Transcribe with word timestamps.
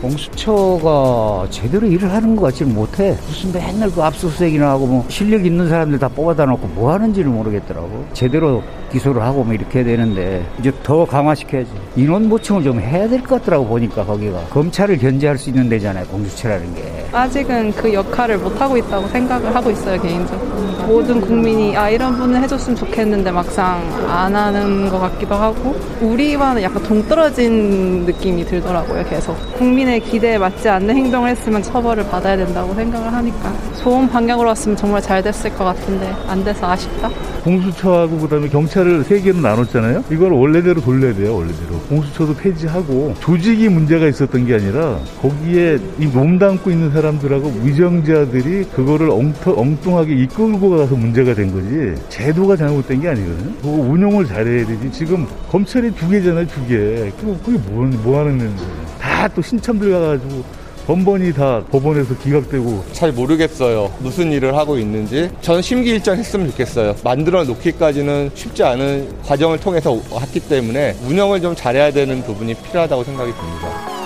공수처가 0.00 1.46
제대로 1.50 1.86
일을 1.86 2.12
하는 2.12 2.36
것 2.36 2.42
같지는 2.46 2.74
못해. 2.74 3.16
무슨 3.26 3.52
맨날 3.52 3.90
그 3.90 4.02
압수수색이나 4.02 4.70
하고 4.70 4.86
뭐 4.86 5.04
실력 5.08 5.44
있는 5.44 5.68
사람들 5.68 5.98
다 5.98 6.08
뽑아다 6.08 6.46
놓고 6.46 6.66
뭐 6.68 6.92
하는지를 6.92 7.30
모르겠더라고. 7.30 8.04
제대로 8.12 8.62
기소를 8.92 9.22
하고 9.22 9.44
뭐 9.44 9.52
이렇게 9.54 9.84
되는데 9.84 10.44
이제 10.58 10.72
더 10.82 11.04
강화시켜야지. 11.04 11.70
인원 11.96 12.28
보충을 12.28 12.62
좀 12.62 12.80
해야 12.80 13.08
될 13.08 13.18
것 13.22 13.40
같더라고 13.40 13.66
보니까 13.66 14.04
거기가. 14.04 14.38
검찰을 14.50 14.98
견제할 14.98 15.36
수 15.36 15.50
있는 15.50 15.68
데잖아요. 15.68 16.06
공수처라는 16.06 16.74
게. 16.74 17.06
아직은 17.12 17.72
그 17.72 17.92
역할을 17.92 18.38
못 18.38 18.58
하고 18.60 18.76
있다고 18.76 19.08
생각을 19.08 19.54
하고 19.54 19.70
있어요, 19.70 20.00
개인적으로. 20.00 20.48
모든 20.86 21.20
국민이 21.20 21.76
아, 21.76 21.90
이런 21.90 22.16
분을 22.16 22.42
해줬으면 22.42 22.76
좋겠는데 22.76 23.30
막상 23.30 23.82
안 24.08 24.34
하는 24.34 24.88
것 24.88 24.98
같기도 24.98 25.34
하고 25.34 25.74
우리와는 26.00 26.62
약간 26.62 26.82
동떨어진 26.82 28.04
느낌이 28.06 28.44
들더라고요, 28.46 29.04
계속. 29.08 29.36
국민 29.58 29.87
의 29.88 30.00
기대에 30.00 30.36
맞지 30.36 30.68
않는 30.68 30.94
행동을 30.94 31.30
했으면 31.30 31.62
처벌을 31.62 32.06
받아야 32.08 32.36
된다고 32.36 32.74
생각을 32.74 33.12
하니까 33.12 33.52
좋은 33.82 34.08
방향으로 34.08 34.48
왔으면 34.48 34.76
정말 34.76 35.00
잘 35.00 35.22
됐을 35.22 35.50
것 35.54 35.64
같은데 35.64 36.14
안 36.26 36.44
돼서 36.44 36.70
아쉽다. 36.70 37.10
공수처하고 37.42 38.18
그다음에 38.18 38.48
경찰을 38.48 39.04
세 39.04 39.20
개로 39.20 39.38
나눴잖아요. 39.40 40.04
이걸 40.10 40.32
원래대로 40.32 40.80
돌려야 40.82 41.14
돼요, 41.14 41.36
원래대로. 41.36 41.78
공수처도 41.88 42.34
폐지하고 42.34 43.14
조직이 43.20 43.68
문제가 43.68 44.06
있었던 44.08 44.46
게 44.46 44.54
아니라 44.54 44.98
거기에 45.22 45.78
이 45.98 46.06
몸담고 46.06 46.70
있는 46.70 46.90
사람들하고 46.90 47.60
위정자들이 47.62 48.64
그거를 48.74 49.10
엉터, 49.10 49.54
엉뚱하게 49.56 50.14
이끌고 50.24 50.70
가서 50.70 50.94
문제가 50.94 51.34
된 51.34 51.52
거지. 51.52 52.02
제도가 52.10 52.56
잘못된 52.56 53.00
게 53.00 53.08
아니거든요. 53.08 53.54
그거 53.56 53.70
운영을 53.70 54.26
잘해야 54.26 54.66
되지. 54.66 54.92
지금 54.92 55.26
검찰이 55.50 55.92
두 55.94 56.10
개잖아요, 56.10 56.46
두 56.48 56.66
개. 56.66 57.10
그게 57.20 57.58
뭐, 57.70 57.86
뭐 58.02 58.18
하는 58.20 58.38
건데. 58.38 58.62
다또 59.00 59.40
신참 59.42 59.77
들어가가지고 59.78 60.44
번번이 60.86 61.34
다 61.34 61.62
법원에서 61.70 62.16
기각되고 62.16 62.82
잘 62.92 63.12
모르겠어요. 63.12 63.92
무슨 64.00 64.32
일을 64.32 64.56
하고 64.56 64.78
있는지. 64.78 65.30
저는 65.42 65.60
심기일전했으면 65.60 66.50
좋겠어요. 66.52 66.96
만들어 67.04 67.44
놓기까지는 67.44 68.30
쉽지 68.34 68.64
않은 68.64 69.22
과정을 69.22 69.60
통해서 69.60 70.00
왔기 70.10 70.40
때문에 70.48 70.96
운영을 71.06 71.42
좀 71.42 71.54
잘해야 71.54 71.90
되는 71.90 72.22
부분이 72.22 72.54
필요하다고 72.54 73.04
생각이 73.04 73.32
듭니다. 73.32 73.98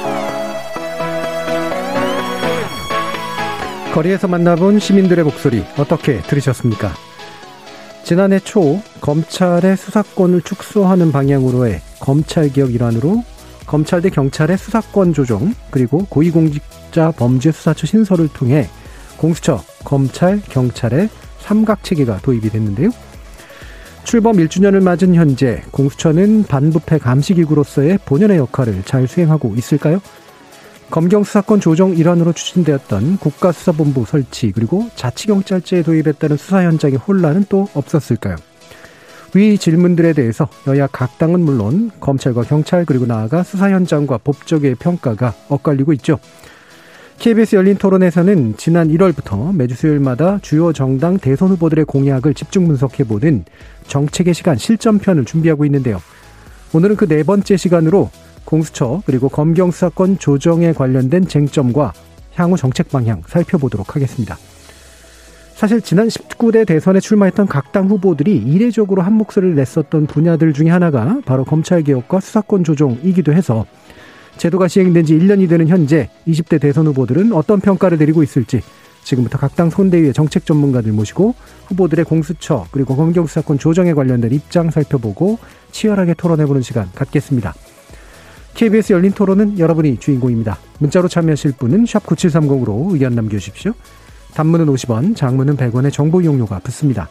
거리에서 3.94 4.26
만나본 4.26 4.80
시민들의 4.80 5.22
목소리 5.22 5.62
어떻게 5.78 6.20
들으셨습니까? 6.22 6.92
지난해 8.02 8.40
초 8.40 8.80
검찰의 9.00 9.76
수사권을 9.76 10.42
축소하는 10.42 11.12
방향으로의 11.12 11.80
검찰개혁 12.00 12.74
일환으로 12.74 13.22
검찰 13.72 14.02
대 14.02 14.10
경찰의 14.10 14.58
수사권 14.58 15.14
조정 15.14 15.54
그리고 15.70 16.04
고위공직자 16.10 17.12
범죄수사처 17.12 17.86
신설을 17.86 18.28
통해 18.28 18.68
공수처, 19.16 19.62
검찰, 19.82 20.42
경찰의 20.42 21.08
삼각체계가 21.38 22.18
도입이 22.18 22.50
됐는데요. 22.50 22.90
출범 24.04 24.36
1주년을 24.36 24.82
맞은 24.82 25.14
현재 25.14 25.62
공수처는 25.70 26.42
반부패 26.42 26.98
감시기구로서의 26.98 28.00
본연의 28.05 28.36
역할을 28.36 28.82
잘 28.84 29.08
수행하고 29.08 29.55
있을까요? 29.56 30.02
검경 30.90 31.24
수사권 31.24 31.61
조정 31.61 31.96
일환으로 31.96 32.34
추진되었던 32.34 33.16
국가수사본부 33.20 34.05
설치 34.05 34.52
그리고 34.52 34.90
자치경찰제에 34.96 35.82
도입에 35.82 36.12
따른 36.12 36.36
수사 36.36 36.62
현장의 36.62 36.98
혼란은 36.98 37.46
또 37.48 37.70
없었을까요? 37.72 38.36
위 39.34 39.56
질문들에 39.56 40.12
대해서 40.12 40.48
여야 40.66 40.86
각 40.86 41.18
당은 41.18 41.40
물론 41.40 41.90
검찰과 42.00 42.42
경찰 42.42 42.84
그리고 42.84 43.06
나아가 43.06 43.42
수사 43.42 43.70
현장과 43.70 44.18
법조계의 44.18 44.74
평가가 44.74 45.34
엇갈리고 45.48 45.92
있죠. 45.94 46.18
KBS 47.18 47.56
열린 47.56 47.76
토론에서는 47.76 48.56
지난 48.56 48.88
1월부터 48.88 49.54
매주 49.54 49.74
수요일마다 49.74 50.38
주요 50.42 50.72
정당 50.72 51.18
대선 51.18 51.48
후보들의 51.50 51.84
공약을 51.84 52.34
집중 52.34 52.66
분석해보는 52.66 53.44
정책의 53.86 54.34
시간 54.34 54.58
실전편을 54.58 55.24
준비하고 55.24 55.64
있는데요. 55.66 56.02
오늘은 56.74 56.96
그 56.96 57.06
네 57.06 57.22
번째 57.22 57.56
시간으로 57.56 58.10
공수처 58.44 59.02
그리고 59.06 59.28
검경 59.28 59.70
수사권 59.70 60.18
조정에 60.18 60.72
관련된 60.72 61.28
쟁점과 61.28 61.92
향후 62.34 62.56
정책 62.56 62.90
방향 62.90 63.22
살펴보도록 63.26 63.94
하겠습니다. 63.94 64.36
사실 65.62 65.80
지난 65.80 66.08
19대 66.08 66.67
대선에 66.67 66.98
출마했던 66.98 67.46
각 67.46 67.70
당 67.70 67.89
후보들이 67.89 68.36
이례적으로 68.36 69.00
한 69.00 69.12
목소리를 69.12 69.55
냈었던 69.55 70.08
분야들 70.08 70.52
중에 70.55 70.68
하나가 70.70 71.20
바로 71.24 71.45
검찰개혁과 71.45 72.18
수사권 72.18 72.64
조정이기도 72.64 73.33
해서 73.33 73.64
제도가 74.39 74.67
시행된 74.67 75.05
지 75.05 75.17
1년이 75.17 75.48
되는 75.48 75.68
현재 75.68 76.11
20대 76.27 76.61
대선 76.61 76.89
후보들은 76.89 77.33
어떤 77.33 77.61
평가를 77.61 77.96
내리고 77.96 78.24
있을지 78.24 78.61
지금부터 79.05 79.39
각당 79.39 79.70
손대위의 79.70 80.12
정책 80.14 80.46
전문가들 80.46 80.90
모시고 80.90 81.36
후보들의 81.68 82.06
공수처 82.06 82.67
그리고 82.73 82.96
검경 82.96 83.29
수사권 83.29 83.58
조정에 83.58 83.94
관련된 83.94 84.33
입장 84.33 84.68
살펴보고 84.68 85.39
치열하게 85.70 86.14
토론해보는 86.14 86.62
시간 86.62 86.90
갖겠습니다. 86.92 87.55
KBS 88.55 88.94
열린 88.94 89.12
토론은 89.12 89.61
여러분이 89.61 89.98
주인공입니다. 89.98 90.58
문자로 90.80 91.06
참여하실 91.06 91.52
분은 91.52 91.84
9730으로 91.84 92.92
의견 92.92 93.14
남겨주십시오. 93.14 93.74
단문은 94.34 94.66
50원, 94.66 95.16
장문은 95.16 95.56
100원의 95.56 95.92
정보 95.92 96.20
이용료가 96.20 96.60
붙습니다. 96.60 97.08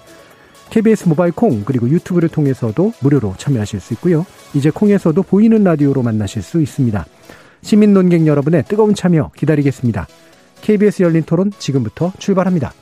KBS 0.72 1.10
모바일 1.10 1.34
콩 1.34 1.64
그리고 1.66 1.90
유튜브를 1.90 2.30
통해서도 2.30 2.94
무료로 3.02 3.36
참여하실 3.38 3.80
수 3.80 3.94
있고요. 3.94 4.26
이제 4.54 4.70
콩에서도 4.70 5.22
보이는 5.24 5.64
라디오로 5.64 6.02
만나실 6.02 6.42
수 6.42 6.62
있습니다. 6.62 7.06
시민 7.62 7.94
논객 7.94 8.26
여러분의 8.26 8.64
뜨거운 8.68 8.96
참여 8.96 9.32
기다리겠습니다. 9.36 10.08
KBS 10.62 11.04
열린 11.04 11.24
토론 11.24 11.52
지금부터 11.58 12.14
출발합니다. 12.18 12.74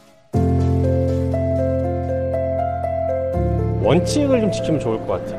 원칙을 3.82 4.42
좀 4.42 4.52
지키면 4.52 4.80
좋을 4.80 5.00
것 5.00 5.08
같아요. 5.08 5.39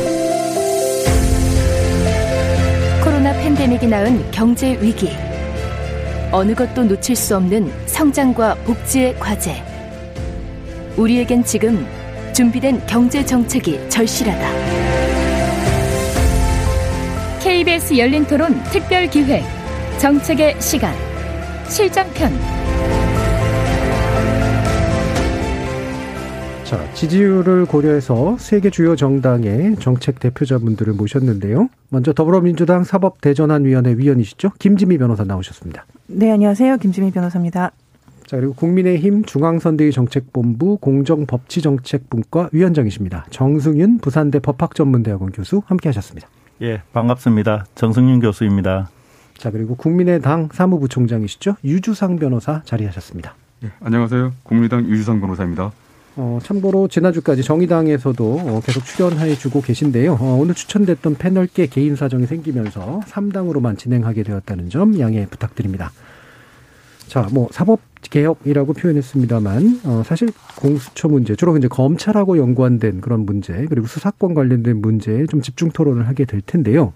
팬데믹이 3.71 3.87
낳은 3.87 4.31
경제 4.31 4.77
위기. 4.81 5.09
어느 6.31 6.53
것도 6.53 6.83
놓칠 6.83 7.15
수 7.15 7.37
없는 7.37 7.71
성장과 7.85 8.55
복지의 8.65 9.17
과제. 9.17 9.63
우리에겐 10.97 11.43
지금 11.43 11.85
준비된 12.33 12.85
경제 12.85 13.23
정책이 13.25 13.89
절실하다. 13.89 14.49
KBS 17.39 17.97
열린 17.97 18.25
토론 18.25 18.61
특별 18.71 19.07
기획 19.07 19.43
정책의 19.99 20.59
시간 20.59 20.93
실전편. 21.69 22.60
자, 26.71 26.89
지지율을 26.93 27.65
고려해서 27.65 28.37
세계 28.39 28.69
주요 28.69 28.95
정당의 28.95 29.75
정책 29.75 30.21
대표자분들을 30.21 30.93
모셨는데요. 30.93 31.67
먼저 31.89 32.13
더불어민주당 32.13 32.85
사법대전환위원회 32.85 33.95
위원이시죠? 33.97 34.51
김지미 34.57 34.97
변호사 34.97 35.25
나오셨습니다. 35.25 35.85
네, 36.07 36.31
안녕하세요. 36.31 36.77
김지미 36.77 37.11
변호사입니다. 37.11 37.71
자, 38.25 38.37
그리고 38.37 38.53
국민의힘 38.53 39.25
중앙선대위 39.25 39.91
정책본부 39.91 40.77
공정법치정책분과 40.77 42.51
위원장이십니다. 42.53 43.25
정승윤 43.31 43.97
부산대 43.97 44.39
법학전문대학원 44.39 45.33
교수 45.33 45.63
함께 45.65 45.89
하셨습니다. 45.89 46.29
예, 46.61 46.83
반갑습니다. 46.93 47.65
정승윤 47.75 48.21
교수입니다. 48.21 48.89
자, 49.37 49.51
그리고 49.51 49.75
국민의당 49.75 50.47
사무부총장이시죠? 50.53 51.57
유주상 51.65 52.15
변호사 52.15 52.61
자리하셨습니다. 52.63 53.35
예, 53.65 53.71
안녕하세요. 53.81 54.31
국민의당 54.43 54.85
유주상 54.85 55.19
변호사입니다. 55.19 55.73
어, 56.17 56.39
참고로 56.43 56.87
지난주까지 56.87 57.43
정의당에서도 57.43 58.23
어, 58.23 58.61
계속 58.65 58.85
출연해 58.85 59.35
주고 59.35 59.61
계신데요. 59.61 60.17
어, 60.19 60.37
오늘 60.39 60.53
추천됐던 60.55 61.15
패널께 61.15 61.67
개인 61.67 61.95
사정이 61.95 62.25
생기면서 62.25 63.01
3당으로만 63.07 63.77
진행하게 63.77 64.23
되었다는 64.23 64.69
점 64.69 64.99
양해 64.99 65.25
부탁드립니다. 65.25 65.91
자, 67.07 67.27
뭐 67.31 67.49
사법 67.51 67.79
개혁이라고 68.09 68.73
표현했습니다만 68.73 69.81
어, 69.83 70.01
사실 70.05 70.29
공수처 70.55 71.07
문제 71.07 71.35
주로 71.35 71.57
이제 71.57 71.67
검찰하고 71.67 72.37
연관된 72.37 73.01
그런 73.01 73.25
문제 73.25 73.65
그리고 73.69 73.87
수사권 73.87 74.33
관련된 74.33 74.77
문제에 74.81 75.25
좀 75.27 75.41
집중 75.41 75.69
토론을 75.71 76.07
하게 76.07 76.25
될 76.25 76.41
텐데요. 76.41 76.93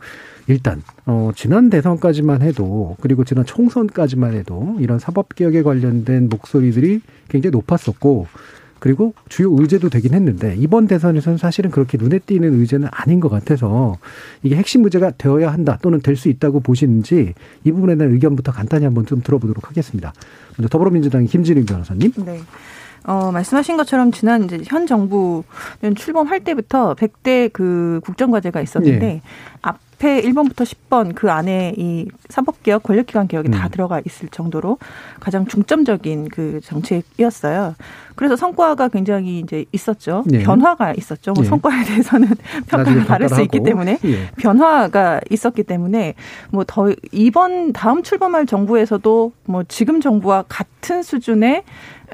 일단 0.47 0.83
어 1.05 1.31
지난 1.35 1.69
대선까지만 1.69 2.43
해도 2.43 2.95
그리고 3.01 3.23
지난 3.23 3.45
총선까지만 3.45 4.33
해도 4.35 4.75
이런 4.79 4.99
사법 4.99 5.33
개혁에 5.35 5.63
관련된 5.63 6.29
목소리들이 6.29 7.01
굉장히 7.29 7.51
높았었고 7.51 8.27
그리고 8.85 9.15
주요 9.29 9.51
의제도 9.57 9.89
되긴 9.89 10.13
했는데 10.13 10.53
이번 10.59 10.85
대선에서는 10.85 11.39
사실은 11.39 11.71
그렇게 11.71 11.97
눈에 11.97 12.19
띄는 12.19 12.53
의제는 12.59 12.87
아닌 12.91 13.19
것 13.19 13.29
같아서 13.29 13.97
이게 14.43 14.55
핵심 14.55 14.83
문제가 14.83 15.09
되어야 15.09 15.51
한다 15.51 15.79
또는 15.81 16.01
될 16.01 16.15
수 16.15 16.29
있다고 16.29 16.59
보시는지 16.59 17.33
이 17.63 17.71
부분에 17.71 17.95
대한 17.95 18.13
의견부터 18.13 18.51
간단히 18.51 18.85
한번 18.85 19.07
좀 19.07 19.23
들어보도록 19.23 19.67
하겠습니다. 19.69 20.13
먼저 20.55 20.69
더불어민주당의 20.69 21.27
김진웅 21.27 21.65
변호사님. 21.65 22.11
네. 22.25 22.39
어, 23.05 23.31
말씀하신 23.31 23.75
것처럼 23.75 24.11
지난 24.11 24.43
이제 24.43 24.61
현 24.65 24.85
정부는 24.85 25.95
출범할 25.95 26.43
때부터 26.43 26.93
100대 26.93 27.51
그 27.53 27.99
국정과제가 28.03 28.61
있었는데 28.61 29.05
예. 29.07 29.21
앞 29.63 29.79
에 30.05 30.21
1번부터 30.21 30.63
10번 30.63 31.15
그 31.15 31.31
안에 31.31 31.73
이 31.77 32.07
사법개혁, 32.29 32.83
권력기관 32.83 33.27
개혁이 33.27 33.49
다 33.49 33.65
음. 33.67 33.71
들어가 33.71 34.01
있을 34.05 34.29
정도로 34.29 34.77
가장 35.19 35.47
중점적인 35.47 36.29
그 36.29 36.59
정책이었어요. 36.63 37.75
그래서 38.15 38.35
성과가 38.35 38.87
굉장히 38.89 39.39
이제 39.39 39.65
있었죠. 39.71 40.23
예. 40.31 40.39
변화가 40.43 40.93
있었죠. 40.93 41.33
뭐 41.33 41.43
예. 41.43 41.47
성과에 41.49 41.83
대해서는 41.83 42.29
평가가 42.67 42.83
나중에 42.83 43.05
다를 43.05 43.27
수 43.27 43.35
평가를 43.35 43.43
있기. 43.45 43.63
때문에 43.63 43.99
예. 44.05 44.29
변화가 44.37 45.21
있었기 45.29 45.63
때문에 45.63 46.13
뭐 46.51 46.63
더 46.67 46.91
이번 47.11 47.73
다음 47.73 48.03
출범할 48.03 48.45
정부에서도 48.45 49.31
뭐 49.45 49.63
지금 49.67 50.01
정부와 50.01 50.43
같은 50.47 51.03
수준의 51.03 51.63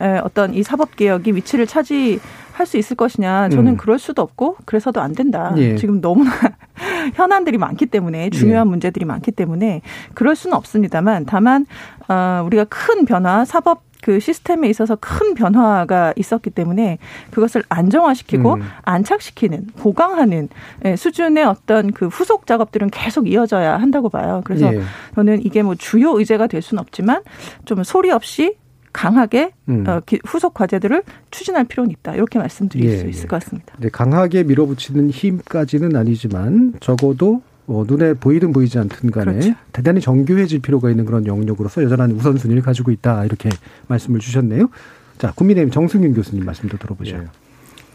에, 0.02 0.18
어떤 0.24 0.54
이 0.54 0.64
사법 0.64 0.96
개혁이 0.96 1.36
위치를 1.36 1.68
차지 1.68 2.20
할 2.62 2.68
수 2.72 2.78
있을 2.78 2.96
것이냐 2.96 3.50
저는 3.50 3.74
음. 3.74 3.78
그럴 3.78 3.98
수도 4.00 4.22
없고 4.22 4.58
그래서도 4.66 5.02
안 5.02 5.13
된다. 5.13 5.54
예. 5.58 5.75
지금 5.75 6.00
너무나 6.00 6.31
현안들이 7.16 7.58
많기 7.58 7.88
때문에 7.88 8.30
중요한 8.30 8.68
문제들이 8.68 9.04
많기 9.04 9.31
때문에 9.31 9.81
그럴 10.13 10.36
수는 10.36 10.56
없습니다만 10.56 11.25
다만 11.25 11.66
어, 12.08 12.44
우리가 12.46 12.66
큰 12.66 13.06
변화 13.06 13.44
사법 13.46 13.84
그 14.02 14.19
시스템에 14.19 14.69
있어서 14.69 14.96
큰 15.00 15.34
변화가 15.34 16.13
있었기 16.16 16.50
때문에 16.50 16.98
그것을 17.30 17.63
안정화시키고 17.69 18.56
음. 18.56 18.62
안착시키는 18.84 19.68
보강하는 19.78 20.50
예, 20.86 20.96
수준의 20.96 21.44
어떤 21.44 21.92
그 21.92 22.07
후속 22.07 22.48
작업들은 22.48 22.90
계속 22.90 23.30
이어져야 23.30 23.78
한다고 23.78 24.10
봐요. 24.10 24.42
그래서 24.44 24.74
예. 24.74 24.81
저는 25.16 25.46
이게 25.46 25.62
뭐 25.62 25.75
주요 25.75 26.18
의제가 26.18 26.48
될 26.48 26.62
수는 26.62 26.81
없지만 26.81 27.22
좀 27.66 27.84
소리 27.84 28.12
없이 28.12 28.56
강하게 28.94 29.52
음. 29.70 29.86
어, 29.88 30.02
기- 30.06 30.20
후속 30.26 30.54
과제들을 30.54 31.04
추진할 31.32 31.64
필요는 31.66 31.92
있다. 31.92 32.16
이렇게 32.16 32.40
말씀드릴 32.40 32.86
예, 32.90 32.98
수 32.98 33.08
있을 33.08 33.24
예. 33.24 33.28
것 33.28 33.42
같습니다. 33.44 33.74
이제 33.80 33.90
강하게 33.90 34.44
밀어붙이는 34.44 35.10
힘까지는 35.10 35.96
아니지만 35.96 36.74
적어도 36.80 37.42
어, 37.68 37.86
눈에 37.88 38.14
보이든 38.16 38.52
보이지 38.52 38.80
않든 38.80 39.12
간에 39.12 39.32
그렇죠. 39.32 39.54
대단히 39.72 40.02
정교해질 40.02 40.60
필요가 40.62 40.90
있는 40.90 41.06
그런 41.06 41.26
영역으로서 41.26 41.84
여전한 41.84 42.12
우선순위를 42.12 42.62
가지고 42.62 42.92
있다 42.92 43.24
이렇게 43.26 43.50
말씀을 43.88 44.20
주셨네요. 44.20 44.70
자 45.18 45.32
국민의힘 45.36 45.72
정승윤 45.72 46.14
교수님 46.14 46.44
말씀도 46.44 46.78
들어보죠. 46.78 47.24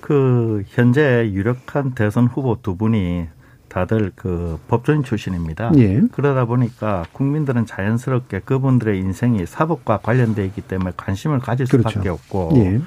그 0.00 0.62
현재 0.68 1.28
유력한 1.32 1.92
대선 1.94 2.26
후보 2.26 2.56
두 2.62 2.76
분이 2.76 3.26
다들 3.76 4.10
그 4.16 4.58
법조인 4.68 5.02
출신입니다. 5.02 5.70
예. 5.76 6.00
그러다 6.10 6.46
보니까 6.46 7.04
국민들은 7.12 7.66
자연스럽게 7.66 8.40
그분들의 8.40 8.98
인생이 8.98 9.44
사법과 9.44 9.98
관련돼 9.98 10.46
있기 10.46 10.62
때문에 10.62 10.92
관심을 10.96 11.40
가질 11.40 11.66
그렇죠. 11.66 11.90
수밖에 11.90 12.08
없고 12.08 12.52
예. 12.56 12.80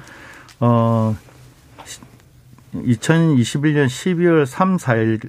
어 0.58 1.14
2021년 2.74 3.86
12월 3.86 4.46
3, 4.46 4.78
4일 4.78 5.28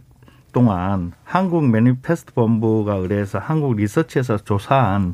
동안 0.52 1.12
한국 1.24 1.70
매니페스트 1.70 2.34
본부가 2.34 2.96
의뢰해서 2.96 3.38
한국 3.38 3.76
리서치에서 3.76 4.38
조사한 4.38 5.14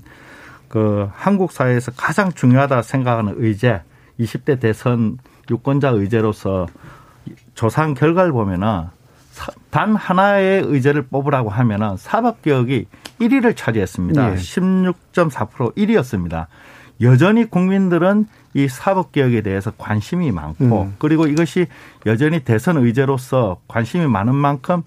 그 0.69 1.09
한국 1.13 1.51
사회에서 1.51 1.91
가장 1.91 2.31
중요하다 2.31 2.83
생각하는 2.83 3.33
의제 3.35 3.81
20대 4.17 4.61
대선 4.61 5.17
유권자 5.49 5.89
의제로서 5.89 6.67
조사한 7.53 7.95
결과를 7.95 8.31
보면은 8.31 8.65
사- 8.65 8.91
단 9.69 9.95
하나의 9.95 10.63
의제를 10.65 11.03
뽑으라고 11.03 11.49
하면은 11.49 11.97
사법개혁이 11.97 12.85
1위를 13.21 13.55
차지했습니다. 13.55 14.31
예. 14.31 14.35
16.4% 14.35 15.75
1위였습니다. 15.75 16.47
여전히 17.01 17.45
국민들은 17.45 18.25
이 18.53 18.67
사법개혁에 18.67 19.41
대해서 19.41 19.71
관심이 19.77 20.31
많고 20.31 20.83
음. 20.83 20.95
그리고 20.97 21.27
이것이 21.27 21.67
여전히 22.05 22.39
대선 22.39 22.77
의제로서 22.77 23.59
관심이 23.67 24.07
많은 24.07 24.33
만큼 24.33 24.81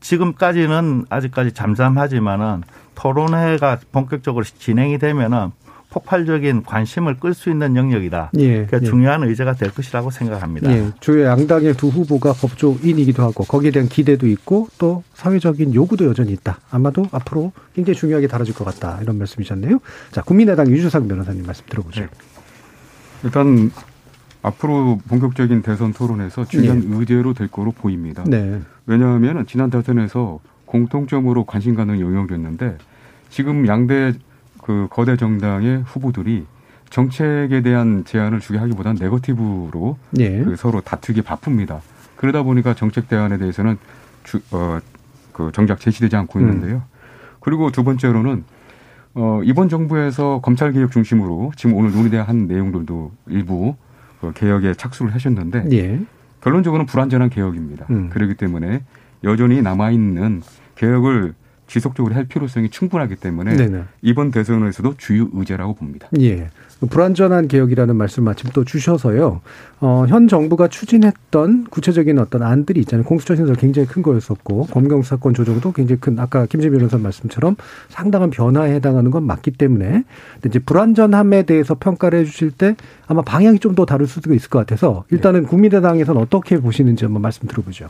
지금까지는 0.00 1.06
아직까지 1.08 1.52
잠잠하지만은 1.52 2.62
토론회가 2.94 3.78
본격적으로 3.92 4.44
진행이 4.44 4.98
되면은 4.98 5.52
폭발적인 5.98 6.62
관심을 6.62 7.18
끌 7.18 7.34
수 7.34 7.50
있는 7.50 7.76
영역이다. 7.76 8.30
예, 8.38 8.66
그러니까 8.66 8.80
예. 8.82 8.84
중요한 8.84 9.22
의제가 9.22 9.54
될 9.54 9.70
것이라고 9.72 10.10
생각합니다. 10.10 10.70
예, 10.72 10.90
주요 11.00 11.24
양당의 11.24 11.74
두 11.74 11.88
후보가 11.88 12.32
법조인이기도 12.34 13.22
하고 13.22 13.44
거기에 13.44 13.70
대한 13.70 13.88
기대도 13.88 14.26
있고 14.28 14.68
또 14.78 15.02
사회적인 15.14 15.74
요구도 15.74 16.06
여전히 16.06 16.32
있다. 16.32 16.58
아마도 16.70 17.06
앞으로 17.10 17.52
굉장히 17.74 17.96
중요하게 17.96 18.28
다뤄질 18.28 18.54
것 18.54 18.64
같다. 18.64 18.98
이런 19.02 19.18
말씀이셨네요. 19.18 19.78
자, 20.12 20.22
국민의당 20.22 20.68
유주상 20.68 21.08
변호사님 21.08 21.44
말씀 21.44 21.64
들어보죠. 21.68 22.06
일단 23.24 23.70
앞으로 24.42 25.00
본격적인 25.08 25.62
대선 25.62 25.92
토론에서 25.92 26.44
중요한 26.44 26.84
의제로 26.88 27.34
될 27.34 27.48
거로 27.48 27.72
보입니다. 27.72 28.22
네. 28.26 28.60
왜냐하면 28.86 29.46
지난 29.46 29.70
대선에서 29.70 30.38
공통점으로 30.64 31.44
관심 31.44 31.74
가는 31.74 31.98
영역이었는데 31.98 32.78
지금 33.30 33.66
양대 33.66 34.14
그 34.68 34.86
거대 34.90 35.16
정당의 35.16 35.82
후보들이 35.86 36.44
정책에 36.90 37.62
대한 37.62 38.04
제안을 38.04 38.38
주게 38.38 38.58
하기보다는 38.58 39.00
네거티브로 39.00 39.96
예. 40.18 40.42
그 40.42 40.56
서로 40.56 40.82
다투기 40.82 41.22
바쁩니다. 41.22 41.80
그러다 42.16 42.42
보니까 42.42 42.74
정책 42.74 43.08
대안에 43.08 43.38
대해서는 43.38 43.78
주, 44.24 44.42
어, 44.50 44.78
그 45.32 45.50
정작 45.54 45.80
제시되지 45.80 46.16
않고 46.16 46.38
있는데요. 46.40 46.82
그리고 47.40 47.70
두 47.70 47.82
번째로는 47.82 48.44
어, 49.14 49.40
이번 49.42 49.70
정부에서 49.70 50.40
검찰 50.42 50.72
개혁 50.72 50.92
중심으로 50.92 51.52
지금 51.56 51.74
오늘 51.74 51.92
논의한 51.92 52.46
내용들도 52.46 53.10
일부 53.28 53.74
그 54.20 54.34
개혁에 54.34 54.74
착수를 54.74 55.14
하셨는데 55.14 55.64
예. 55.72 55.98
결론적으로는 56.42 56.84
불완전한 56.84 57.30
개혁입니다. 57.30 57.86
음. 57.88 58.10
그렇기 58.10 58.34
때문에 58.34 58.82
여전히 59.24 59.62
남아 59.62 59.92
있는 59.92 60.42
개혁을 60.74 61.32
지속적으로 61.68 62.14
할 62.14 62.24
필요성이 62.24 62.70
충분하기 62.70 63.16
때문에 63.16 63.56
네네. 63.56 63.84
이번 64.02 64.30
대선에서도 64.30 64.94
주요 64.96 65.28
의제라고 65.32 65.74
봅니다. 65.74 66.08
예. 66.18 66.48
불완전한 66.90 67.48
개혁이라는 67.48 67.96
말씀 67.96 68.22
마침 68.24 68.50
또 68.52 68.64
주셔서요. 68.64 69.40
어, 69.80 70.06
현 70.08 70.28
정부가 70.28 70.68
추진했던 70.68 71.64
구체적인 71.70 72.18
어떤 72.20 72.42
안들이 72.42 72.80
있잖아요. 72.80 73.04
공수처 73.04 73.34
신설 73.34 73.56
굉장히 73.56 73.88
큰 73.88 74.00
거였었고, 74.02 74.66
검경 74.66 75.02
사건 75.02 75.34
조정도 75.34 75.72
굉장히 75.72 76.00
큰, 76.00 76.18
아까 76.20 76.46
김재 76.46 76.70
변호사 76.70 76.96
말씀처럼 76.96 77.56
상당한 77.88 78.30
변화에 78.30 78.74
해당하는 78.74 79.10
건 79.10 79.24
맞기 79.24 79.52
때문에, 79.52 80.04
근데 80.34 80.48
이제 80.48 80.58
불완전함에 80.60 81.42
대해서 81.42 81.74
평가를 81.74 82.20
해 82.20 82.24
주실 82.24 82.52
때 82.52 82.76
아마 83.08 83.22
방향이 83.22 83.58
좀 83.58 83.74
더 83.74 83.84
다를 83.84 84.06
수도 84.06 84.32
있을 84.32 84.48
것 84.48 84.60
같아서, 84.60 85.04
일단은 85.10 85.44
국민의당에서는 85.46 86.20
어떻게 86.20 86.58
보시는지 86.58 87.04
한번 87.04 87.22
말씀 87.22 87.46
들어보죠. 87.48 87.88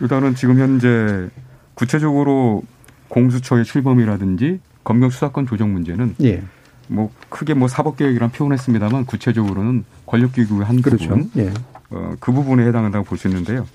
일단은 0.00 0.34
지금 0.34 0.58
현재 0.58 1.28
구체적으로 1.74 2.62
공수처의 3.08 3.64
출범이라든지 3.64 4.60
검경 4.84 5.10
수사권 5.10 5.46
조정 5.46 5.72
문제는 5.72 6.14
예. 6.22 6.42
뭐 6.88 7.10
크게 7.28 7.54
뭐 7.54 7.68
사법개혁이란 7.68 8.30
표현했습니다만 8.30 9.06
구체적으로는 9.06 9.84
권력기구의 10.06 10.64
한 10.64 10.80
그렇죠. 10.82 11.08
부분, 11.08 11.30
예. 11.36 11.52
어, 11.90 12.14
그 12.20 12.32
부분에 12.32 12.66
해당한다고 12.66 13.04
볼 13.04 13.18
수 13.18 13.26
있는데요. 13.28 13.66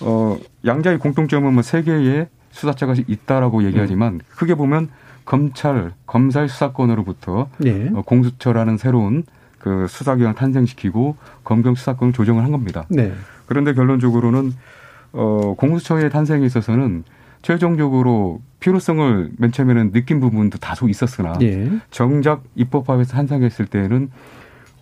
어, 0.00 0.36
양자의 0.66 0.98
공통점은 0.98 1.52
뭐 1.52 1.62
세 1.62 1.82
개의 1.82 2.28
수사자가 2.50 2.94
있다라고 3.06 3.64
얘기하지만 3.64 4.20
크게 4.28 4.54
보면 4.56 4.88
검찰, 5.24 5.92
검사의 6.06 6.48
수사권으로부터 6.48 7.48
예. 7.64 7.88
어, 7.94 8.02
공수처라는 8.02 8.76
새로운 8.78 9.24
그 9.58 9.86
수사기관 9.88 10.34
탄생시키고 10.34 11.16
검경 11.44 11.76
수사권을 11.76 12.12
조정을 12.12 12.42
한 12.42 12.50
겁니다. 12.50 12.84
네. 12.90 13.12
그런데 13.46 13.72
결론적으로는 13.74 14.52
어, 15.12 15.54
공수처의 15.56 16.10
탄생에 16.10 16.44
있어서는 16.44 17.04
최종적으로 17.42 18.40
필요성을 18.62 19.32
맨 19.36 19.52
처음에는 19.52 19.92
느낀 19.92 20.20
부분도 20.20 20.58
다소 20.58 20.88
있었으나 20.88 21.36
예. 21.42 21.68
정작 21.90 22.44
입법화에서 22.54 23.12
탄생했을 23.12 23.66
때는 23.66 24.10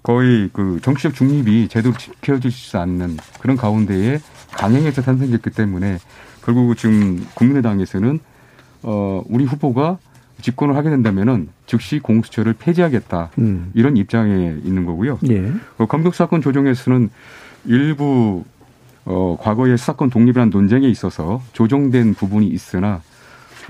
거의 0.02 0.50
그 0.52 0.78
정치적 0.82 1.14
중립이 1.14 1.68
제대로 1.68 1.96
지켜지지 1.96 2.76
않는 2.76 3.16
그런 3.40 3.56
가운데에 3.56 4.20
강행해서 4.52 5.02
탄생했기 5.02 5.50
때문에 5.50 5.98
결국 6.42 6.76
지금 6.76 7.26
국민의당에서는 7.34 8.20
어 8.82 9.22
우리 9.28 9.44
후보가 9.44 9.98
집권을 10.40 10.76
하게 10.76 10.90
된다면은 10.90 11.48
즉시 11.66 11.98
공수처를 11.98 12.54
폐지하겠다 12.54 13.30
음. 13.38 13.70
이런 13.74 13.96
입장에 13.96 14.56
있는 14.64 14.86
거고요. 14.86 15.18
예. 15.28 15.52
어, 15.78 15.86
검경 15.86 16.12
수사권 16.12 16.40
조정에서는 16.42 17.10
일부 17.66 18.44
어, 19.04 19.36
과거의 19.40 19.76
수사권 19.76 20.10
독립이라는 20.10 20.50
논쟁에 20.50 20.88
있어서 20.88 21.42
조정된 21.52 22.14
부분이 22.14 22.46
있으나 22.46 23.02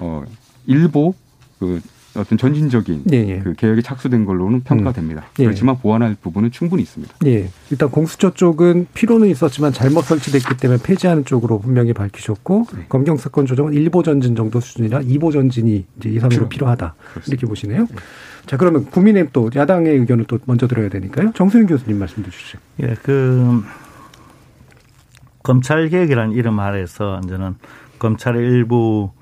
어, 0.01 0.25
일부 0.67 1.15
그 1.59 1.81
어떤 2.17 2.37
전진적인 2.39 3.05
예, 3.13 3.17
예. 3.17 3.39
그 3.39 3.55
개혁이 3.55 3.83
착수된 3.83 4.25
걸로는 4.25 4.63
평가됩니다. 4.63 5.27
예. 5.39 5.45
그렇지만 5.45 5.79
보완할 5.79 6.17
부분은 6.21 6.51
충분히 6.51 6.83
있습니다. 6.83 7.15
예. 7.27 7.49
일단 7.71 7.89
공수처 7.91 8.35
쪽은 8.35 8.89
필요는 8.95 9.29
있었지만 9.29 9.73
잘못 9.73 10.03
설치됐기 10.03 10.57
때문에 10.57 10.83
폐지하는 10.83 11.25
쪽으로 11.25 11.61
분명히 11.61 11.93
밝히셨고 11.93 12.67
네. 12.75 12.87
검경 12.89 13.17
사건 13.17 13.47
조정은 13.47 13.73
1보 13.73 14.05
전진 14.05 14.35
정도 14.35 14.59
수준이라 14.59 15.01
2보 15.03 15.33
전진이 15.33 15.85
이제 15.99 16.13
예상으로 16.13 16.37
그렇죠. 16.37 16.49
필요하다. 16.49 16.95
이렇게 17.29 17.47
보시네요. 17.47 17.83
네. 17.83 17.97
자, 18.47 18.57
그러면 18.57 18.87
국민의힘 18.87 19.31
또 19.33 19.51
야당의 19.55 19.99
의견을 19.99 20.25
또 20.25 20.39
먼저 20.47 20.67
들어야 20.67 20.89
되니까요. 20.89 21.33
정수영 21.35 21.67
교수님 21.67 21.99
말씀 21.99 22.25
해 22.25 22.31
주시죠. 22.31 22.59
예, 22.83 22.97
그 23.03 23.63
검찰 25.45 25.89
개혁이라는 25.89 26.35
이름 26.35 26.59
아래서 26.59 27.21
이제는 27.25 27.55
검찰의 28.01 28.43
일부 28.43 29.13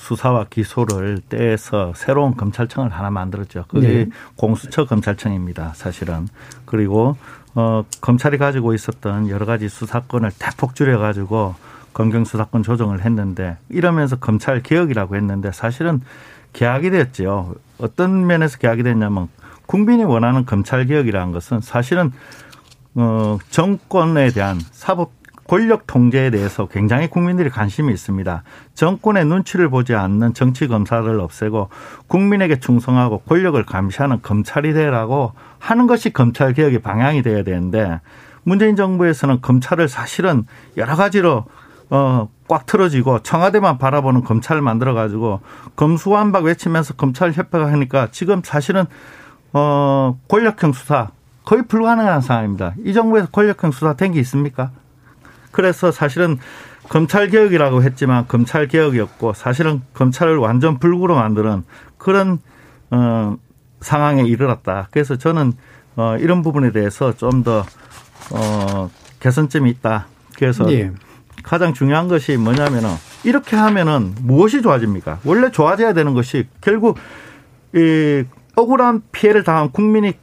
수사와 0.00 0.46
기소를 0.48 1.20
떼서 1.28 1.92
새로운 1.94 2.34
검찰청을 2.34 2.90
하나 2.90 3.10
만들었죠. 3.10 3.66
그게 3.68 3.86
네. 3.86 4.08
공수처 4.34 4.86
검찰청입니다. 4.86 5.74
사실은 5.74 6.26
그리고 6.64 7.16
어 7.54 7.84
검찰이 8.00 8.38
가지고 8.38 8.72
있었던 8.72 9.28
여러 9.28 9.44
가지 9.44 9.68
수사권을 9.68 10.30
대폭 10.38 10.74
줄여 10.74 10.98
가지고 10.98 11.54
검경 11.92 12.24
수사권 12.24 12.62
조정을 12.62 13.04
했는데 13.04 13.58
이러면서 13.68 14.16
검찰 14.16 14.62
개혁이라고 14.62 15.16
했는데 15.16 15.52
사실은 15.52 16.00
계약이 16.54 16.90
됐죠. 16.90 17.54
어떤 17.78 18.26
면에서 18.26 18.56
계약이 18.56 18.82
됐냐면 18.82 19.28
국민이 19.66 20.04
원하는 20.04 20.46
검찰 20.46 20.86
개혁이라는 20.86 21.32
것은 21.32 21.60
사실은 21.60 22.10
어 22.94 23.38
정권에 23.50 24.30
대한 24.30 24.58
사법 24.72 25.12
권력 25.50 25.88
통제에 25.88 26.30
대해서 26.30 26.66
굉장히 26.66 27.10
국민들이 27.10 27.50
관심이 27.50 27.92
있습니다. 27.92 28.44
정권의 28.74 29.24
눈치를 29.24 29.68
보지 29.68 29.96
않는 29.96 30.32
정치 30.32 30.68
검사를 30.68 31.20
없애고 31.20 31.70
국민에게 32.06 32.60
충성하고 32.60 33.22
권력을 33.22 33.60
감시하는 33.66 34.22
검찰이 34.22 34.72
되라고 34.74 35.32
하는 35.58 35.88
것이 35.88 36.12
검찰 36.12 36.52
개혁의 36.52 36.82
방향이 36.82 37.22
돼야 37.22 37.42
되는데 37.42 38.00
문재인 38.44 38.76
정부에서는 38.76 39.40
검찰을 39.40 39.88
사실은 39.88 40.44
여러 40.76 40.94
가지로 40.94 41.46
어꽉 41.88 42.66
틀어지고 42.66 43.24
청와대만 43.24 43.78
바라보는 43.78 44.22
검찰을 44.22 44.62
만들어 44.62 44.94
가지고 44.94 45.40
검수완박 45.74 46.44
외치면서 46.44 46.94
검찰 46.94 47.32
협회가 47.32 47.72
하니까 47.72 48.06
지금 48.12 48.40
사실은 48.44 48.84
어 49.52 50.16
권력형 50.28 50.74
수사 50.74 51.08
거의 51.44 51.64
불가능한 51.66 52.20
상황입니다. 52.20 52.74
이 52.84 52.92
정부에서 52.92 53.30
권력형 53.30 53.72
수사 53.72 53.94
된 53.94 54.12
게 54.12 54.20
있습니까? 54.20 54.70
그래서 55.50 55.90
사실은 55.90 56.38
검찰 56.88 57.28
개혁이라고 57.28 57.82
했지만 57.82 58.26
검찰 58.28 58.66
개혁이었고 58.68 59.34
사실은 59.34 59.82
검찰을 59.94 60.36
완전 60.38 60.78
불구로 60.78 61.14
만드는 61.16 61.64
그런 61.98 62.38
어 62.90 63.36
상황에 63.80 64.24
이르렀다. 64.24 64.88
그래서 64.90 65.16
저는 65.16 65.52
어 65.96 66.16
이런 66.18 66.42
부분에 66.42 66.72
대해서 66.72 67.14
좀 67.16 67.42
더 67.42 67.64
어 68.32 68.90
개선점이 69.20 69.70
있다. 69.70 70.06
그래서 70.36 70.70
예. 70.72 70.92
가장 71.42 71.72
중요한 71.74 72.08
것이 72.08 72.36
뭐냐면은 72.36 72.90
이렇게 73.24 73.56
하면은 73.56 74.14
무엇이 74.20 74.62
좋아집니까? 74.62 75.20
원래 75.24 75.50
좋아져야 75.50 75.92
되는 75.94 76.14
것이 76.14 76.46
결국 76.60 76.98
이 77.74 78.24
억울한 78.56 79.02
피해를 79.12 79.42
당한 79.44 79.70
국민이 79.70 80.14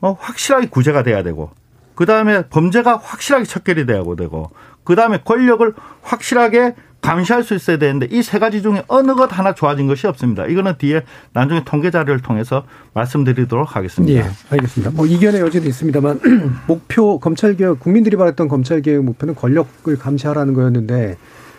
어, 0.00 0.16
확실하게 0.18 0.68
구제가 0.68 1.02
돼야 1.02 1.22
되고 1.22 1.50
그 1.94 2.04
다음에 2.04 2.46
범죄가 2.48 2.98
확실하게 2.98 3.44
척결이 3.46 3.86
돼야 3.86 4.02
되고 4.16 4.50
그 4.86 4.94
다음에 4.96 5.18
권력을 5.22 5.70
확실하게 6.02 6.74
감시할 7.02 7.44
수 7.44 7.54
있어야 7.54 7.76
되는데 7.78 8.08
이 8.10 8.22
세 8.22 8.38
가지 8.38 8.62
중에 8.62 8.82
어느 8.88 9.14
것 9.14 9.26
하나 9.38 9.54
좋아진 9.54 9.86
것이 9.86 10.06
없습니다. 10.06 10.46
이거는 10.46 10.78
뒤에 10.78 11.02
나중에 11.34 11.62
통계 11.64 11.90
자료를 11.90 12.20
통해서 12.20 12.64
말씀드리도록 12.94 13.76
하겠습니다. 13.76 14.18
예, 14.26 14.30
알겠습니다. 14.50 14.90
뭐 14.96 15.06
이견의 15.06 15.40
여지도 15.42 15.68
있습니다만 15.68 16.20
목표 16.66 17.20
검찰 17.20 17.54
개혁 17.56 17.78
국민들이 17.80 18.16
바랬던 18.16 18.48
검찰 18.48 18.80
개혁 18.82 19.04
목표는 19.04 19.34
권력을 19.34 19.96
감시하라는 19.98 20.54
거였는데 20.54 21.16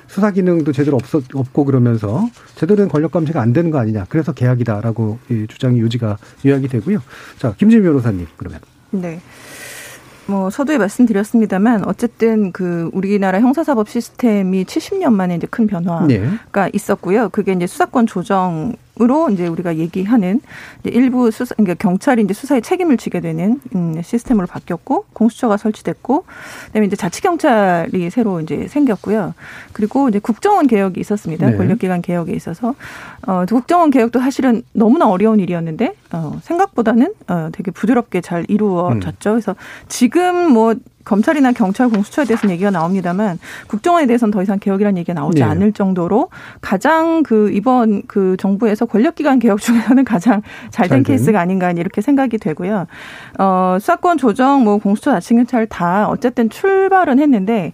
수사 0.08 0.32
기능도 0.32 0.72
제대로 0.72 0.96
없었, 0.98 1.24
없고 1.34 1.66
그러면서 1.66 2.28
제대로 2.56 2.78
된 2.78 2.88
권력 2.88 3.12
감시가 3.12 3.42
안 3.42 3.54
되는 3.54 3.72
거 3.72 3.78
아니냐. 3.80 4.06
그래서 4.10 4.32
개혁이다라고 4.34 5.20
이 5.30 5.46
주장이 5.50 5.80
요지가 5.82 6.18
요약이 6.46 6.68
되고요. 6.70 7.00
자, 7.38 7.54
김진 7.58 7.84
변호사님 7.84 8.26
그러면. 8.38 8.60
네. 8.92 9.20
뭐 10.28 10.50
서두에 10.50 10.78
말씀드렸습니다만 10.78 11.88
어쨌든 11.88 12.52
그 12.52 12.90
우리나라 12.94 13.40
형사사법 13.40 13.90
시스템이 13.90 14.66
70년 14.66 15.14
만에 15.14 15.36
이제 15.36 15.48
큰 15.48 15.68
변화가 15.68 16.06
네. 16.08 16.70
있었고요. 16.74 17.30
그게 17.30 17.54
이제 17.54 17.66
수사권 17.66 18.08
조정 18.08 18.74
으로 19.00 19.30
이제 19.30 19.48
우리가 19.48 19.78
얘기하는 19.78 20.42
이제 20.80 20.90
일부 20.90 21.30
수사 21.32 21.54
그러니까 21.56 21.76
경찰이 21.76 22.24
이제 22.24 22.34
수사에 22.34 22.62
책임을 22.62 22.98
지게 22.98 23.20
되는 23.20 23.60
음, 23.76 24.02
시스템으로 24.02 24.48
바뀌었고 24.48 25.06
공수처가 25.14 25.58
설치됐고 25.58 26.26
그다음에 26.68 26.88
이제 26.88 26.96
자치 26.96 27.22
경찰이 27.22 28.10
새로 28.10 28.42
이제 28.42 28.68
생겼고요. 28.68 29.34
그리고 29.74 30.10
이제 30.10 30.20
국정원 30.20 30.68
개혁이 30.68 31.00
있었습니다. 31.00 31.50
네. 31.50 31.58
권력기관 31.58 32.02
개혁에 32.02 32.34
있어서 32.34 32.76
어 33.28 33.46
국정원 33.48 33.92
개혁도 33.92 34.20
사실은 34.20 34.64
너무나 34.74 35.08
어려운 35.08 35.40
일이었는데 35.40 35.94
어 36.14 36.40
생각보다는 36.42 37.14
어 37.28 37.50
되게 37.52 37.72
부드럽게 37.72 38.22
잘 38.22 38.46
이루어졌죠. 38.48 39.32
그래서 39.32 39.56
지금 39.88 40.52
뭐 40.52 40.76
검찰이나 41.08 41.54
경찰 41.54 41.88
공수처에 41.90 42.26
대해서는 42.26 42.54
얘기가 42.54 42.70
나옵니다만 42.70 43.40
국정원에 43.68 44.08
대해서는 44.08 44.32
더 44.32 44.44
이상 44.44 44.60
개혁이라는 44.60 44.98
얘기가 44.98 45.14
나오지 45.14 45.40
네. 45.40 45.46
않을 45.46 45.72
정도로 45.72 46.30
가장 46.60 47.24
그 47.24 47.50
이번 47.54 48.04
그 48.08 48.36
정부에서 48.38 48.86
권력기관 48.86 49.40
개혁 49.40 49.62
중에서는 49.62 50.04
가장 50.04 50.42
잘잘 50.70 50.98
된. 50.98 51.04
케이스가 51.04 51.40
아닌가 51.40 51.72
이렇게 51.72 52.02
생각이 52.02 52.38
되고요. 52.38 52.88
어, 53.40 53.78
수사권 53.80 54.18
조정, 54.18 54.66
뭐 54.66 54.78
공수처 54.78 55.12
자치경찰 55.12 55.68
다 55.68 56.10
어쨌든 56.10 56.50
출발은 56.50 57.20
했는데 57.20 57.72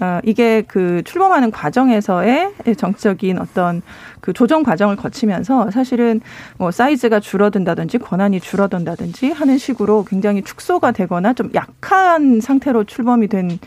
어, 0.00 0.18
이게 0.24 0.62
그 0.62 1.02
출범하는 1.04 1.50
과정에서의 1.50 2.54
정치적인 2.76 3.38
어떤 3.38 3.82
그 4.20 4.32
조정 4.32 4.62
과정을 4.62 4.96
거치면서 4.96 5.70
사실은 5.70 6.20
뭐 6.56 6.70
사이즈가 6.70 7.20
줄어든다든지 7.20 7.98
권한이 7.98 8.40
줄어든다든지 8.40 9.32
하는 9.32 9.58
식으로 9.58 10.04
굉장히 10.04 10.42
축소가 10.42 10.92
되거나 10.92 11.34
좀 11.34 11.50
약한 11.54 12.40
상태로 12.40 12.84
출범이 12.84 13.28
된 13.28 13.58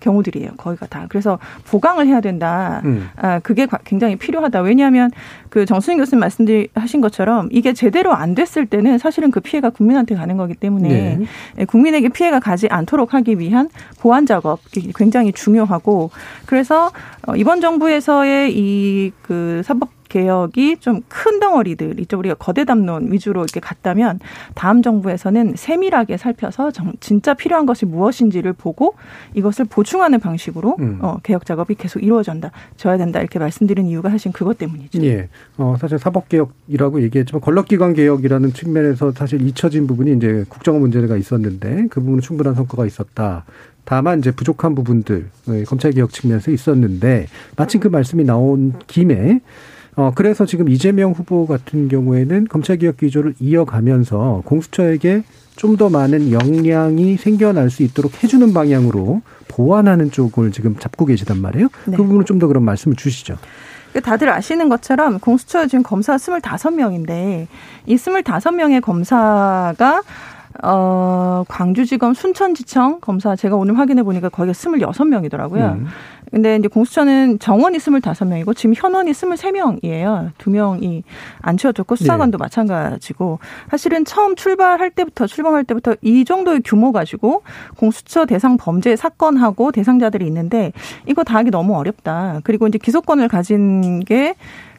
경우들이에요. 0.00 0.52
거의가 0.56 0.86
다. 0.86 1.06
그래서 1.08 1.38
보강을 1.66 2.06
해야 2.06 2.20
된다. 2.20 2.80
음. 2.84 3.08
아, 3.16 3.38
그게 3.40 3.66
과- 3.66 3.78
굉장히 3.84 4.16
필요하다. 4.16 4.62
왜냐하면 4.62 5.10
그 5.50 5.64
정수인 5.66 5.98
교수님 5.98 6.20
말씀하신 6.20 7.00
것처럼 7.00 7.48
이게 7.52 7.72
제대로 7.72 8.12
안 8.12 8.34
됐을 8.34 8.66
때는 8.66 8.98
사실은 8.98 9.30
그 9.30 9.40
피해가 9.40 9.70
국민한테 9.70 10.14
가는 10.14 10.36
거기 10.36 10.54
때문에 10.54 10.88
네. 10.88 11.18
예, 11.58 11.64
국민에게 11.64 12.08
피해가 12.08 12.40
가지 12.40 12.66
않도록 12.68 13.14
하기 13.14 13.38
위한 13.38 13.68
보완 14.00 14.26
작업이 14.26 14.92
굉장히 14.96 15.32
중요하고 15.32 16.10
그래서 16.46 16.90
어, 17.26 17.36
이번 17.36 17.60
정부에서의 17.60 18.52
이 18.56 19.12
그 19.22 19.62
사법 19.64 19.88
개혁이 20.10 20.76
좀 20.80 21.00
큰 21.08 21.40
덩어리들 21.40 21.98
이쪽 22.00 22.18
우리가 22.18 22.34
거대 22.34 22.64
담론 22.64 23.10
위주로 23.12 23.40
이렇게 23.42 23.60
갔다면 23.60 24.18
다음 24.54 24.82
정부에서는 24.82 25.54
세밀하게 25.56 26.16
살펴서 26.18 26.70
정- 26.70 26.92
진짜 27.00 27.32
필요한 27.34 27.64
것이 27.64 27.86
무엇인지를 27.86 28.52
보고 28.52 28.94
이것을 29.34 29.64
보충하는 29.66 30.20
방식으로 30.20 30.76
음. 30.80 30.98
어, 31.00 31.16
개혁 31.22 31.46
작업이 31.46 31.74
계속 31.76 32.02
이루어진다, 32.02 32.50
져야 32.76 32.98
된다 32.98 33.20
이렇게 33.20 33.38
말씀드린 33.38 33.86
이유가 33.86 34.10
사실 34.10 34.32
그것 34.32 34.58
때문이죠. 34.58 35.02
예. 35.04 35.28
어, 35.56 35.76
사실 35.80 35.98
사법 35.98 36.28
개혁이라고 36.28 37.00
얘기했지만 37.02 37.40
권력기관 37.40 37.94
개혁이라는 37.94 38.52
측면에서 38.52 39.12
사실 39.12 39.40
잊혀진 39.46 39.86
부분이 39.86 40.16
이제 40.16 40.44
국정원 40.48 40.82
문제가 40.82 41.16
있었는데 41.16 41.86
그 41.90 42.00
부분은 42.00 42.20
충분한 42.20 42.54
성과가 42.54 42.84
있었다. 42.86 43.44
다만 43.84 44.18
이제 44.18 44.30
부족한 44.30 44.74
부분들 44.74 45.26
예, 45.48 45.64
검찰 45.64 45.92
개혁 45.92 46.10
측면에서 46.12 46.50
있었는데 46.50 47.26
마침 47.56 47.80
그 47.80 47.88
말씀이 47.88 48.24
나온 48.24 48.74
김에 48.86 49.40
어, 50.00 50.12
그래서 50.14 50.46
지금 50.46 50.70
이재명 50.70 51.12
후보 51.12 51.46
같은 51.46 51.88
경우에는 51.88 52.46
검찰개혁 52.48 52.96
기조를 52.96 53.34
이어가면서 53.38 54.40
공수처에게 54.46 55.24
좀 55.56 55.76
더 55.76 55.90
많은 55.90 56.32
역량이 56.32 57.18
생겨날 57.18 57.68
수 57.68 57.82
있도록 57.82 58.24
해주는 58.24 58.54
방향으로 58.54 59.20
보완하는 59.48 60.10
쪽을 60.10 60.52
지금 60.52 60.74
잡고 60.78 61.04
계시단 61.04 61.38
말이에요. 61.38 61.68
네. 61.84 61.96
그 61.96 62.02
부분을 62.02 62.24
좀더 62.24 62.46
그럼 62.46 62.64
말씀을 62.64 62.96
주시죠. 62.96 63.36
그 63.92 64.00
다들 64.00 64.30
아시는 64.30 64.70
것처럼 64.70 65.18
공수처 65.18 65.66
지금 65.66 65.82
검사 65.82 66.16
25명인데 66.16 67.46
이 67.84 67.96
25명의 67.96 68.80
검사가 68.80 70.00
어, 70.62 71.44
광주지검 71.48 72.14
순천지청 72.14 73.00
검사 73.00 73.34
제가 73.34 73.56
오늘 73.56 73.78
확인해 73.78 74.02
보니까 74.02 74.28
거기가 74.28 74.52
26명이더라고요. 74.52 75.72
음. 75.74 75.86
근데 76.30 76.56
이제 76.56 76.68
공수처는 76.68 77.38
정원이 77.38 77.78
25명이고 77.78 78.54
지금 78.54 78.74
현원이 78.76 79.10
23명이에요. 79.12 80.30
두 80.38 80.50
명이 80.50 81.02
안 81.40 81.56
채워졌고 81.56 81.96
수사관도 81.96 82.38
네. 82.38 82.42
마찬가지고 82.42 83.40
사실은 83.70 84.04
처음 84.04 84.36
출발할 84.36 84.90
때부터 84.90 85.26
출범할 85.26 85.64
때부터 85.64 85.96
이 86.02 86.24
정도의 86.24 86.60
규모 86.64 86.92
가지고 86.92 87.42
공수처 87.76 88.26
대상 88.26 88.56
범죄 88.56 88.94
사건하고 88.94 89.72
대상자들이 89.72 90.24
있는데 90.26 90.72
이거 91.06 91.24
다 91.24 91.36
하기 91.38 91.50
너무 91.50 91.76
어렵다. 91.76 92.40
그리고 92.44 92.68
이제 92.68 92.78
기소권을 92.78 93.28
가진 93.28 94.00
게 94.00 94.34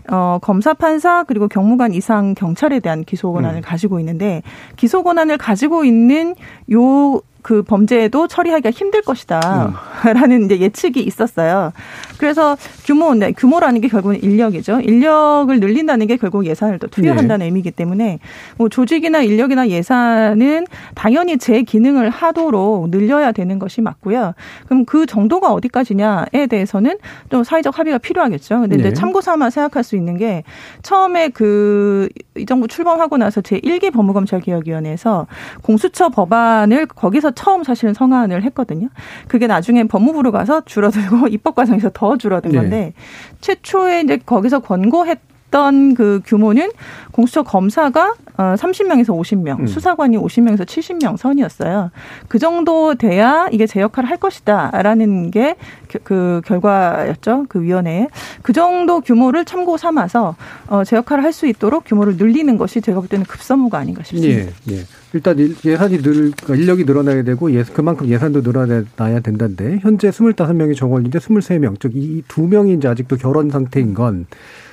어, 0.10 0.40
검사, 0.42 0.74
판사, 0.74 1.24
그리고 1.24 1.48
경무관 1.48 1.94
이상 1.94 2.34
경찰에 2.34 2.80
대한 2.80 3.04
기소 3.04 3.32
권한을 3.34 3.60
음. 3.60 3.62
가지고 3.62 4.00
있는데, 4.00 4.42
기소 4.76 5.04
권한을 5.04 5.38
가지고 5.38 5.84
있는 5.84 6.36
요 6.72 7.22
그 7.42 7.64
범죄도 7.64 8.28
처리하기가 8.28 8.72
힘들 8.72 9.02
것이다. 9.02 9.74
음. 10.06 10.14
라는 10.14 10.46
이제 10.46 10.60
예측이 10.60 11.02
있었어요. 11.02 11.72
그래서 12.18 12.56
규모, 12.86 13.14
네, 13.16 13.32
규모라는 13.32 13.82
게 13.82 13.88
결국은 13.88 14.22
인력이죠. 14.22 14.82
인력을 14.82 15.60
늘린다는 15.60 16.08
게 16.08 16.18
결국 16.18 16.46
예산을 16.46 16.80
또 16.80 16.88
투여한다는 16.88 17.40
네. 17.40 17.46
의미이기 17.46 17.72
때문에 17.72 18.20
뭐 18.58 18.70
조직이나 18.70 19.22
인력이나 19.22 19.70
예산은 19.70 20.68
당연히 20.94 21.38
제 21.38 21.64
기능을 21.64 22.10
하도록 22.10 22.90
늘려야 22.90 23.32
되는 23.32 23.58
것이 23.60 23.82
맞고요. 23.82 24.34
그럼 24.66 24.86
그 24.86 25.06
정도가 25.06 25.52
어디까지냐에 25.54 26.48
대해서는 26.50 26.98
좀 27.30 27.44
사회적 27.44 27.78
합의가 27.78 27.98
필요하겠죠. 27.98 28.62
근데 28.62 28.78
네. 28.78 28.82
이제 28.82 28.94
참고 28.94 29.22
삼아 29.22 29.50
생각할 29.50 29.84
수 29.84 29.96
있는 29.96 30.18
게 30.18 30.44
처음에 30.84 31.30
그 31.30 32.10
이 32.38 32.46
정부 32.46 32.68
출범하고 32.68 33.18
나서 33.18 33.42
제 33.42 33.60
1기 33.60 33.92
법무검찰개혁위원회에서 33.92 35.28
공수처 35.62 36.10
법안을 36.10 36.86
거기서 36.86 37.31
처음 37.32 37.64
사실은 37.64 37.94
성안을 37.94 38.44
했거든요. 38.44 38.90
그게 39.28 39.48
나중에 39.48 39.84
법무부로 39.86 40.32
가서 40.32 40.64
줄어들고 40.66 41.28
입법 41.30 41.56
과정에서 41.56 41.90
더 41.94 42.18
줄어든 42.18 42.52
네. 42.52 42.58
건데 42.58 42.78
네. 42.78 42.94
최초에 43.42 44.02
이제 44.02 44.18
거기서 44.18 44.60
권고했 44.60 45.20
했던 45.52 45.94
그 45.94 46.22
규모는 46.26 46.72
공수처 47.12 47.44
검사가 47.44 48.16
30명에서 48.38 49.12
어, 49.12 49.22
50명, 49.22 49.60
음. 49.60 49.68
수사관이 49.68 50.18
50명에서 50.18 50.66
70명 50.66 51.18
선이었어요. 51.18 51.92
그 52.30 52.40
정도 52.40 52.96
돼야 52.96 53.48
이게 53.52 53.68
제 53.68 53.82
역할을 53.82 54.10
할 54.10 54.18
것이다라는 54.18 55.30
게 55.30 55.56
그 56.04 56.42
결과였죠. 56.46 57.48
그 57.50 57.62
위원회에. 57.62 58.08
그 58.42 58.54
정도 58.54 59.02
규모를 59.02 59.46
참고 59.46 59.78
삼아서 59.78 60.36
어, 60.68 60.84
제 60.84 60.96
역할을 60.96 61.24
할 61.24 61.32
수 61.32 61.48
있도록 61.48 61.86
규모를 61.86 62.18
늘리는 62.18 62.58
것이 62.58 62.82
제가 62.82 63.00
볼 63.00 63.08
때는 63.08 63.26
급선무가 63.26 63.78
아닌가 63.78 64.04
싶습니다. 64.04 64.52
예, 64.70 64.74
예. 64.76 64.82
일단 65.14 65.38
예산이 65.40 66.02
늘 66.02 66.32
그러니까 66.32 66.56
인력이 66.56 66.84
늘어나야 66.84 67.24
되고 67.24 67.50
예, 67.54 67.64
그만큼 67.64 68.08
예산도 68.10 68.42
늘어나야 68.42 69.20
된다는데 69.22 69.80
현재 69.82 70.10
25명이 70.10 70.76
정원인데 70.76 71.20
23명 71.20 71.80
즉 71.80 71.94
이 71.96 72.22
두 72.28 72.48
명이 72.48 72.74
이제 72.74 72.90
아직도 72.90 73.16
결혼 73.16 73.50
상태인 73.50 73.94
건 73.94 74.26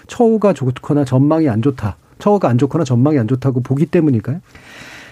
처우가 0.09 0.53
좋거나 0.55 1.05
전망이 1.05 1.49
안 1.49 1.63
좋다. 1.63 1.97
처우가 2.19 2.49
안 2.49 2.59
좋거나 2.59 2.85
전망이 2.85 3.19
안 3.19 3.29
좋다고 3.29 3.61
보기 3.63 3.87
때문일까요? 3.87 4.41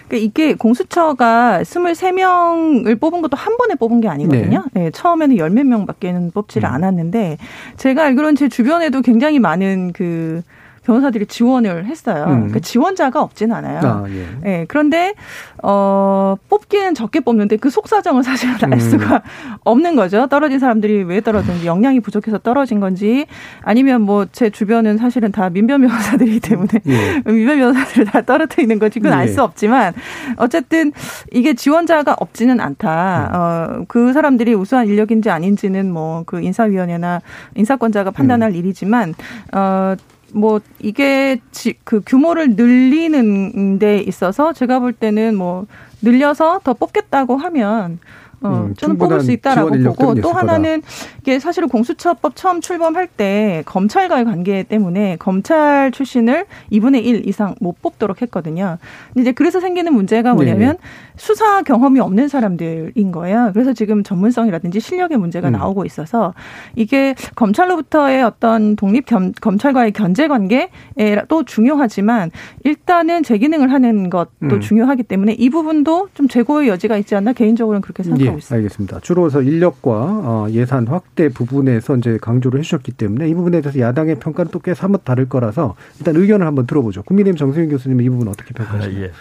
그러니까 0.07 0.25
이게 0.25 0.53
공수처가 0.53 1.61
23명을 1.63 2.99
뽑은 2.99 3.21
것도 3.21 3.35
한 3.35 3.57
번에 3.57 3.75
뽑은 3.75 4.01
게 4.01 4.07
아니거든요. 4.07 4.63
네. 4.73 4.83
네 4.85 4.91
처음에는 4.91 5.37
열 5.37 5.49
몇 5.49 5.65
명밖에는 5.65 6.31
뽑지를 6.31 6.67
음. 6.67 6.73
않았는데 6.73 7.37
제가 7.77 8.03
알기로는 8.05 8.35
제 8.35 8.47
주변에도 8.49 9.01
굉장히 9.01 9.39
많은 9.39 9.91
그 9.93 10.41
변호사들이 10.87 11.25
지원을 11.27 11.85
했어요. 11.85 12.23
음. 12.27 12.33
그러니까 12.35 12.59
지원자가 12.59 13.21
없진 13.21 13.51
않아요. 13.51 13.79
아, 13.83 14.05
예. 14.09 14.25
네, 14.41 14.65
그런데 14.67 15.13
어 15.61 16.35
뽑기는 16.49 16.95
적게 16.95 17.19
뽑는데 17.19 17.57
그 17.57 17.69
속사정을 17.69 18.23
사실은 18.23 18.55
알 18.61 18.73
음. 18.73 18.79
수가 18.79 19.21
없는 19.63 19.95
거죠. 19.95 20.27
떨어진 20.27 20.59
사람들이 20.59 21.03
왜 21.03 21.21
떨어졌는지 21.21 21.67
역량이 21.67 21.99
부족해서 21.99 22.37
떨어진 22.39 22.79
건지 22.79 23.25
아니면 23.61 24.01
뭐 24.01 24.25
제 24.31 24.49
주변은 24.49 24.97
사실은 24.97 25.31
다 25.31 25.49
민변 25.49 25.81
변호사들이기 25.81 26.39
때문에 26.41 26.69
예. 26.85 27.21
민변 27.31 27.57
변호사들을 27.59 28.05
다 28.05 28.21
떨어뜨리는 28.21 28.77
건지 28.79 28.99
그건 28.99 29.17
예. 29.17 29.21
알수 29.21 29.41
없지만 29.43 29.93
어쨌든 30.37 30.91
이게 31.31 31.53
지원자가 31.53 32.15
없지는 32.19 32.59
않다. 32.59 33.31
음. 33.31 33.35
어, 33.35 33.85
그 33.87 34.13
사람들이 34.13 34.53
우수한 34.53 34.87
인력인지 34.87 35.29
아닌지는 35.29 35.91
뭐 35.91 36.23
그 36.25 36.41
인사위원회나 36.41 37.21
인사권자가 37.55 38.11
판단할 38.11 38.51
음. 38.51 38.55
일이지만 38.55 39.13
어. 39.53 39.95
뭐 40.33 40.59
이게 40.79 41.39
지, 41.51 41.75
그 41.83 42.01
규모를 42.05 42.55
늘리는 42.55 43.79
데 43.79 43.99
있어서 43.99 44.53
제가 44.53 44.79
볼 44.79 44.93
때는 44.93 45.35
뭐 45.35 45.65
늘려서 46.01 46.59
더 46.63 46.73
뽑겠다고 46.73 47.37
하면 47.37 47.99
어, 48.41 48.67
음, 48.67 48.75
저는 48.75 48.97
뽑을 48.97 49.21
수 49.21 49.31
있다라고 49.31 49.71
보고 49.83 50.15
또 50.15 50.31
하나는 50.31 50.83
이게 51.21 51.39
사실은 51.39 51.67
공수처법 51.69 52.35
처음 52.35 52.61
출범할 52.61 53.07
때 53.07 53.63
검찰과의 53.65 54.25
관계 54.25 54.63
때문에 54.63 55.17
검찰 55.17 55.91
출신을 55.91 56.45
2분의 56.71 57.03
1 57.03 57.27
이상 57.27 57.55
못 57.59 57.81
뽑도록 57.81 58.21
했거든요. 58.21 58.77
근데 59.13 59.21
이제 59.21 59.31
그래서 59.31 59.59
생기는 59.59 59.91
문제가 59.93 60.35
뭐냐면 60.35 60.59
네네. 60.59 60.77
수사 61.15 61.63
경험이 61.63 61.99
없는 61.99 62.27
사람들인 62.27 63.11
거예요. 63.11 63.49
그래서 63.53 63.73
지금 63.73 64.03
전문성이라든지 64.03 64.79
실력의 64.79 65.17
문제가 65.17 65.49
음. 65.49 65.53
나오고 65.53 65.85
있어서 65.85 66.35
이게 66.75 67.15
검찰로부터의 67.35 68.21
어떤 68.21 68.75
독립 68.75 69.07
겸, 69.07 69.31
검찰과의 69.31 69.93
견제 69.93 70.27
관계도 70.27 71.43
중요하지만 71.45 72.29
일단은 72.63 73.23
제 73.23 73.37
기능을 73.39 73.71
하는 73.71 74.11
것도 74.11 74.29
음. 74.43 74.59
중요하기 74.59 75.03
때문에 75.03 75.33
이 75.33 75.49
부분도 75.49 76.09
좀 76.13 76.27
재고의 76.27 76.69
여지가 76.69 76.97
있지 76.97 77.15
않나 77.15 77.33
개인적으로는 77.33 77.81
그렇게 77.81 78.03
생각 78.03 78.26
하고 78.27 78.35
예, 78.35 78.37
있습니다. 78.37 78.55
알겠습니다. 78.55 78.99
주로서 79.01 79.41
인력과 79.41 79.91
어, 79.91 80.47
예산 80.51 80.87
확대 80.87 81.29
부분에서 81.29 81.97
이제 81.97 82.17
강조를 82.21 82.59
해주셨기 82.59 82.91
때문에 82.93 83.27
이 83.29 83.33
부분에 83.33 83.61
대해서 83.61 83.79
야당의 83.79 84.19
평가는 84.19 84.51
또 84.51 84.59
꽤 84.59 84.73
사뭇 84.73 85.05
다를 85.05 85.29
거라서 85.29 85.75
일단 85.99 86.15
의견을 86.15 86.45
한번 86.45 86.67
들어보죠. 86.67 87.03
국민의힘 87.03 87.37
정세윤 87.37 87.69
교수님 87.69 88.01
이 88.01 88.09
부분 88.09 88.27
어떻게 88.27 88.53
평가하십니까? 88.53 89.01
아, 89.01 89.07
예. 89.07 89.11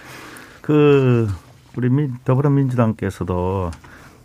그 0.61 1.29
우리 1.77 1.89
민, 1.89 2.15
더불어민주당께서도 2.25 3.71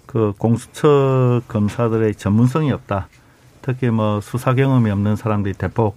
그 0.08 0.34
공수처 0.38 1.42
검사들의 1.48 2.16
전문성이 2.16 2.72
없다. 2.72 3.08
특히 3.62 3.90
뭐 3.90 4.20
수사 4.22 4.54
경험이 4.56 4.90
없는 4.90 5.16
사람들이 5.16 5.54
대폭 5.54 5.96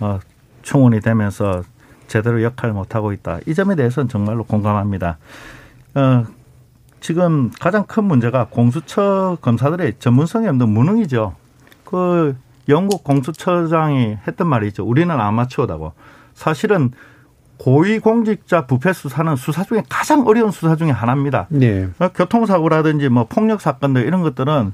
어, 0.00 0.18
충원이 0.62 1.00
되면서 1.00 1.62
제대로 2.08 2.42
역할을 2.42 2.74
못하고 2.74 3.12
있다. 3.12 3.38
이 3.46 3.54
점에 3.54 3.76
대해서는 3.76 4.08
정말로 4.08 4.44
공감합니다. 4.44 5.18
어, 5.94 6.24
지금 7.04 7.50
가장 7.60 7.84
큰 7.84 8.04
문제가 8.04 8.46
공수처 8.48 9.36
검사들의 9.42 9.96
전문성이 9.98 10.48
없는 10.48 10.70
무능이죠. 10.70 11.34
그 11.84 12.34
영국 12.70 13.04
공수처장이 13.04 14.16
했던 14.26 14.46
말이 14.48 14.68
있죠. 14.68 14.86
우리는 14.86 15.10
아마추어다고. 15.14 15.92
사실은 16.32 16.92
고위공직자 17.58 18.66
부패 18.66 18.94
수사는 18.94 19.36
수사 19.36 19.64
중에 19.64 19.82
가장 19.90 20.26
어려운 20.26 20.50
수사 20.50 20.76
중에 20.76 20.92
하나입니다. 20.92 21.46
네. 21.50 21.90
어, 21.98 22.08
교통사고라든지 22.08 23.10
뭐 23.10 23.26
폭력 23.28 23.60
사건들 23.60 24.06
이런 24.06 24.22
것들은 24.22 24.72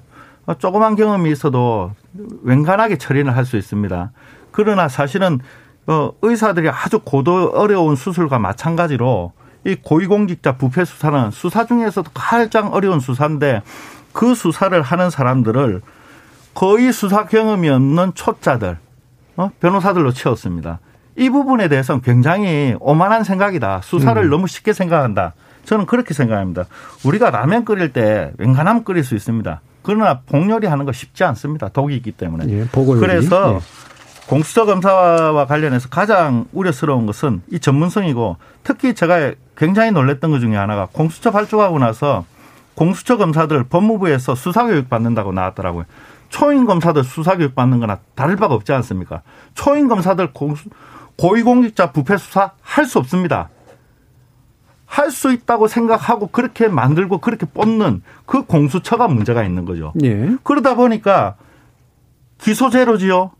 조그만 0.58 0.94
경험이 0.94 1.32
있어도 1.32 1.90
웬간하게 2.44 2.98
처리를 2.98 3.34
할 3.34 3.44
수 3.44 3.56
있습니다. 3.56 4.12
그러나 4.52 4.86
사실은 4.86 5.40
어, 5.88 6.12
의사들이 6.22 6.68
아주 6.68 7.00
고도 7.00 7.50
어려운 7.56 7.96
수술과 7.96 8.38
마찬가지로 8.38 9.32
이 9.64 9.76
고위공직자 9.76 10.56
부패 10.56 10.84
수사는 10.84 11.30
수사 11.30 11.66
중에서도 11.66 12.10
가장 12.14 12.72
어려운 12.72 13.00
수사인데 13.00 13.62
그 14.12 14.34
수사를 14.34 14.80
하는 14.80 15.10
사람들을 15.10 15.82
거의 16.54 16.92
수사 16.92 17.26
경험이 17.26 17.68
없는 17.68 18.12
초짜들, 18.14 18.78
어? 19.36 19.50
변호사들로 19.60 20.12
채웠습니다. 20.12 20.80
이 21.16 21.28
부분에 21.30 21.68
대해서는 21.68 22.00
굉장히 22.00 22.74
오만한 22.80 23.24
생각이다. 23.24 23.82
수사를 23.82 24.22
음. 24.22 24.30
너무 24.30 24.46
쉽게 24.46 24.72
생각한다. 24.72 25.34
저는 25.64 25.86
그렇게 25.86 26.14
생각합니다. 26.14 26.64
우리가 27.04 27.30
라면 27.30 27.64
끓일 27.64 27.92
때 27.92 28.32
웬간하면 28.38 28.84
끓일 28.84 29.04
수 29.04 29.14
있습니다. 29.14 29.60
그러나 29.82 30.20
복요리 30.20 30.66
하는 30.66 30.84
거 30.84 30.92
쉽지 30.92 31.24
않습니다. 31.24 31.68
독이 31.68 31.94
있기 31.96 32.12
때문에. 32.12 32.46
예, 32.48 32.66
그래서 32.72 33.56
예. 33.56 33.60
공수처 34.30 34.64
검사와 34.64 35.46
관련해서 35.46 35.88
가장 35.88 36.44
우려스러운 36.52 37.04
것은 37.04 37.42
이 37.50 37.58
전문성이고 37.58 38.36
특히 38.62 38.94
제가 38.94 39.32
굉장히 39.56 39.90
놀랬던 39.90 40.30
것 40.30 40.38
중에 40.38 40.54
하나가 40.54 40.86
공수처 40.92 41.32
발족하고 41.32 41.80
나서 41.80 42.24
공수처 42.76 43.16
검사들 43.16 43.64
법무부에서 43.64 44.36
수사교육 44.36 44.88
받는다고 44.88 45.32
나왔더라고요. 45.32 45.84
초임 46.28 46.64
검사들 46.64 47.02
수사교육 47.02 47.56
받는 47.56 47.80
거나 47.80 47.98
다를 48.14 48.36
바가 48.36 48.54
없지 48.54 48.72
않습니까? 48.72 49.22
초임 49.54 49.88
검사들 49.88 50.32
공수, 50.32 50.68
고위공직자 51.18 51.90
부패 51.90 52.16
수사 52.16 52.52
할 52.62 52.86
수 52.86 53.00
없습니다. 53.00 53.48
할 54.86 55.10
수 55.10 55.32
있다고 55.32 55.66
생각하고 55.66 56.28
그렇게 56.28 56.68
만들고 56.68 57.18
그렇게 57.18 57.46
뽑는 57.46 58.02
그 58.26 58.44
공수처가 58.44 59.08
문제가 59.08 59.42
있는 59.42 59.64
거죠. 59.64 59.92
예. 60.04 60.36
그러다 60.44 60.76
보니까 60.76 61.34
기소제로지요. 62.38 63.32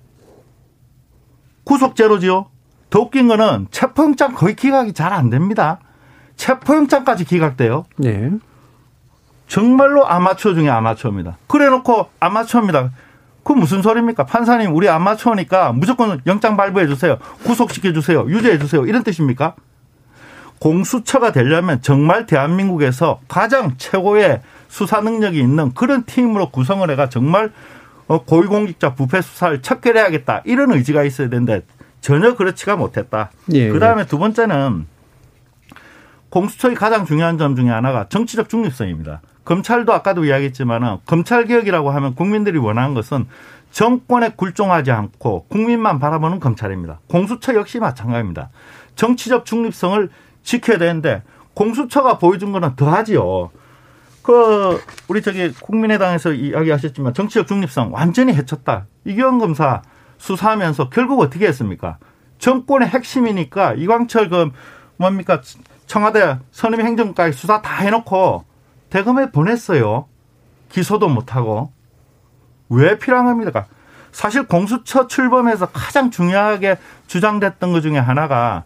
구속제로지요. 1.71 2.47
더 2.91 3.01
웃긴 3.01 3.29
거는 3.29 3.69
체포영장 3.71 4.35
거의 4.35 4.57
기각이 4.57 4.93
잘 4.93 5.13
안 5.13 5.31
됩니다. 5.31 5.79
체포영장까지 6.35 7.25
기각돼요. 7.25 7.85
예. 8.05 8.33
정말로 9.47 10.05
아마추어 10.07 10.55
중에 10.55 10.69
아마추어입니다. 10.69 11.37
그래 11.47 11.69
놓고 11.69 12.09
아마추어입니다. 12.19 12.91
그 13.45 13.53
무슨 13.53 13.83
소리입니까? 13.83 14.27
판사님 14.27 14.75
우리 14.75 14.89
안 14.89 15.03
맞춰오니까 15.03 15.73
무조건 15.73 16.21
영장 16.27 16.57
발부해 16.57 16.89
주세요. 16.89 17.19
구속시켜 17.45 17.93
주세요. 17.93 18.27
유죄해 18.29 18.59
주세요. 18.59 18.85
이런 18.87 19.05
뜻입니까? 19.05 19.55
공수처가 20.59 21.31
되려면 21.33 21.81
정말 21.83 22.27
대한민국에서 22.27 23.21
가장 23.29 23.77
최고의 23.79 24.43
수사 24.69 25.01
능력이 25.01 25.39
있는 25.39 25.73
그런 25.75 26.05
팀으로 26.05 26.51
구성을 26.51 26.89
해가 26.91 27.09
정말 27.09 27.47
어, 27.47 27.53
고위공직자 28.19 28.95
부패 28.95 29.23
수사를 29.23 29.63
척결해야겠다 29.63 30.43
이런 30.45 30.73
의지가 30.73 31.05
있어야 31.05 31.29
되는데 31.29 31.63
전혀 32.01 32.35
그렇지가 32.35 32.77
못했다. 32.77 33.31
예. 33.53 33.69
그 33.69 33.79
다음에 33.79 34.07
두 34.07 34.19
번째는 34.19 34.87
공수처의 36.31 36.77
가장 36.77 37.05
중요한 37.07 37.39
점 37.39 37.57
중에 37.57 37.69
하나가 37.69 38.09
정치적 38.09 38.49
중립성입니다. 38.49 39.21
검찰도 39.45 39.93
아까도 39.93 40.25
이야기했지만은 40.25 40.99
검찰 41.07 41.45
개혁이라고 41.47 41.91
하면 41.91 42.15
국민들이 42.15 42.59
원하는 42.59 42.95
것은 42.95 43.27
정권에 43.73 44.31
굴종하지 44.37 44.91
않고 44.91 45.47
국민만 45.49 45.99
바라보는 45.99 46.41
검찰입니다. 46.41 47.01
공수처 47.09 47.55
역시 47.55 47.79
마찬가지입니다. 47.79 48.51
정치적 48.97 49.45
중립성을 49.45 50.09
지켜야 50.43 50.79
되는데 50.79 51.23
공수처가 51.55 52.19
보여준 52.19 52.53
거는 52.53 52.77
더하지요. 52.77 53.51
그 54.23 54.81
우리 55.09 55.23
저기 55.23 55.53
국민의당에서 55.53 56.33
이야기하셨지만 56.33 57.15
정치적 57.15 57.47
중립성 57.47 57.93
완전히 57.93 58.35
해쳤다. 58.35 58.87
이기원 59.05 59.39
검사 59.39 59.83
수사하면서 60.19 60.91
결국 60.91 61.21
어떻게 61.21 61.47
했습니까? 61.47 61.99
정권의 62.39 62.89
핵심이니까 62.89 63.75
이광철 63.75 64.29
그 64.29 64.51
뭡니까 64.97 65.41
청와대 65.87 66.39
선임 66.51 66.81
행정까지 66.81 67.37
수사 67.37 67.63
다 67.63 67.83
해놓고 67.83 68.45
대검에 68.91 69.31
보냈어요. 69.31 70.07
기소도 70.69 71.09
못하고 71.09 71.73
왜 72.69 72.99
필요한 72.99 73.27
겁니까? 73.27 73.67
사실 74.13 74.47
공수처 74.47 75.07
출범에서 75.07 75.67
가장 75.67 76.11
중요하게 76.11 76.79
주장됐던 77.07 77.73
것 77.73 77.81
중에 77.81 77.99
하나가 77.99 78.65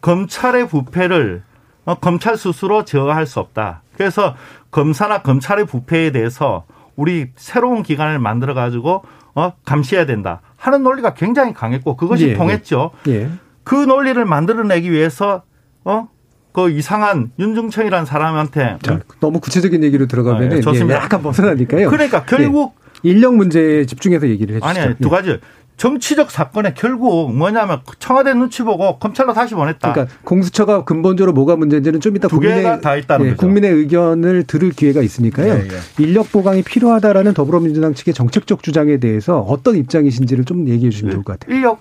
검찰의 0.00 0.68
부패를 0.68 1.42
어, 1.84 1.94
검찰 1.94 2.36
스스로 2.36 2.84
제어할 2.84 3.26
수 3.26 3.40
없다. 3.40 3.82
그래서 3.96 4.34
검사나 4.76 5.22
검찰의 5.22 5.64
부패에 5.66 6.12
대해서 6.12 6.64
우리 6.96 7.30
새로운 7.36 7.82
기관을 7.82 8.18
만들어 8.18 8.54
가지고 8.54 9.02
어 9.34 9.52
감시해야 9.64 10.06
된다 10.06 10.40
하는 10.56 10.82
논리가 10.82 11.14
굉장히 11.14 11.52
강했고 11.52 11.96
그것이 11.96 12.28
예, 12.28 12.34
통했죠. 12.34 12.90
예. 13.08 13.30
그 13.64 13.74
논리를 13.74 14.22
만들어내기 14.24 14.92
위해서 14.92 15.42
어 15.84 16.08
그 16.56 16.70
이상한 16.70 17.32
윤중천이라는 17.38 18.06
사람한테 18.06 18.78
자, 18.80 19.00
너무 19.20 19.40
구체적인 19.40 19.84
얘기로 19.84 20.06
들어가면 20.06 20.42
아, 20.42 20.52
예, 20.54 20.56
은 20.56 20.62
좋습니다. 20.62 21.02
약간 21.02 21.20
벗어나니까요. 21.20 21.90
그러니까 21.90 22.24
결국 22.24 22.76
예. 23.04 23.10
인력 23.10 23.34
문제에 23.34 23.84
집중해서 23.84 24.26
얘기를 24.28 24.56
해주시죠. 24.56 24.80
아니, 24.80 24.96
두 24.96 25.10
가지. 25.10 25.38
정치적 25.76 26.30
사건에 26.30 26.72
결국 26.74 27.34
뭐냐면 27.34 27.80
청와대 27.98 28.32
눈치 28.32 28.62
보고 28.62 28.98
검찰로 28.98 29.34
다시 29.34 29.54
보냈다. 29.54 29.92
그러니까 29.92 30.16
공수처가 30.24 30.84
근본적으로 30.84 31.32
뭐가 31.34 31.56
문제인지는 31.56 32.00
좀 32.00 32.16
이따 32.16 32.28
두 32.28 32.40
국민의 32.40 32.80
다 32.80 32.96
있다는 32.96 33.26
예, 33.26 33.30
거죠. 33.30 33.40
국민의 33.40 33.72
의견을 33.72 34.44
들을 34.44 34.70
기회가 34.70 35.02
있으니까요. 35.02 35.52
예, 35.52 35.68
예. 35.68 36.02
인력 36.02 36.32
보강이 36.32 36.62
필요하다라는 36.62 37.34
더불어민주당 37.34 37.92
측의 37.92 38.14
정책적 38.14 38.62
주장에 38.62 38.96
대해서 38.96 39.40
어떤 39.40 39.76
입장이신지를 39.76 40.44
좀 40.46 40.66
얘기해 40.66 40.90
주시면 40.90 41.12
좋을 41.12 41.24
것 41.24 41.38
같아요. 41.38 41.54
인력 41.54 41.80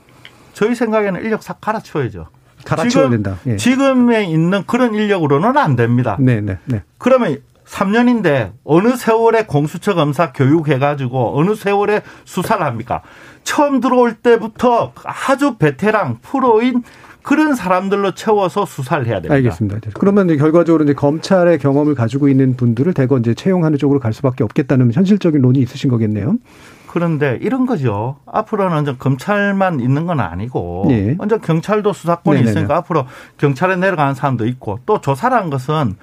저희 0.54 0.76
생각에는 0.76 1.24
인력 1.24 1.42
싹 1.42 1.62
갈아치워야죠. 1.62 2.28
갈아치워야 2.66 3.08
지금, 3.08 3.24
된다. 3.24 3.40
예. 3.48 3.56
지금 3.56 4.12
에 4.12 4.26
있는 4.26 4.64
그런 4.68 4.94
인력으로는 4.94 5.58
안 5.58 5.76
됩니다. 5.78 6.18
네, 6.20 6.42
네, 6.42 6.58
네. 6.66 6.84
그러면 6.98 7.38
3년인데 7.66 8.54
어느 8.64 8.96
세월에 8.96 9.46
공수처 9.46 9.96
검사 9.96 10.32
교육해가지고 10.32 11.40
어느 11.40 11.56
세월에 11.56 12.02
수사를 12.24 12.64
합니까? 12.64 13.02
처음 13.46 13.80
들어올 13.80 14.16
때부터 14.16 14.92
아주 15.06 15.56
베테랑 15.56 16.18
프로인 16.22 16.84
그런 17.22 17.56
사람들로 17.56 18.14
채워서 18.14 18.66
수사를 18.66 19.06
해야 19.08 19.16
됩니다. 19.16 19.34
알겠습니다. 19.34 19.80
그러면 19.96 20.28
이제 20.28 20.38
결과적으로 20.38 20.84
이제 20.84 20.94
검찰의 20.94 21.58
경험을 21.58 21.96
가지고 21.96 22.28
있는 22.28 22.56
분들을 22.56 22.94
대거 22.94 23.18
이제 23.20 23.34
채용하는 23.34 23.78
쪽으로 23.80 24.00
갈 24.00 24.14
수밖에 24.14 24.44
없겠다는 24.44 24.94
현실적인 24.94 25.42
논이 25.42 25.60
있으신 25.60 25.90
거겠네요. 25.90 26.36
그런데 26.88 27.38
이런 27.42 27.66
거죠. 27.66 28.18
앞으로는 28.26 28.72
완전 28.72 28.98
검찰만 28.98 29.80
있는 29.80 30.06
건 30.06 30.20
아니고 30.20 30.86
예. 30.92 31.16
완전 31.18 31.42
경찰도 31.42 31.94
수사권이 31.94 32.38
네네네. 32.38 32.52
있으니까 32.52 32.78
앞으로 32.78 33.06
경찰에 33.38 33.76
내려가는 33.76 34.14
사람도 34.14 34.46
있고 34.46 34.80
또 34.86 35.02
조사라는 35.02 35.50
것은 35.50 35.96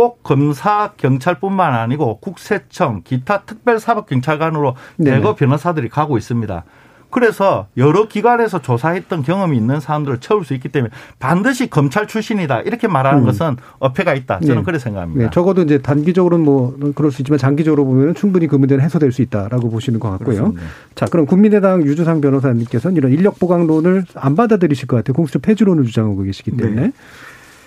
꼭 0.00 0.22
검사 0.22 0.92
경찰뿐만 0.96 1.74
아니고 1.74 2.20
국세청 2.20 3.02
기타 3.04 3.42
특별사법경찰관으로 3.42 4.74
네네. 4.96 5.16
대거 5.18 5.34
변호사들이 5.34 5.90
가고 5.90 6.16
있습니다. 6.16 6.64
그래서 7.10 7.66
여러 7.76 8.08
기관에서 8.08 8.62
조사했던 8.62 9.24
경험이 9.24 9.58
있는 9.58 9.78
사람들을 9.78 10.20
채울 10.20 10.46
수 10.46 10.54
있기 10.54 10.70
때문에 10.70 10.90
반드시 11.18 11.68
검찰 11.68 12.06
출신이다 12.06 12.62
이렇게 12.62 12.88
말하는 12.88 13.20
음. 13.20 13.26
것은 13.26 13.56
어폐가 13.78 14.14
있다. 14.14 14.40
저는 14.40 14.54
네. 14.54 14.62
그렇게 14.62 14.78
생각합니다. 14.78 15.24
네, 15.24 15.30
적어도 15.30 15.60
이제 15.60 15.82
단기적으로는 15.82 16.46
뭐 16.46 16.74
그럴 16.94 17.12
수 17.12 17.20
있지만 17.20 17.36
장기적으로 17.38 17.84
보면 17.84 18.14
충분히 18.14 18.46
그 18.46 18.56
문제는 18.56 18.82
해소될 18.82 19.12
수 19.12 19.20
있다라고 19.20 19.68
보시는 19.68 20.00
것 20.00 20.08
같고요. 20.12 20.36
그렇습니다. 20.36 20.62
자, 20.94 21.04
그럼 21.04 21.26
국민의당 21.26 21.82
유주상 21.82 22.22
변호사님께서는 22.22 22.96
이런 22.96 23.12
인력 23.12 23.38
보강론을 23.38 24.06
안 24.14 24.34
받아들이실 24.34 24.88
것 24.88 24.96
같아요. 24.96 25.12
공수처 25.12 25.40
폐지론을 25.40 25.84
주장하고 25.84 26.22
계시기 26.22 26.52
때문에. 26.56 26.80
네. 26.80 26.92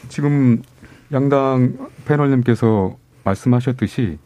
지금 0.10 0.64
양당 1.14 1.78
패널님께서 2.06 2.98
말씀하셨듯이 3.24 4.18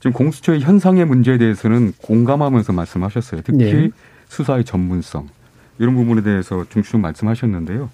지금 0.00 0.12
공수처의 0.12 0.60
현상의 0.60 1.06
문제에 1.06 1.38
대해서는 1.38 1.92
공감하면서 2.02 2.72
말씀하셨어요. 2.72 3.42
특히 3.44 3.64
네. 3.64 3.90
수사의 4.28 4.64
전문성 4.64 5.28
이런 5.78 5.94
부분에 5.94 6.22
대해서 6.22 6.64
중추 6.68 6.98
말씀하셨는데요. 6.98 7.88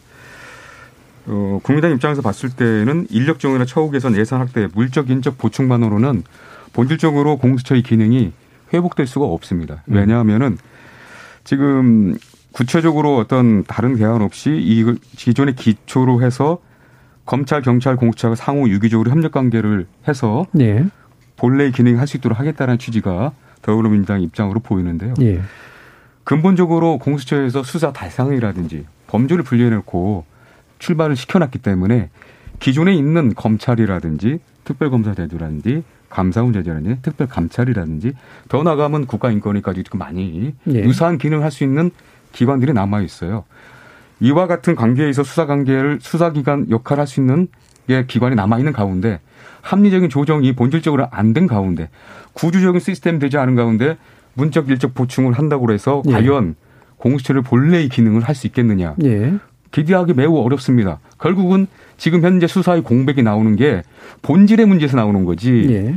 어, 1.27 1.61
국민당 1.63 1.93
입장에서 1.93 2.23
봤을 2.23 2.51
때는 2.51 3.07
인력 3.11 3.39
지원이나 3.39 3.65
처우 3.65 3.91
개선, 3.91 4.17
예산 4.17 4.41
확대, 4.41 4.67
물적 4.75 5.11
인적 5.11 5.39
보충만으로는 5.39 6.25
본질적으로 6.73 7.37
공수처의 7.37 7.83
기능이 7.83 8.33
회복될 8.73 9.07
수가 9.07 9.27
없습니다. 9.27 9.83
왜냐하면은 9.87 10.59
지금 11.45 12.17
구체적으로 12.53 13.17
어떤 13.19 13.63
다른 13.65 13.97
대안 13.97 14.23
없이 14.23 14.51
이 14.51 14.85
기존의 15.17 15.55
기초로 15.55 16.23
해서 16.23 16.59
검찰, 17.25 17.63
경찰, 17.63 17.97
공수처가 17.97 18.35
상호 18.35 18.69
유기적으로 18.69 19.11
협력 19.11 19.33
관계를 19.33 19.87
해서 20.09 20.47
예. 20.61 20.85
본래의 21.37 21.73
기능을 21.73 21.99
할수 21.99 22.17
있도록 22.17 22.39
하겠다는 22.39 22.79
취지가 22.79 23.33
더불어민주당 23.63 24.23
입장으로 24.23 24.61
보이는데요. 24.61 25.15
예. 25.23 25.41
근본적으로 26.25 26.99
공수처에서 26.99 27.63
수사 27.63 27.93
대상이라든지 27.93 28.87
범죄를 29.07 29.45
분리해놓고 29.45 30.25
출발을 30.79 31.17
시켜놨기 31.17 31.59
때문에 31.59 32.11
기존에 32.61 32.95
있는 32.95 33.35
검찰이라든지 33.35 34.39
특별검사 34.65 35.15
제도라든지 35.15 35.83
감사원제도라든지 36.11 37.03
특별감찰이라든지 37.03 38.13
더 38.49 38.63
나가면 38.63 39.07
국가인권위까지 39.07 39.85
많이 39.95 40.55
예. 40.69 40.73
유사한 40.85 41.19
기능을 41.19 41.43
할 41.45 41.51
수 41.51 41.65
있는 41.65 41.91
기관들이 42.33 42.73
남아 42.73 43.01
있어요. 43.03 43.45
이와 44.23 44.47
같은 44.47 44.77
관계에서 44.77 45.25
수사 45.25 45.47
관계를 45.47 45.99
수사기관 46.01 46.71
역할을 46.71 47.01
할 47.01 47.07
수 47.09 47.21
있는 47.21 47.49
게 47.89 48.07
기관이 48.07 48.37
남아 48.37 48.59
있는 48.59 48.73
가운데 48.73 49.19
합리적인 49.63 50.09
조정이 50.09 50.55
본질적으로 50.55 51.09
안 51.11 51.33
된 51.33 51.47
가운데 51.49 51.89
구조적인 52.33 52.79
시스템 52.81 53.19
되지 53.19 53.37
않은 53.39 53.57
가운데 53.57 53.97
문적 54.35 54.71
일적 54.71 54.95
보충을 54.95 55.33
한다고 55.33 55.71
해서 55.73 56.03
예. 56.07 56.13
과연 56.13 56.55
공수처를 56.99 57.43
본래의 57.43 57.89
기능을 57.89 58.23
할 58.23 58.35
수 58.37 58.47
있겠느냐 58.47 58.95
예. 59.05 59.35
기대하기 59.73 60.15
매우 60.15 60.37
어렵습니다. 60.39 61.01
결국은 61.19 61.67
지금 61.97 62.23
현재 62.23 62.47
수사의 62.47 62.83
공백이 62.83 63.23
나오는 63.23 63.57
게 63.57 63.83
본질의 64.23 64.67
문제에서 64.67 64.97
나오는 64.97 65.25
거지 65.25 65.67
예. 65.71 65.95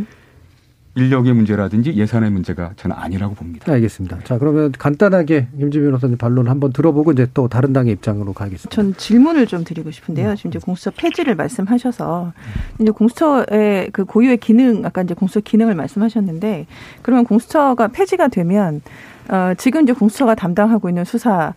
인력의 0.96 1.34
문제라든지 1.34 1.94
예산의 1.94 2.32
문제가 2.32 2.72
저는 2.78 2.96
아니라고 2.96 3.36
봅니다. 3.36 3.72
알겠습니다. 3.72 4.20
자, 4.24 4.38
그러면 4.38 4.72
간단하게 4.72 5.48
김지 5.58 5.80
변호사님 5.80 6.18
반론 6.18 6.48
한번 6.48 6.72
들어보고 6.72 7.12
이제 7.12 7.28
또 7.34 7.48
다른 7.48 7.74
당의 7.74 7.94
입장으로 7.94 8.34
가겠습니다. 8.34 8.70
전 8.70 8.96
질문을 8.96 9.46
좀 9.46 9.64
드리고 9.64 9.92
싶은데요. 9.92 10.36
지금 10.36 10.50
이제 10.50 10.60
공수처 10.60 10.92
폐지를 10.92 11.36
말씀하셔서 11.36 12.34
이제 12.80 12.92
공수처의 12.92 13.90
그 13.92 14.06
고유의 14.06 14.38
기능, 14.38 14.86
아까 14.86 15.02
이제 15.02 15.14
공수처 15.14 15.42
기능을 15.42 15.76
말씀하셨는데 15.76 16.66
그러면 17.02 17.26
공수처가 17.26 17.90
폐지가 17.90 18.30
되면 18.30 18.82
어, 19.28 19.54
지금 19.58 19.84
이제 19.84 19.94
공수처가 19.94 20.36
담당하고 20.36 20.88
있는 20.88 21.04
수사는 21.04 21.54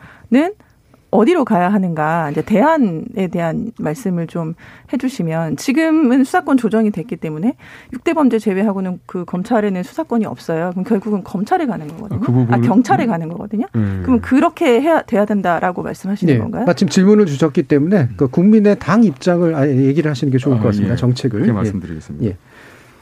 어디로 1.11 1.45
가야 1.45 1.71
하는가 1.73 2.31
이제 2.31 2.43
대안에 2.43 3.29
대한 3.33 3.73
말씀을 3.79 4.27
좀 4.27 4.55
해주시면 4.93 5.57
지금은 5.57 6.25
수사권 6.25 6.57
조정이 6.59 6.91
됐기 6.91 7.17
때문에 7.17 7.55
6대 7.95 8.15
범죄 8.15 8.39
제외하고는 8.39 9.01
그 9.07 9.25
검찰에는 9.25 9.83
수사권이 9.83 10.27
없어요. 10.27 10.71
그럼 10.73 10.85
결국은 10.85 11.25
검찰에 11.25 11.65
가는 11.67 11.87
거거든요. 11.89 12.19
아, 12.19 12.21
그 12.21 12.33
부분은- 12.33 12.53
아, 12.53 12.61
경찰에 12.61 13.07
가는 13.07 13.29
거거든요. 13.29 13.67
음. 13.77 14.03
그럼 14.05 14.21
그렇게 14.21 14.81
해야 14.83 15.03
돼야 15.03 15.25
된다라고 15.25 15.83
말씀하시는 15.83 16.35
네, 16.35 16.39
건가요? 16.39 16.65
마침 16.67 16.89
질문을 16.89 17.27
주셨기 17.27 17.63
때문에 17.65 18.09
그 18.17 18.29
국민의 18.29 18.77
당 18.79 19.03
입장을 19.05 19.55
아예 19.55 19.77
얘기를 19.77 20.11
하시는 20.11 20.31
게 20.31 20.37
좋을 20.39 20.57
아, 20.57 20.61
것 20.61 20.67
같습니다. 20.69 20.93
예. 20.93 20.97
정책을. 20.97 21.41
그렇게 21.41 21.51
예. 21.51 21.55
말씀드리겠습니다. 21.55 22.27
예. 22.27 22.37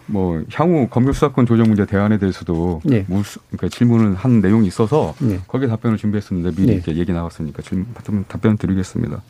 뭐 0.07 0.43
향후 0.53 0.89
검경 0.89 1.13
수사권 1.13 1.47
조정 1.47 1.67
문제 1.67 1.85
대안에 1.85 2.19
대해서도 2.19 2.81
예. 2.91 3.05
무수, 3.09 3.41
그러니까 3.51 3.69
질문을 3.69 4.15
한 4.15 4.41
내용이 4.41 4.67
있어서 4.69 5.15
예. 5.23 5.41
거기에 5.47 5.69
답변을 5.69 5.99
준비했었는데 5.99 6.55
미리 6.57 6.67
네. 6.69 6.75
이렇게 6.75 6.97
얘기 6.97 7.13
나왔으니까 7.13 7.63
질문 7.63 7.87
답변, 7.95 8.25
답변 8.29 8.57
드리겠습니다. 8.57 9.23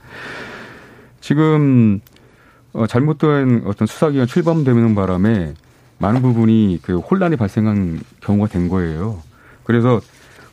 지금 1.21 2.01
어, 2.73 2.87
잘못된 2.87 3.62
어떤 3.65 3.87
수사기관 3.87 4.27
출범되는 4.27 4.95
바람에 4.95 5.55
많은 5.99 6.21
부분이 6.21 6.81
그 6.83 6.99
혼란이 6.99 7.37
발생한 7.37 8.01
경우가 8.21 8.49
된 8.49 8.69
거예요. 8.69 9.23
그래서 9.65 10.01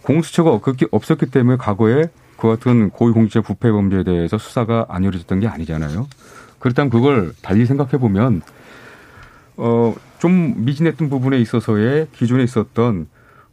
공수처가 0.03 0.51
없었기, 0.51 0.87
없었기 0.91 1.27
때문에 1.27 1.57
과거에 1.57 2.09
그 2.37 2.47
같은 2.47 2.89
고위공직자 2.89 3.41
부패 3.41 3.71
범죄에 3.71 4.03
대해서 4.03 4.37
수사가 4.37 4.85
안 4.89 5.03
이루어졌던 5.03 5.41
게 5.41 5.47
아니잖아요. 5.47 6.07
그렇다면 6.59 6.89
그걸 6.89 7.33
달리 7.41 7.65
생각해 7.65 7.97
보면 7.97 8.41
어, 9.57 9.93
좀 10.23 10.53
미진했던 10.63 11.09
부분에 11.09 11.37
있어서의 11.41 12.07
기존에 12.13 12.43
있었던 12.45 13.07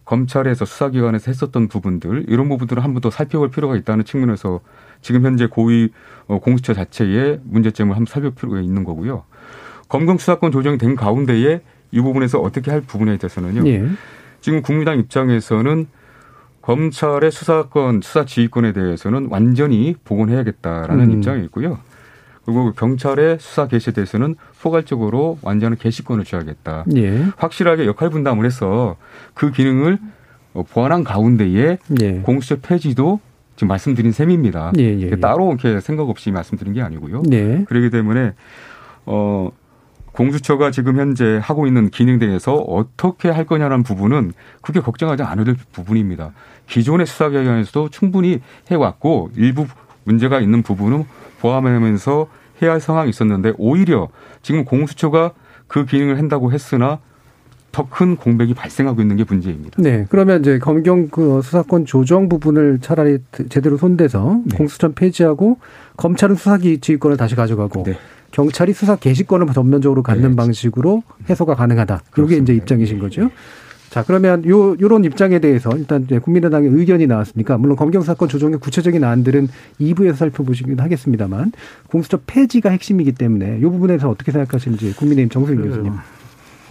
검찰에서 0.05 0.65
수사기관에서 0.65 1.25
했었던 1.33 1.67
부분들 1.67 2.27
이런 2.29 2.49
부분들을 2.49 2.85
한 2.85 2.93
번 2.95 3.01
더 3.03 3.11
살펴볼 3.11 3.51
필요가 3.51 3.75
있다는 3.77 4.05
측면에서 4.05 4.61
지금 5.03 5.25
현재 5.25 5.47
고위 5.47 5.89
어, 6.29 6.39
공수처 6.39 6.73
자체의 6.73 7.41
문제점을 7.43 7.91
한번 7.97 8.07
살펴볼 8.07 8.35
필요가 8.37 8.61
있는 8.61 8.85
거고요. 8.85 9.25
검경 9.89 10.19
수사권 10.19 10.53
조정이 10.53 10.79
된 10.79 10.95
가운데에 10.95 11.61
이 11.91 12.01
부분에서 12.01 12.39
어떻게 12.39 12.71
할 12.71 12.83
부분에 12.83 13.17
대해서는요. 13.17 13.69
예. 13.69 13.85
지금 14.41 14.63
국민당 14.63 15.01
입장에서는 15.01 15.89
검찰의 16.63 17.33
수사권, 17.33 18.01
수사 18.03 18.25
지휘권에 18.25 18.73
대해서는 18.75 19.27
완전히 19.29 19.97
복원해야겠다라는 20.05 21.05
음. 21.07 21.11
입장이 21.17 21.43
있고요. 21.47 21.81
그리고 22.45 22.73
경찰의 22.73 23.39
수사 23.41 23.69
개시에 23.69 23.93
대해서는 23.93 24.35
포괄적으로 24.61 25.39
완전한 25.43 25.79
개시권을 25.79 26.25
줘야겠다. 26.25 26.85
예. 26.97 27.27
확실하게 27.37 27.87
역할 27.87 28.11
분담을 28.11 28.45
해서 28.47 28.97
그 29.35 29.51
기능을 29.51 29.99
어, 30.55 30.63
보완한 30.63 31.05
가운데에 31.05 31.79
예. 32.01 32.13
공수처 32.21 32.57
폐지도 32.61 33.21
지금 33.57 33.69
말씀드린 33.69 34.11
셈입니다. 34.11 34.73
예, 34.79 34.85
예, 34.85 35.01
예. 35.01 35.17
따로 35.17 35.51
이렇게 35.51 35.81
생각 35.81 36.09
없이 36.09 36.31
말씀드린 36.31 36.73
게 36.73 36.81
아니고요. 36.81 37.23
네. 37.27 37.65
그렇기 37.69 37.91
때문에 37.91 38.33
어 39.05 39.51
공수처가 40.13 40.71
지금 40.71 40.99
현재 40.99 41.39
하고 41.43 41.67
있는 41.67 41.91
기능 41.91 42.19
대해서 42.19 42.55
어떻게 42.55 43.29
할 43.29 43.45
거냐라는 43.45 43.85
부분은 43.85 44.33
그렇게 44.63 44.81
걱정하지 44.81 45.23
않아도 45.23 45.45
될 45.45 45.57
부분입니다. 45.73 46.33
기존의 46.69 47.07
수사기관에서도 47.07 47.91
충분히 47.91 48.41
해왔고 48.71 49.31
일부 49.37 49.67
문제가 50.11 50.41
있는 50.41 50.63
부분은 50.63 51.05
포함하면서 51.41 52.27
해야 52.63 52.73
할 52.73 52.81
상황이 52.81 53.11
있었는데 53.11 53.55
오히려 53.59 54.09
지금 54.43 54.65
공수처가 54.65 55.33
그 55.69 55.87
기능을 55.87 56.19
한다고 56.19 56.53
했으나 56.53 56.99
더 57.73 57.87
큰 57.89 58.17
공백이 58.17 58.53
발생하고 58.55 59.01
있는 59.01 59.15
게 59.15 59.25
문제입니다. 59.25 59.81
네. 59.81 60.05
그러면 60.11 60.41
이제 60.41 60.59
검경 60.59 61.09
그 61.09 61.41
수사권 61.41 61.87
조정 61.87 62.29
부분을 62.29 62.81
차라리 62.81 63.19
제대로 63.49 63.77
손대서 63.77 64.41
네. 64.45 64.57
공수처 64.57 64.91
폐지하고 64.91 65.59
검찰은 65.97 66.35
수사기 66.35 66.81
지휘권을 66.81 67.17
다시 67.17 67.37
가져가고 67.37 67.85
네. 67.85 67.97
경찰이 68.33 68.73
수사 68.73 68.97
개시권을 68.97 69.47
전면적으로 69.53 70.03
갖는 70.03 70.35
방식으로 70.35 71.05
해소가 71.29 71.55
가능하다. 71.55 72.03
이게 72.19 72.37
이제 72.39 72.55
입장이신 72.55 72.99
거죠. 72.99 73.31
자, 73.91 74.05
그러면 74.05 74.49
요, 74.49 74.77
요런 74.81 75.05
입장에 75.05 75.41
대해서 75.41 75.69
일단 75.77 76.05
이제 76.05 76.21
국민의당의 76.21 76.71
의견이 76.71 77.09
나왔으니까, 77.09 77.59
물론 77.59 77.77
검경사건 77.77 78.29
조정의 78.29 78.61
구체적인 78.61 79.03
안들은 79.03 79.49
2부에서 79.81 80.15
살펴보시긴 80.15 80.79
하겠습니다만, 80.79 81.51
공수처 81.89 82.21
폐지가 82.25 82.71
핵심이기 82.71 83.13
때문에 83.13 83.61
요 83.61 83.71
부분에서 83.71 84.09
어떻게 84.09 84.31
생각하시는지 84.31 84.95
국민의힘 84.95 85.29
정수인 85.29 85.61
그, 85.61 85.69
교수님. 85.69 85.93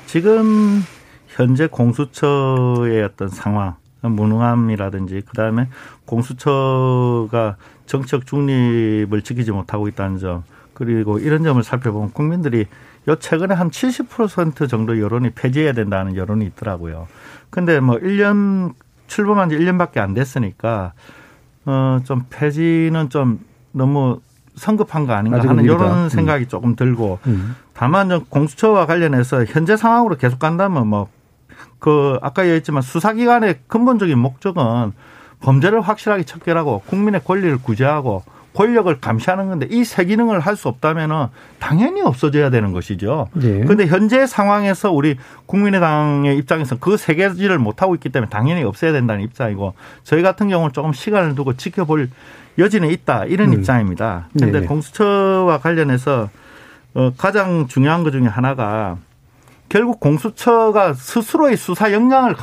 지금 0.06 0.82
현재 1.28 1.68
공수처의 1.68 3.04
어떤 3.04 3.28
상황, 3.28 3.76
무능함이라든지 4.02 5.24
그다음에 5.28 5.68
공수처가 6.06 7.58
정책 7.86 8.26
중립을 8.26 9.24
지키지 9.24 9.52
못하고 9.52 9.90
있다는 9.90 10.20
점 10.20 10.44
그리고 10.74 11.20
이런 11.20 11.44
점을 11.44 11.62
살펴보면 11.62 12.12
국민들이 12.14 12.66
요 13.08 13.16
최근에 13.16 13.56
한 13.56 13.70
70% 13.70 14.70
정도 14.70 15.00
여론이 15.00 15.32
폐지해야 15.32 15.74
된다는 15.74 16.16
여론이 16.16 16.46
있더라고요. 16.46 17.08
근데 17.50 17.80
뭐 17.80 17.96
1년 17.98 18.74
출범한 19.08 19.50
지 19.50 19.58
1년밖에 19.58 19.98
안 19.98 20.14
됐으니까 20.14 20.94
어좀 21.66 22.26
폐지는 22.30 23.10
좀 23.10 23.40
너무 23.72 24.20
성급한 24.56 25.08
거 25.08 25.14
아닌가 25.14 25.40
하는. 25.40 25.64
이런 25.64 26.06
음. 26.06 26.10
생각이 26.10 26.48
조금 26.48 26.76
들고 26.76 27.20
음. 27.28 27.56
다만 27.74 28.10
좀 28.10 28.26
공수처와 28.30 28.86
관련해서 28.86 29.46
현재 29.46 29.78
상황으로 29.78 30.18
계속 30.18 30.40
간다면 30.40 30.88
뭐 30.88 31.10
그 31.80 32.20
아까 32.22 32.44
얘기했지만 32.44 32.82
수사기관의 32.82 33.62
근본적인 33.68 34.18
목적은 34.18 34.92
범죄를 35.42 35.82
확실하게 35.82 36.24
척결하고 36.24 36.84
국민의 36.86 37.24
권리를 37.24 37.58
구제하고 37.60 38.24
권력을 38.60 39.00
감시하는 39.00 39.48
건데 39.48 39.68
이 39.72 39.86
세 39.86 40.04
기능을 40.04 40.42
할 40.42 40.58
수 40.58 40.68
없다면은 40.68 41.28
당연히 41.60 42.02
없어져야 42.02 42.50
되는 42.50 42.74
것이죠. 42.74 43.30
예. 43.42 43.62
그런데 43.62 43.88
현재 43.88 44.28
상황에서 44.28 44.92
우리 44.92 45.16
국민의당의 45.46 46.36
입장에서 46.38 46.78
그세 46.78 47.16
가지를 47.16 47.58
못 47.58 47.82
하고 47.82 47.96
있기 47.96 48.10
때문에 48.10 48.30
당연히 48.30 48.64
없애야 48.64 48.92
된다는 48.92 49.24
입장이고 49.24 49.74
저희 50.04 50.22
같은 50.22 50.50
경우는 50.50 50.74
조금 50.74 50.92
시간을 50.92 51.36
두고 51.36 51.56
지켜볼 51.56 52.10
여지는 52.58 52.90
있다 52.90 53.24
이런 53.26 53.50
음. 53.50 53.54
입장입니다. 53.54 54.28
그런데 54.34 54.58
네네. 54.58 54.68
공수처와 54.68 55.60
관련해서 55.60 56.30
어, 56.96 57.14
가장 57.18 57.68
중요한 57.68 58.04
것 58.04 58.12
중에 58.12 58.28
하나가 58.28 58.98
결국 59.70 60.02
공수처가 60.02 60.94
스스로의 60.96 61.56
수사 61.56 61.94
역량을 61.94 62.34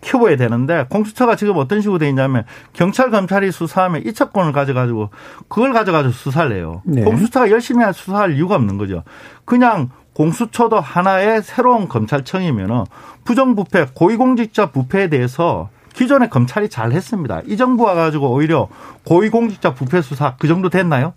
키워야 0.00 0.36
되는데 0.36 0.86
공수처가 0.88 1.36
지금 1.36 1.56
어떤 1.56 1.80
식으로 1.80 1.98
돼 1.98 2.08
있냐면 2.08 2.44
경찰 2.72 3.10
검찰이 3.10 3.52
수사하면 3.52 4.04
이첩권을 4.06 4.52
가져가지고 4.52 5.10
그걸 5.48 5.72
가져가지고 5.72 6.12
수사를 6.12 6.54
해요. 6.56 6.82
네. 6.84 7.02
공수처가 7.02 7.50
열심히 7.50 7.84
할 7.84 7.94
수사할 7.94 8.34
이유가 8.34 8.56
없는 8.56 8.78
거죠. 8.78 9.02
그냥 9.44 9.90
공수처도 10.14 10.80
하나의 10.80 11.42
새로운 11.42 11.88
검찰청이면은 11.88 12.84
부정부패, 13.24 13.88
고위공직자 13.94 14.70
부패에 14.70 15.08
대해서 15.08 15.70
기존의 15.94 16.30
검찰이 16.30 16.68
잘 16.68 16.92
했습니다. 16.92 17.42
이 17.46 17.56
정부 17.56 17.84
와가지고 17.84 18.30
오히려 18.30 18.68
고위공직자 19.04 19.74
부패 19.74 20.02
수사 20.02 20.36
그 20.38 20.48
정도 20.48 20.68
됐나요? 20.68 21.14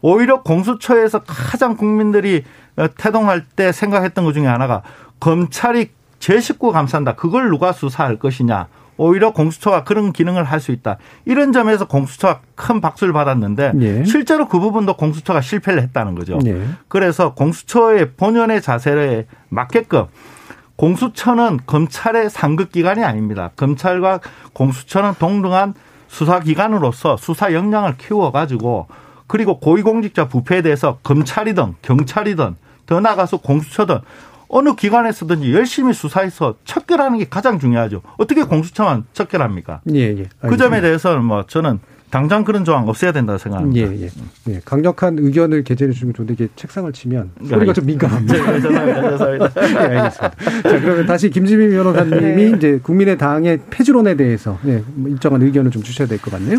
오히려 0.00 0.42
공수처에서 0.42 1.22
가장 1.24 1.76
국민들이 1.76 2.44
어, 2.76 2.86
태동할 2.96 3.44
때 3.44 3.72
생각했던 3.72 4.24
것 4.24 4.32
중에 4.32 4.46
하나가 4.46 4.82
검찰이 5.20 5.90
제 6.26 6.40
식구 6.40 6.72
감싼다. 6.72 7.14
그걸 7.14 7.50
누가 7.50 7.70
수사할 7.70 8.16
것이냐. 8.16 8.66
오히려 8.96 9.32
공수처가 9.32 9.84
그런 9.84 10.12
기능을 10.12 10.42
할 10.42 10.58
수 10.58 10.72
있다. 10.72 10.96
이런 11.24 11.52
점에서 11.52 11.86
공수처가 11.86 12.40
큰 12.56 12.80
박수를 12.80 13.12
받았는데 13.12 13.72
예. 13.80 14.04
실제로 14.04 14.48
그 14.48 14.58
부분도 14.58 14.96
공수처가 14.96 15.40
실패를 15.40 15.80
했다는 15.84 16.16
거죠. 16.16 16.38
네. 16.42 16.66
그래서 16.88 17.32
공수처의 17.34 18.14
본연의 18.16 18.60
자세에 18.60 19.26
맞게끔 19.50 20.06
공수처는 20.74 21.60
검찰의 21.64 22.28
상급 22.28 22.72
기관이 22.72 23.04
아닙니다. 23.04 23.52
검찰과 23.54 24.18
공수처는 24.52 25.14
동등한 25.20 25.74
수사 26.08 26.40
기관으로서 26.40 27.16
수사 27.18 27.52
역량을 27.52 27.98
키워 27.98 28.32
가지고 28.32 28.88
그리고 29.28 29.60
고위공직자 29.60 30.26
부패에 30.26 30.62
대해서 30.62 30.98
검찰이든 31.04 31.76
경찰이든 31.82 32.56
더 32.86 33.00
나가서 33.00 33.36
공수처든 33.36 34.00
어느 34.48 34.74
기관에서든지 34.74 35.52
열심히 35.52 35.92
수사해서 35.92 36.54
척결하는 36.64 37.18
게 37.18 37.26
가장 37.28 37.58
중요하죠. 37.58 38.02
어떻게 38.16 38.42
공수처만 38.44 39.04
척결합니까? 39.12 39.80
예, 39.92 40.00
예. 40.00 40.14
그 40.40 40.56
점에 40.56 40.76
알겠습니다. 40.76 40.80
대해서는 40.80 41.24
뭐 41.24 41.44
저는 41.46 41.80
당장 42.08 42.44
그런 42.44 42.64
조항 42.64 42.88
없애야 42.88 43.10
된다고 43.10 43.36
생각합니다. 43.38 43.90
예, 43.92 44.02
예. 44.02 44.08
예. 44.48 44.60
강력한 44.64 45.18
의견을 45.18 45.64
개진해 45.64 45.92
주시면 45.92 46.14
좋은데 46.14 46.34
이게 46.34 46.48
책상을 46.54 46.90
치면 46.92 47.32
소리가 47.48 47.72
좀 47.72 47.84
민감합니다. 47.86 48.32
네, 48.34 48.60
죄송합니다. 48.60 49.10
죄송합니다. 49.10 49.50
예, 49.66 49.98
알겠습니다. 49.98 50.62
자, 50.62 50.80
그러면 50.80 51.06
다시 51.06 51.30
김지민 51.30 51.70
변호사님이 51.72 52.52
이제 52.56 52.78
국민의당의 52.82 53.58
폐지론에 53.70 54.14
대해서 54.14 54.56
예, 54.66 54.82
뭐 54.94 55.10
일정한 55.10 55.42
의견을 55.42 55.72
좀 55.72 55.82
주셔야 55.82 56.06
될 56.06 56.18
것 56.18 56.30
같네요. 56.30 56.58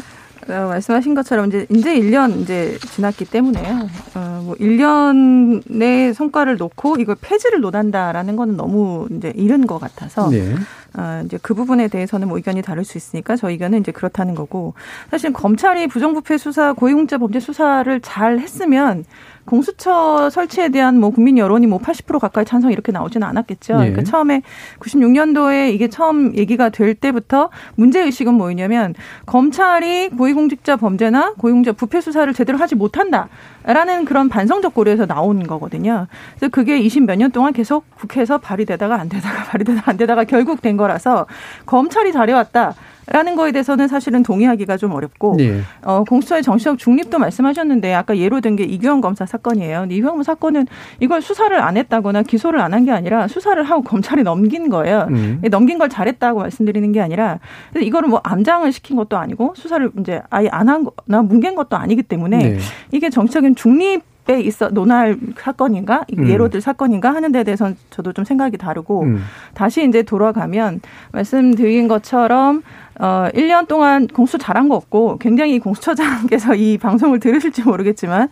어, 0.50 0.68
말씀하신 0.68 1.16
것처럼 1.16 1.48
이제 1.48 1.66
이제 1.70 2.00
1년 2.00 2.42
이제 2.42 2.78
지났기 2.80 3.26
때문에요. 3.26 3.88
어, 4.16 4.42
뭐 4.44 4.56
1년의 4.56 6.14
성과를 6.14 6.58
놓고 6.58 6.98
이걸 7.00 7.16
폐지를 7.20 7.62
논한다라는 7.62 8.36
거는 8.36 8.58
너무 8.58 9.08
이제 9.12 9.34
이른 9.36 9.68
것 9.68 9.80
같아서 9.80 10.30
네. 10.30 10.56
어, 10.98 11.22
이제 11.26 11.38
그 11.42 11.54
부분에 11.54 11.88
대해서는 11.88 12.28
뭐 12.28 12.38
의견이 12.38 12.62
다를 12.62 12.84
수 12.84 12.98
있으니까 12.98 13.36
저희 13.36 13.54
의견은 13.54 13.82
이제 13.82 13.92
그렇다는 13.92 14.36
거고 14.36 14.74
사실 15.12 15.34
검찰이 15.34 15.88
부정부패 15.88 16.38
수사, 16.38 16.74
고위공직자 16.74 17.18
범죄 17.18 17.40
수사를 17.40 18.00
잘 18.02 18.40
했으면 18.40 19.06
공수처 19.48 20.30
설치에 20.30 20.70
대한 20.70 21.00
뭐 21.00 21.10
국민 21.10 21.38
여론이 21.38 21.66
뭐 21.68 21.80
80% 21.80 22.20
가까이 22.20 22.46
찬성 22.46 22.72
이렇게 22.72 22.92
나오지는 22.92 23.26
않았겠죠. 23.28 23.74
예. 23.74 23.78
그러니까 23.78 24.04
처음에 24.04 24.44
96년도에 24.80 25.74
이게 25.74 25.88
처음 25.90 26.36
얘기가 26.36 26.70
될 26.70 26.94
때부터 26.94 27.50
문제 27.76 28.02
의식은 28.02 28.34
뭐였냐면 28.34 28.94
검찰이 29.26 30.10
고위공직자 30.10 30.76
범죄나 30.76 31.34
고위공직자 31.38 31.76
부패 31.76 32.02
수사를 32.02 32.32
제대로 32.34 32.58
하지 32.58 32.76
못한다라는 32.76 34.06
그런 34.06 34.30
반성적 34.30 34.74
고려에서 34.74 35.06
나온 35.06 35.48
거거든요. 35.48 36.08
그래서 36.38 36.50
그게 36.52 36.78
20 36.80 37.04
몇 37.06 37.18
년 37.18 37.32
동안 37.32 37.52
계속 37.52 37.84
국회에서 37.98 38.38
발의되다가 38.38 38.94
안 39.00 39.10
되다가 39.10 39.46
발의되다가 39.50 39.90
안 39.90 39.98
되다가 39.98 40.24
결국 40.26 40.62
된 40.62 40.78
거라서 40.78 41.26
검찰이 41.66 42.12
잘해왔다. 42.14 42.76
라는 43.10 43.36
거에 43.36 43.52
대해서는 43.54 43.88
사실은 43.88 44.22
동의하기가 44.24 44.76
좀 44.78 44.92
어렵고 44.94 45.38
예. 45.40 45.62
어, 45.84 46.04
공수처의 46.04 46.44
정치적 46.44 46.78
중립도 46.78 47.20
말씀하셨는데 47.20 47.94
아까 47.94 48.18
예로 48.18 48.42
든 48.42 48.58
게 48.58 48.64
이규영 48.64 49.02
검사 49.02 49.26
사건이에요. 49.26 49.82
근데 49.82 49.96
이규영 49.96 50.24
사건은 50.24 50.66
이걸 51.00 51.22
수사를 51.22 51.58
안 51.62 51.78
했다거나 51.78 52.24
기소를 52.24 52.60
안 52.60 52.74
한 52.74 52.86
게 52.86 52.92
아니라 52.92 53.28
수사를 53.28 53.62
하고 53.64 53.82
검찰이 53.84 54.24
넘긴 54.24 54.70
거예요. 54.70 55.08
음. 55.10 55.42
넘긴 55.50 55.78
걸 55.78 55.90
잘했다고 55.90 56.40
말씀드리는 56.42 56.92
게 56.92 57.02
아니라 57.02 57.40
그래서 57.72 57.86
이거를 57.86 58.10
뭐 58.10 58.20
암장을 58.24 58.72
시킨 58.72 58.96
것도 58.98 59.18
아니고 59.18 59.54
수사를 59.56 59.90
이제 60.00 60.22
아예 60.30 60.48
안 60.52 60.68
한 60.70 60.84
거나 60.86 61.22
뭉갠 61.22 61.56
것도 61.56 61.78
아니기 61.78 62.04
때문에 62.04 62.38
네. 62.38 62.58
이게 62.92 63.10
정치적인 63.10 63.56
중립 63.56 64.02
에 64.30 64.42
있어 64.42 64.68
논할 64.68 65.18
사건인가 65.38 66.04
음. 66.18 66.28
예로 66.30 66.50
들 66.50 66.60
사건인가 66.60 67.16
하는 67.16 67.32
데에 67.32 67.46
대해서는 67.46 67.78
저도 67.92 68.12
좀 68.12 68.26
생각이 68.26 68.58
다르고 68.58 69.04
음. 69.04 69.24
다시 69.54 69.88
이제 69.88 70.04
돌아가면 70.04 70.82
말씀드린 71.14 71.88
것처럼 71.88 72.62
어 73.00 73.28
1년 73.34 73.68
동안 73.68 74.08
공수 74.08 74.38
잘한 74.38 74.70
거 74.70 74.76
없고 74.76 75.18
굉장히 75.20 75.56
이 75.56 75.60
공수처장께서 75.60 76.56
이 76.56 76.78
방송을 76.78 77.20
들으실지 77.20 77.64
모르겠지만 77.64 78.30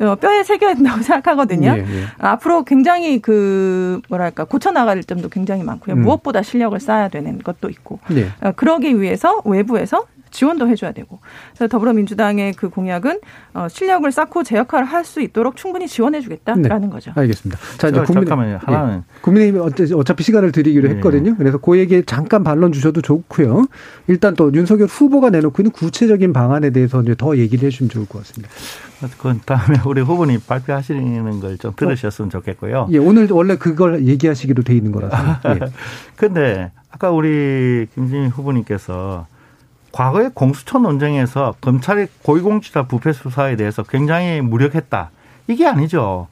어, 0.00 0.14
뼈에 0.16 0.42
새겨야 0.42 0.74
된다고 0.74 1.02
생각하거든요. 1.02 1.74
예, 1.76 1.80
예. 1.80 2.04
앞으로 2.18 2.64
굉장히 2.64 3.20
그 3.20 4.00
뭐랄까 4.08 4.44
고쳐 4.44 4.70
나갈 4.70 5.02
점도 5.02 5.28
굉장히 5.28 5.62
많고요. 5.62 5.96
음. 5.96 6.02
무엇보다 6.02 6.42
실력을 6.42 6.78
쌓아야 6.78 7.08
되는 7.08 7.38
것도 7.38 7.68
있고 7.70 7.98
네. 8.08 8.28
어, 8.40 8.52
그러기 8.52 9.00
위해서 9.00 9.40
외부에서 9.44 10.04
지원도 10.34 10.66
해줘야 10.68 10.90
되고 10.92 11.20
그래서 11.54 11.68
더불어민주당의 11.68 12.54
그 12.54 12.68
공약은 12.68 13.20
어, 13.54 13.68
실력을 13.70 14.10
쌓고 14.10 14.42
제 14.42 14.56
역할을 14.56 14.84
할 14.86 15.04
수 15.04 15.20
있도록 15.20 15.56
충분히 15.56 15.86
지원해주겠다라는 15.86 16.88
거죠. 16.90 17.12
알겠습니다. 17.14 17.60
자, 17.78 17.88
이제 17.88 17.98
저, 17.98 18.04
국민, 18.04 18.24
잠깐만요. 18.24 18.58
하나는. 18.62 18.94
예. 18.96 19.02
국민의힘이 19.20 19.60
어차- 19.62 19.96
어차피 19.98 20.24
시간을 20.24 20.50
드리기로 20.50 20.88
예. 20.88 20.92
했거든요. 20.94 21.36
그래서 21.36 21.58
그 21.58 21.78
얘기에 21.78 22.02
잠깐 22.06 22.42
반론 22.42 22.72
주셔도 22.72 23.02
좋고요. 23.02 23.66
일단 24.08 24.34
또 24.34 24.50
윤석열 24.54 24.88
후보가 24.88 25.28
내놓고 25.30 25.60
있는 25.60 25.70
구체적인 25.72 26.32
방안에 26.32 26.70
대해서 26.70 27.02
이제 27.02 27.14
더 27.16 27.36
얘기를 27.36 27.66
해주시면 27.66 27.90
좋을 27.90 28.06
것 28.06 28.20
같습니다. 28.20 28.48
그건 29.18 29.40
다음에 29.44 29.78
우리 29.86 30.00
후보님 30.00 30.40
발표하시는 30.46 31.40
걸 31.40 31.58
좀 31.58 31.72
들으셨으면 31.76 32.30
좋겠고요. 32.30 32.88
예, 32.92 32.98
오늘 32.98 33.28
원래 33.30 33.56
그걸 33.56 34.06
얘기하시기로 34.06 34.62
돼 34.62 34.74
있는 34.74 34.90
거라서. 34.90 35.16
예. 35.50 35.60
근데 36.16 36.72
아까 36.90 37.10
우리 37.10 37.86
김진희 37.94 38.28
후보님께서 38.28 39.26
과거의 39.94 40.32
공수처 40.34 40.80
논쟁에서 40.80 41.54
검찰이 41.60 42.06
고위공직자 42.24 42.88
부패 42.88 43.12
수사에 43.12 43.54
대해서 43.54 43.84
굉장히 43.84 44.40
무력했다. 44.40 45.12
이게 45.46 45.68
아니죠. 45.68 46.26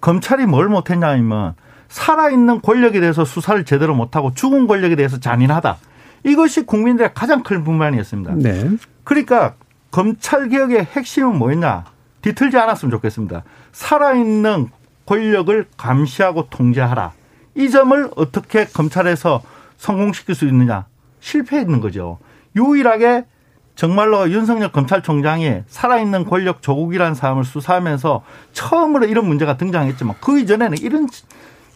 검찰이 0.00 0.46
뭘 0.46 0.68
못했냐면 0.68 1.54
살아있는 1.88 2.62
권력에 2.62 3.00
대해서 3.00 3.24
수사를 3.24 3.64
제대로 3.64 3.96
못하고 3.96 4.34
죽은 4.34 4.68
권력에 4.68 4.94
대해서 4.94 5.18
잔인하다. 5.18 5.78
이것이 6.26 6.64
국민들의 6.64 7.10
가장 7.12 7.42
큰 7.42 7.64
불만이었습니다. 7.64 8.34
네. 8.36 8.70
그러니까 9.02 9.54
검찰 9.90 10.48
개혁의 10.48 10.84
핵심은 10.84 11.38
뭐였냐? 11.38 11.86
뒤틀지 12.22 12.56
않았으면 12.56 12.92
좋겠습니다. 12.92 13.42
살아있는 13.72 14.68
권력을 15.06 15.66
감시하고 15.76 16.50
통제하라. 16.50 17.14
이 17.56 17.68
점을 17.68 18.10
어떻게 18.14 18.64
검찰에서 18.66 19.42
성공시킬 19.76 20.36
수 20.36 20.46
있느냐? 20.46 20.86
실패했는 21.18 21.80
거죠. 21.80 22.18
유일하게 22.56 23.24
정말로 23.74 24.28
윤석열 24.30 24.72
검찰총장이 24.72 25.62
살아있는 25.68 26.24
권력 26.24 26.62
조국이라는 26.62 27.14
사람을 27.14 27.44
수사하면서 27.44 28.24
처음으로 28.52 29.06
이런 29.06 29.26
문제가 29.26 29.56
등장했지만 29.56 30.16
그 30.20 30.40
이전에는 30.40 30.78
이런 30.78 31.06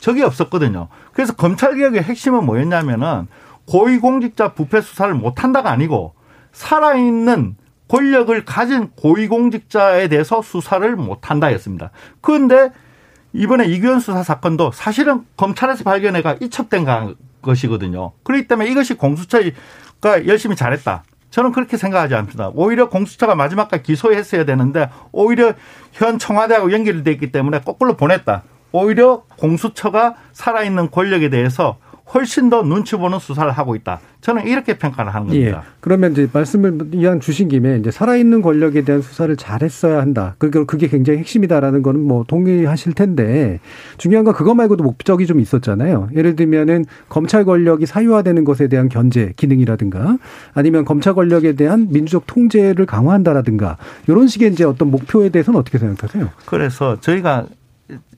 적이 0.00 0.22
없었거든요. 0.24 0.88
그래서 1.12 1.32
검찰개혁의 1.34 2.02
핵심은 2.02 2.44
뭐였냐면은 2.44 3.28
고위공직자 3.68 4.54
부패 4.54 4.80
수사를 4.80 5.14
못한다가 5.14 5.70
아니고 5.70 6.14
살아있는 6.50 7.56
권력을 7.86 8.44
가진 8.44 8.90
고위공직자에 8.96 10.08
대해서 10.08 10.42
수사를 10.42 10.96
못한다였습니다. 10.96 11.90
그런데 12.20 12.70
이번에 13.32 13.66
이규현 13.66 14.00
수사 14.00 14.22
사건도 14.22 14.72
사실은 14.72 15.24
검찰에서 15.36 15.84
발견해가 15.84 16.36
이첩된 16.40 16.84
것이거든요. 17.42 18.12
그렇기 18.22 18.48
때문에 18.48 18.70
이것이 18.70 18.94
공수처가 18.94 20.26
열심히 20.26 20.56
잘했다. 20.56 21.04
저는 21.30 21.52
그렇게 21.52 21.76
생각하지 21.76 22.14
않습니다. 22.14 22.50
오히려 22.54 22.88
공수처가 22.88 23.34
마지막까지 23.34 23.82
기소했어야 23.82 24.44
되는데 24.44 24.90
오히려 25.12 25.54
현 25.92 26.18
청와대하고 26.18 26.72
연결이 26.72 27.02
돼 27.02 27.12
있기 27.12 27.32
때문에 27.32 27.60
거꾸로 27.60 27.96
보냈다. 27.96 28.42
오히려 28.70 29.24
공수처가 29.38 30.14
살아있는 30.32 30.90
권력에 30.90 31.30
대해서 31.30 31.78
훨씬 32.14 32.50
더 32.50 32.62
눈치 32.62 32.96
보는 32.96 33.18
수사를 33.18 33.50
하고 33.50 33.74
있다. 33.74 34.00
저는 34.20 34.46
이렇게 34.46 34.78
평가를 34.78 35.14
하는 35.14 35.34
예. 35.34 35.50
겁니다. 35.50 35.62
그러면 35.80 36.12
이제 36.12 36.28
말씀을 36.32 36.90
이왕 36.92 37.20
주신 37.20 37.48
김에 37.48 37.78
이제 37.78 37.90
살아있는 37.90 38.42
권력에 38.42 38.82
대한 38.82 39.02
수사를 39.02 39.34
잘했어야 39.36 40.00
한다. 40.00 40.34
그러니까 40.38 40.64
그게 40.64 40.88
굉장히 40.88 41.18
핵심이다라는 41.20 41.82
거는 41.82 42.00
뭐 42.00 42.24
동의하실 42.26 42.92
텐데 42.92 43.60
중요한 43.98 44.24
건 44.24 44.34
그거 44.34 44.54
말고도 44.54 44.84
목적이 44.84 45.26
좀 45.26 45.40
있었잖아요. 45.40 46.10
예를 46.14 46.36
들면은 46.36 46.84
검찰 47.08 47.44
권력이 47.44 47.86
사유화되는 47.86 48.44
것에 48.44 48.68
대한 48.68 48.88
견제 48.88 49.32
기능이라든가 49.36 50.18
아니면 50.54 50.84
검찰 50.84 51.14
권력에 51.14 51.54
대한 51.54 51.88
민주적 51.90 52.26
통제를 52.26 52.86
강화한다라든가 52.86 53.78
이런 54.06 54.28
식의 54.28 54.52
이제 54.52 54.64
어떤 54.64 54.90
목표에 54.90 55.30
대해서는 55.30 55.58
어떻게 55.58 55.78
생각하세요? 55.78 56.28
그래서 56.46 57.00
저희가 57.00 57.46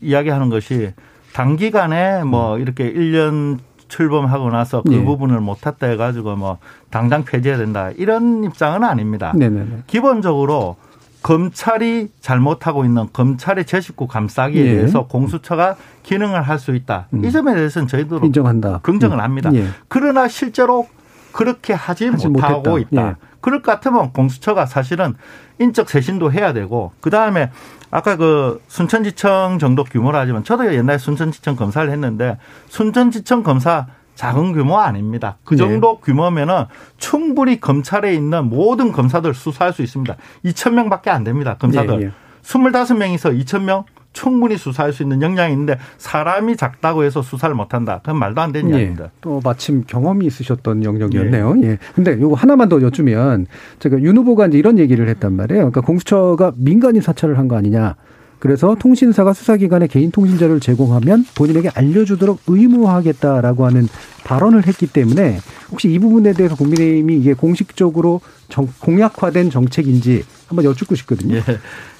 이야기하는 0.00 0.50
것이 0.50 0.92
단기간에 1.33 2.22
뭐 2.24 2.59
이렇게 2.59 2.92
1년 2.92 3.59
출범하고 3.88 4.50
나서 4.50 4.82
그 4.82 4.92
예. 4.92 5.04
부분을 5.04 5.40
못했다 5.40 5.86
해가지고 5.86 6.36
뭐 6.36 6.58
당장 6.90 7.24
폐지해야 7.24 7.58
된다 7.58 7.90
이런 7.96 8.44
입장은 8.44 8.84
아닙니다. 8.84 9.32
네네네. 9.36 9.84
기본적으로 9.86 10.76
검찰이 11.22 12.08
잘못하고 12.20 12.84
있는 12.84 13.08
검찰의 13.12 13.64
제19 13.64 14.06
감싸기에 14.08 14.64
예. 14.66 14.74
대해서 14.74 15.06
공수처가 15.06 15.76
기능을 16.02 16.42
할 16.42 16.58
수 16.58 16.74
있다. 16.74 17.08
음. 17.14 17.24
이 17.24 17.32
점에 17.32 17.54
대해서는 17.54 17.88
저희도 17.88 18.20
인정한다. 18.24 18.80
긍정을 18.82 19.16
음. 19.16 19.20
합니다. 19.20 19.50
예. 19.54 19.66
그러나 19.88 20.28
실제로 20.28 20.86
그렇게 21.34 21.72
하지, 21.72 22.06
하지 22.06 22.28
못하고 22.28 22.70
못했다. 22.70 23.00
있다. 23.00 23.08
예. 23.08 23.14
그럴 23.40 23.60
것 23.60 23.72
같으면 23.72 24.12
공수처가 24.12 24.66
사실은 24.66 25.14
인적 25.58 25.90
쇄신도 25.90 26.32
해야 26.32 26.52
되고 26.52 26.92
그 27.00 27.10
다음에 27.10 27.50
아까 27.90 28.16
그 28.16 28.62
순천지청 28.68 29.58
정도 29.58 29.82
규모라 29.84 30.20
하지만 30.20 30.44
저도 30.44 30.72
옛날에 30.72 30.96
순천지청 30.96 31.56
검사를 31.56 31.90
했는데 31.90 32.38
순천지청 32.68 33.42
검사 33.42 33.88
작은 34.14 34.52
규모 34.52 34.78
아닙니다. 34.78 35.38
그 35.44 35.54
네. 35.54 35.58
정도 35.58 35.98
규모면은 35.98 36.66
충분히 36.98 37.60
검찰에 37.60 38.14
있는 38.14 38.48
모든 38.48 38.92
검사들 38.92 39.34
수사할 39.34 39.72
수 39.72 39.82
있습니다. 39.82 40.14
2천 40.44 40.74
명밖에 40.74 41.10
안 41.10 41.24
됩니다. 41.24 41.56
검사들. 41.58 42.00
예, 42.00 42.06
예. 42.06 42.10
25명이서 42.42 43.44
2천 43.44 43.62
명 43.62 43.84
충분히 44.14 44.57
수사할 44.57 44.94
수 44.94 45.03
있는 45.03 45.20
역량이 45.20 45.53
있는데 45.53 45.77
사람이 45.98 46.57
작다고 46.57 47.05
해서 47.05 47.20
수사를 47.20 47.55
못한다. 47.55 47.98
그건 48.03 48.18
말도 48.18 48.40
안 48.40 48.53
되는 48.53 48.70
예. 48.70 48.74
이야기입니다. 48.74 49.11
또 49.20 49.42
마침 49.44 49.85
경험이 49.87 50.24
있으셨던 50.27 50.83
영역이었네요. 50.85 51.57
예. 51.64 51.79
근데 51.94 52.18
요거 52.18 52.35
하나만 52.37 52.70
더 52.70 52.81
여쭈면 52.81 53.46
제가 53.81 54.00
윤 54.00 54.16
후보가 54.16 54.46
이제 54.46 54.57
이런 54.59 54.79
얘기를 54.79 55.07
했단 55.09 55.35
말이에요. 55.35 55.59
그러니까 55.70 55.83
공수처가 55.83 56.53
민간인 56.57 57.03
사찰을 57.03 57.37
한 57.38 57.44
거 57.48 57.57
아니냐. 57.57 57.96
그래서 58.38 58.74
통신사가 58.79 59.33
수사기관에 59.33 59.87
개인 59.87 60.11
통신 60.11 60.37
자료를 60.38 60.61
제공하면 60.61 61.24
본인에게 61.35 61.70
알려주도록 61.74 62.40
의무화하겠다라고 62.46 63.64
하는 63.66 63.88
발언을 64.24 64.66
했기 64.66 64.87
때문에 64.87 65.38
혹시 65.70 65.90
이 65.92 65.98
부분에 65.98 66.33
대해서 66.35 66.55
국민의힘이 66.55 67.16
이게 67.16 67.33
공식적으로 67.35 68.20
정- 68.48 68.68
공약화된 68.81 69.50
정책인지 69.50 70.25
한번 70.48 70.65
여쭙고 70.67 70.94
싶거든요. 70.94 71.37
예. 71.37 71.42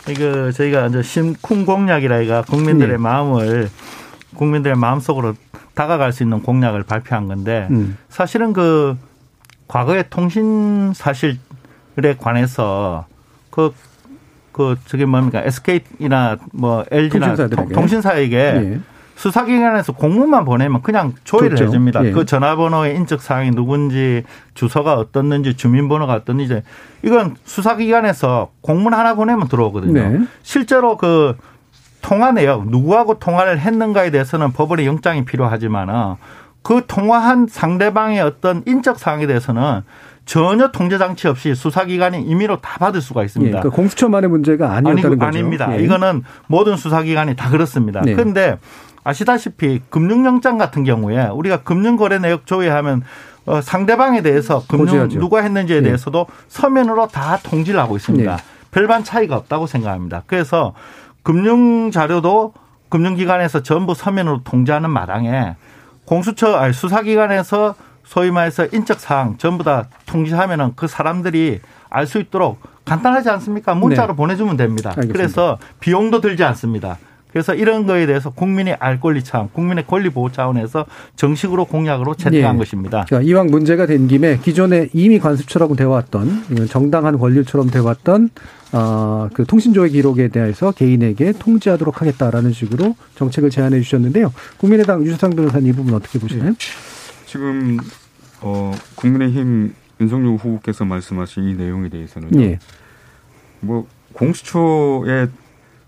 이거 0.09 0.53
저희가 0.53 0.87
이제 0.89 1.03
심쿵 1.03 1.65
공약이라가 1.65 2.43
국민들의 2.43 2.93
네. 2.93 2.99
마음을 2.99 3.71
국민들의 4.37 4.77
마음속으로 4.77 5.35
다가갈 5.75 6.13
수 6.13 6.23
있는 6.23 6.43
공약을 6.43 6.83
발표한 6.83 7.27
건데 7.27 7.69
음. 7.71 7.97
사실은 8.09 8.53
그 8.53 8.97
과거의 9.67 10.05
통신 10.11 10.93
사실에 10.95 11.39
관해서 12.19 13.07
그, 13.51 13.73
그, 14.53 14.77
저게 14.87 15.05
뭡니까. 15.05 15.43
SK나 15.45 16.37
뭐 16.53 16.85
LG나 16.91 17.29
통신사들에게. 17.29 17.75
통신사에게 17.75 18.37
예. 18.37 18.81
수사기관에서 19.17 19.93
공문만 19.93 20.45
보내면 20.45 20.83
그냥 20.83 21.15
조회를 21.25 21.57
좋죠. 21.57 21.69
해줍니다. 21.69 22.05
예. 22.05 22.11
그 22.11 22.25
전화번호의 22.25 22.97
인적 22.97 23.23
사항이 23.23 23.53
누군지, 23.53 24.25
주소가 24.55 24.95
어떻는지, 24.95 25.57
주민번호가 25.57 26.13
어떻는지. 26.15 26.63
이건 27.03 27.37
수사기관에서 27.45 28.51
공문 28.61 28.95
하나 28.95 29.15
보내면 29.15 29.49
들어오거든요. 29.49 29.93
네. 29.93 30.21
실제로 30.43 30.97
그 30.97 31.37
통화 32.03 32.33
내역 32.33 32.69
누구하고 32.69 33.19
통화를 33.19 33.59
했는가에 33.59 34.11
대해서는 34.11 34.53
법원의 34.53 34.87
영장이 34.87 35.25
필요하지만은 35.25 36.17
그 36.63 36.83
통화한 36.87 37.47
상대방의 37.49 38.21
어떤 38.21 38.63
인적 38.67 38.99
사항에 38.99 39.27
대해서는 39.27 39.83
전혀 40.27 40.71
통제 40.73 40.97
장치 40.97 41.29
없이 41.29 41.55
수사기관이 41.55 42.23
임의로 42.23 42.61
다 42.63 42.79
받을 42.79 43.01
수가 43.03 43.25
있습니다. 43.25 43.59
예, 43.59 43.61
그러니까 43.61 43.77
공수처만의 43.77 44.31
문제가 44.31 44.73
아니었다는 44.73 45.05
아니, 45.07 45.19
거죠. 45.19 45.25
아닙니다. 45.27 45.79
예. 45.79 45.83
이거는 45.83 46.25
모든 46.47 46.77
수사기관이 46.77 47.37
다 47.37 47.51
그렇습니다. 47.51 48.01
네. 48.01 48.15
그런데 48.15 48.59
아시다시피 49.05 49.83
금융영장 49.91 50.59
같은 50.59 50.83
경우에 50.85 51.27
우리가 51.27 51.59
금융거래 51.63 52.19
내역 52.19 52.47
조회하면 52.47 53.03
어, 53.47 53.61
상대방에 53.61 54.23
대해서 54.23 54.65
금융 54.67 54.87
고지하죠. 54.87 55.19
누가 55.21 55.43
했는지에 55.43 55.77
네. 55.81 55.89
대해서도 55.89 56.27
서면으로 56.49 57.09
다 57.09 57.39
통지를 57.43 57.79
하고 57.79 57.97
있습니다. 57.97 58.37
네. 58.37 58.43
별반 58.71 59.05
차이가 59.05 59.37
없다고 59.37 59.67
생각합니다. 59.67 60.23
그래서 60.27 60.73
금융 61.23 61.91
자료도 61.91 62.55
금융기관에서 62.89 63.63
전부 63.63 63.95
서면으로 63.95 64.43
통지하는 64.45 64.91
마당에 64.91 65.57
공수처 66.07 66.55
아니 66.57 66.73
수사기관에서 66.73 67.75
소위 68.05 68.31
말해서 68.31 68.67
인적 68.73 69.01
사항 69.01 69.37
전부 69.39 69.65
다 69.65 69.85
통지하면은 70.07 70.73
그 70.77 70.87
사람들이 70.87 71.61
알 71.91 72.07
수 72.07 72.19
있도록 72.19 72.59
간단하지 72.85 73.31
않습니까? 73.31 73.75
문자로 73.75 74.09
네. 74.13 74.17
보내주면 74.17 74.57
됩니다. 74.57 74.91
알겠습니다. 74.91 75.13
그래서 75.13 75.59
비용도 75.81 76.21
들지 76.21 76.45
않습니다. 76.45 76.99
그래서 77.35 77.53
이런 77.53 77.85
거에 77.85 78.07
대해서 78.07 78.31
국민이 78.31 78.75
알 78.75 79.01
권리 79.01 79.25
차원, 79.25 79.51
국민의 79.51 79.89
권리 79.89 80.09
보호 80.09 80.31
차원에서 80.31 80.87
정식으로 81.17 81.65
공약으로 81.65 82.15
채택한 82.15 82.55
예. 82.55 82.59
것입니다. 82.59 83.05
그러니까 83.09 83.29
이왕 83.29 83.49
문제가 83.49 83.87
된 83.87 84.07
김에 84.07 84.39
기존에 84.39 84.89
이미 84.93 85.19
관습처럼 85.19 85.73
이건 86.53 86.69
정당한 86.69 87.19
권리처럼 87.19 87.71
돼왔던 87.71 88.31
어, 88.71 89.29
그 89.35 89.45
통신조회 89.47 89.89
기록에 89.89 90.29
대해서 90.29 90.71
개인에게 90.71 91.33
통지하도록 91.33 92.01
하겠다라는 92.01 92.53
식으로 92.53 92.95
정책을 93.17 93.51
제안해 93.51 93.81
주셨는데요. 93.81 94.33
국민의당 94.59 95.05
유수상 95.05 95.31
변호사님 95.31 95.71
이 95.71 95.73
부분 95.73 95.93
어떻게 95.95 96.21
보시나요? 96.21 96.55
지금 97.27 97.79
어, 98.43 98.73
국민의힘 98.95 99.75
윤석열 100.01 100.37
후보께서 100.37 100.85
말씀하신 100.85 101.49
이 101.49 101.55
내용에 101.55 101.89
대해서는 101.89 102.41
예. 102.41 102.61
뭐 103.59 103.89
공수처의 104.13 105.31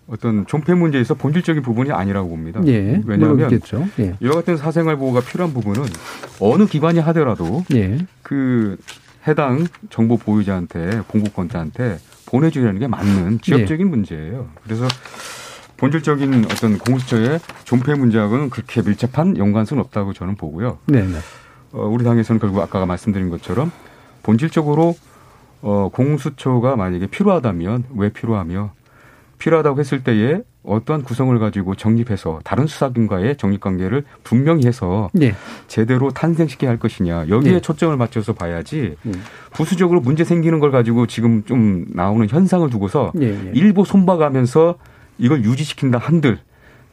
어떤 0.08 0.46
존폐 0.46 0.74
문제에서 0.74 1.14
본질적인 1.14 1.62
부분이 1.62 1.90
아니라고 1.90 2.28
봅니다. 2.28 2.60
예. 2.66 3.02
왜냐하면. 3.04 3.50
예. 3.98 4.14
이와 4.20 4.34
같은 4.34 4.56
사생활 4.56 4.96
보호가 4.96 5.20
필요한 5.20 5.52
부분은 5.52 5.82
어느 6.40 6.66
기관이 6.66 7.00
하더라도 7.00 7.64
예. 7.74 7.98
그 8.22 8.76
해당 9.26 9.66
정보 9.90 10.16
보유자한테 10.16 11.02
공급권자한테 11.08 11.98
보내주려는 12.26 12.78
게 12.78 12.86
맞는 12.86 13.40
지역적인 13.40 13.88
문제예요. 13.90 14.48
그래서 14.62 14.86
본질적인 15.76 16.46
어떤 16.46 16.78
공수처의 16.78 17.40
존폐 17.64 17.94
문제하고는 17.94 18.50
그렇게 18.50 18.82
밀접한 18.82 19.36
연관성은 19.36 19.82
없다고 19.84 20.12
저는 20.12 20.36
보고요. 20.36 20.78
네. 20.86 21.02
네. 21.02 21.18
어, 21.72 21.86
우리 21.86 22.04
당에서는 22.04 22.40
결국 22.40 22.60
아까 22.60 22.86
말씀드린 22.86 23.28
것처럼 23.28 23.70
본질적으로 24.22 24.96
어, 25.62 25.90
공수처가 25.92 26.76
만약에 26.76 27.08
필요하다면 27.08 27.84
왜 27.96 28.10
필요하며 28.10 28.72
필요하다고 29.38 29.80
했을 29.80 30.02
때에 30.02 30.40
어떠한 30.62 31.02
구성을 31.02 31.38
가지고 31.38 31.74
정립해서 31.74 32.40
다른 32.44 32.66
수사기관과의 32.66 33.36
정립관계를 33.36 34.04
분명히 34.24 34.66
해서 34.66 35.10
예. 35.20 35.34
제대로 35.68 36.10
탄생시켜야 36.10 36.70
할 36.70 36.78
것이냐 36.78 37.28
여기에 37.28 37.54
예. 37.54 37.60
초점을 37.60 37.96
맞춰서 37.96 38.32
봐야지 38.32 38.96
부수적으로 39.52 40.00
문제 40.00 40.24
생기는 40.24 40.58
걸 40.58 40.70
가지고 40.72 41.06
지금 41.06 41.44
좀 41.44 41.86
나오는 41.90 42.28
현상을 42.28 42.68
두고서 42.68 43.12
예, 43.20 43.28
예. 43.28 43.50
일부 43.54 43.84
손봐가면서 43.84 44.76
이걸 45.18 45.44
유지시킨다 45.44 45.98
한들 45.98 46.38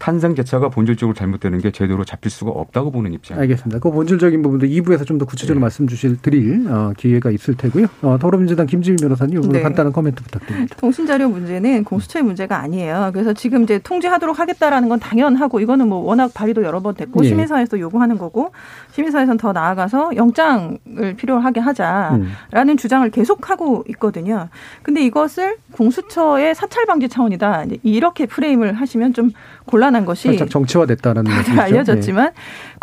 탄생 0.04 0.36
자체가 0.36 0.68
본질적으로 0.68 1.16
잘못되는 1.16 1.60
게 1.60 1.72
제대로 1.72 2.04
잡힐 2.04 2.30
수가 2.30 2.52
없다고 2.52 2.92
보는 2.92 3.14
입장. 3.14 3.40
알겠습니다. 3.40 3.80
그 3.80 3.90
본질적인 3.90 4.42
부분도 4.42 4.66
2부에서 4.66 5.06
좀 5.08 5.18
더 5.18 5.24
구체적으로 5.26 5.62
말씀 5.62 5.88
주실 5.88 6.22
드릴 6.22 6.68
어, 6.68 6.92
기회가 6.98 7.30
있을 7.30 7.56
테고요. 7.56 7.86
어, 8.02 8.18
더불어민주당 8.20 8.66
김지민 8.66 8.98
변호사님 8.98 9.38
오늘 9.38 9.52
네. 9.52 9.62
간단한 9.62 9.94
코멘트 9.94 10.22
부탁드립니다. 10.24 10.76
통신자료 10.78 11.30
문제는 11.30 11.86
공수처의 11.86 12.24
문제가 12.24 12.58
아니에요. 12.60 13.12
그래서 13.14 13.32
지금 13.32 13.64
이제 13.64 13.80
통지하도록 13.80 14.38
하겠다라는 14.38 14.90
건 14.90 15.00
당연하고 15.00 15.62
이거는 15.62 15.88
뭐 15.88 16.00
워낙 16.00 16.34
발의도 16.34 16.64
여러 16.64 16.82
번 16.82 16.96
됐고 16.96 17.24
예. 17.24 17.30
시민사회에서 17.30 17.80
요구하는 17.80 18.18
거고 18.18 18.52
시민사회에서는 18.92 19.38
더 19.38 19.54
나아가서 19.54 20.18
영장을 20.18 20.80
필요하게 21.16 21.62
하자라는 21.62 22.26
음. 22.52 22.78
주장을 22.78 23.10
계속하고 23.10 23.86
있거든요. 23.90 24.50
근데 24.82 25.06
이것을 25.06 25.58
공수처의 25.72 26.56
사찰 26.56 26.88
방지 26.88 27.08
차원이다. 27.08 27.66
이렇게 27.84 28.26
프레임을 28.26 28.74
하시면 28.74 29.14
좀 29.14 29.30
곤란한 29.66 30.06
것이 30.06 30.28
살짝 30.30 30.50
정치화됐다는 30.50 31.24
다들. 31.24 31.60
알려졌지만 31.60 32.32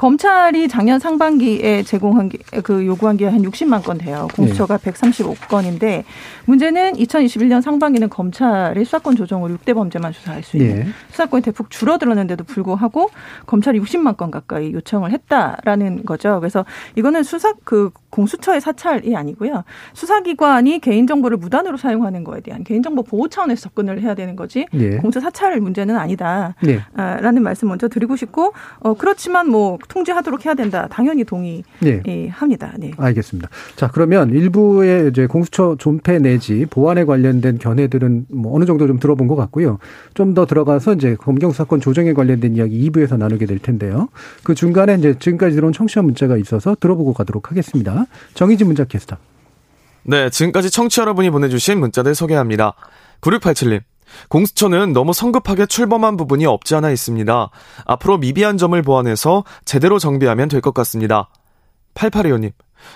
검찰이 0.01 0.67
작년 0.69 0.99
상반기에 0.99 1.83
제공한 1.83 2.31
게, 2.31 2.39
그 2.63 2.87
요구한 2.87 3.19
게 3.19 3.31
한 3.31 3.43
60만 3.43 3.85
건 3.85 3.99
돼요. 3.99 4.29
공수처가 4.35 4.79
네. 4.79 4.91
135건인데 4.91 6.05
문제는 6.47 6.95
2021년 6.95 7.61
상반기는 7.63 8.09
검찰이 8.09 8.85
수사권 8.85 9.17
조정으로 9.17 9.55
6대 9.57 9.75
범죄만 9.75 10.13
수사할 10.13 10.43
수 10.43 10.57
있는 10.57 10.79
예. 10.79 10.87
수사권이 11.11 11.43
대폭 11.43 11.71
줄어들었는데도 11.71 12.45
불구하고 12.45 13.11
검찰이 13.47 13.81
60만 13.81 14.17
건 14.17 14.31
가까이 14.31 14.73
요청을 14.73 15.13
했다라는 15.13 16.05
거죠. 16.05 16.41
그래서 16.41 16.65
이거는 16.97 17.23
수사 17.23 17.53
그 17.65 17.91
공수처의 18.11 18.61
사찰이 18.61 19.15
아니고요. 19.15 19.65
수사기관이 19.93 20.81
개인정보를 20.81 21.37
무단으로 21.37 21.77
사용하는 21.77 22.25
거에 22.25 22.41
대한 22.41 22.65
개인정보 22.65 23.05
보호 23.05 23.29
차원에서 23.29 23.63
접근을 23.63 24.01
해야 24.03 24.15
되는 24.15 24.35
거지 24.35 24.67
예. 24.75 24.97
공수처 24.97 25.21
사찰 25.21 25.61
문제는 25.61 25.97
아니다. 25.97 26.55
네. 26.63 26.81
아, 26.95 27.17
라는 27.21 27.43
말씀 27.43 27.69
먼저 27.69 27.89
드리고 27.89 28.17
싶고 28.17 28.53
어 28.81 28.95
그렇지만 28.95 29.49
뭐 29.49 29.79
통제하도록 29.91 30.47
해야 30.47 30.55
된다. 30.55 30.89
당연히 30.91 31.25
동의합니다. 31.25 32.73
네. 32.79 32.89
네. 32.89 32.91
알겠습니다. 32.97 33.51
자, 33.77 33.89
그러면 33.93 34.31
일부의 34.31 35.11
이제 35.11 35.27
공수처 35.27 35.77
존폐 35.79 36.19
내지 36.19 36.65
보안에 36.71 37.05
관련된 37.05 37.59
견해들은 37.59 38.27
뭐 38.31 38.57
어느 38.57 38.65
정도 38.65 38.87
좀 38.87 38.99
들어본 38.99 39.27
것 39.29 39.37
같고요. 39.37 39.79
좀 40.15 40.31
더 40.31 40.47
들어가서 40.47 40.95
이제 40.95 41.17
검경 41.17 41.51
사건 41.51 41.81
조정에 41.81 42.13
관련된 42.13 42.55
이야기 42.55 42.89
2부에서 42.89 43.19
나누게 43.19 43.47
될 43.47 43.59
텐데요. 43.59 44.09
그 44.45 44.55
중간에 44.55 44.95
이제 44.95 45.19
지금까지 45.19 45.57
들어온 45.57 45.73
청취자 45.73 46.03
문자가 46.03 46.37
있어서 46.37 46.77
들어보고 46.79 47.13
가도록 47.15 47.51
하겠습니다. 47.51 48.07
정희진 48.35 48.69
문자 48.69 48.85
캐스터. 48.85 49.17
네, 50.05 50.31
지금까지 50.31 50.71
청취 50.71 51.01
여러분이 51.01 51.31
보내주신 51.31 51.81
문자들 51.81 52.15
소개합니다. 52.15 52.75
9687님. 53.23 53.81
공수처는 54.29 54.93
너무 54.93 55.13
성급하게 55.13 55.67
출범한 55.67 56.17
부분이 56.17 56.47
없지 56.47 56.75
않아 56.75 56.91
있습니다. 56.91 57.51
앞으로 57.87 58.19
미비한 58.19 58.57
점을 58.59 58.81
보완해서 58.83 59.45
제대로 59.65 59.99
정비하면 59.99 60.49
될 60.49 60.61
것 60.61 60.75
같습니다. 60.75 61.31
8825님. 61.95 62.53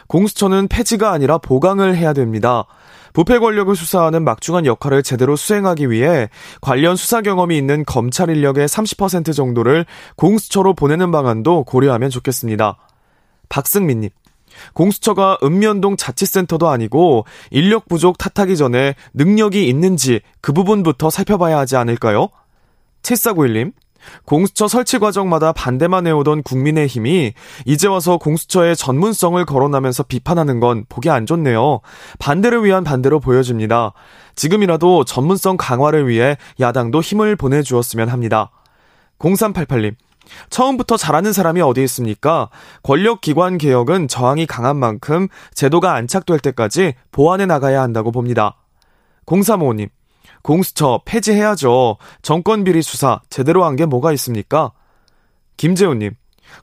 공수처는 0.09 0.69
폐지가 0.69 1.13
아니라 1.13 1.39
보강을 1.39 1.97
해야 1.97 2.13
됩니다. 2.13 2.65
부패 3.13 3.39
권력을 3.39 3.75
수사하는 3.77 4.25
막중한 4.25 4.67
역할을 4.67 5.03
제대로 5.03 5.37
수행하기 5.37 5.91
위해 5.91 6.29
관련 6.61 6.97
수사 6.97 7.23
경험이 7.23 7.57
있는 7.57 7.85
검찰 7.85 8.29
인력의 8.29 8.67
30% 8.67 9.33
정도를 9.35 9.87
공수처로 10.17 10.75
보내는 10.75 11.13
방안도 11.13 11.65
고려하면 11.65 12.11
좋겠습니다. 12.11 12.77
박승민님. 13.49 14.11
공수처가 14.73 15.39
읍면동 15.43 15.97
자치센터도 15.97 16.69
아니고 16.69 17.25
인력 17.51 17.89
부족 17.89 18.19
탓하기 18.19 18.57
전에 18.57 18.95
능력이 19.13 19.69
있는지 19.69 20.21
그 20.41 20.53
부분부터 20.53 21.11
살펴봐야 21.11 21.59
하지 21.59 21.77
않을까요? 21.77 22.29
7491님. 23.03 23.73
공수처 24.25 24.69
설치 24.69 24.99
과정마다 24.99 25.53
반대만 25.53 26.07
해오던 26.07 26.43
국민의힘이 26.43 27.33
이제 27.65 27.89
와서 27.89 28.19
공수처의 28.19 28.77
전문성을 28.77 29.43
거론하면서 29.45 30.05
비판하는 30.05 30.61
건 30.61 30.85
보기 30.89 31.11
안 31.11 31.27
좋네요. 31.27 31.81
반대를 32.19 32.65
위한 32.65 32.85
반대로 32.85 33.21
보여집니다. 33.21 33.93
지금이라도 34.35 35.05
전문성 35.05 35.57
강화를 35.57 36.09
위해 36.09 36.37
야당도 36.61 37.01
힘을 37.01 37.37
보내주었으면 37.37 38.09
합니다. 38.09 38.51
0388님. 39.19 39.95
처음부터 40.51 40.97
잘하는 40.97 41.33
사람이 41.33 41.61
어디 41.61 41.83
있습니까? 41.85 42.49
권력기관 42.83 43.59
개혁은 43.59 44.09
저항이 44.09 44.47
강한 44.47 44.77
만큼 44.77 45.29
제도가 45.55 45.95
안착될 45.95 46.41
때까지 46.41 46.95
보완해 47.13 47.47
나가야 47.47 47.81
한다고 47.83 48.11
봅니다. 48.13 48.57
0355님. 49.27 49.89
공수처 50.43 51.01
폐지해야죠. 51.07 51.97
정권 52.23 52.65
비리 52.65 52.83
수사 52.83 53.21
제대로 53.31 53.65
한 53.65 53.77
게 53.77 53.87
뭐가 53.87 54.13
있습니까? 54.13 54.73
김재훈님. 55.57 56.13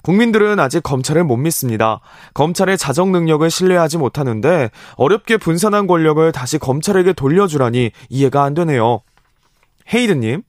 국민들은 0.03 0.59
아직 0.59 0.83
검찰을 0.83 1.23
못 1.23 1.37
믿습니다. 1.37 1.99
검찰의 2.33 2.77
자정 2.77 3.11
능력을 3.11 3.49
신뢰하지 3.49 3.97
못하는데 3.97 4.69
어렵게 4.95 5.37
분산한 5.37 5.87
권력을 5.87 6.31
다시 6.31 6.59
검찰에게 6.59 7.13
돌려주라니 7.13 7.91
이해가 8.09 8.43
안 8.43 8.53
되네요. 8.53 9.01
헤이드님. 9.93 10.43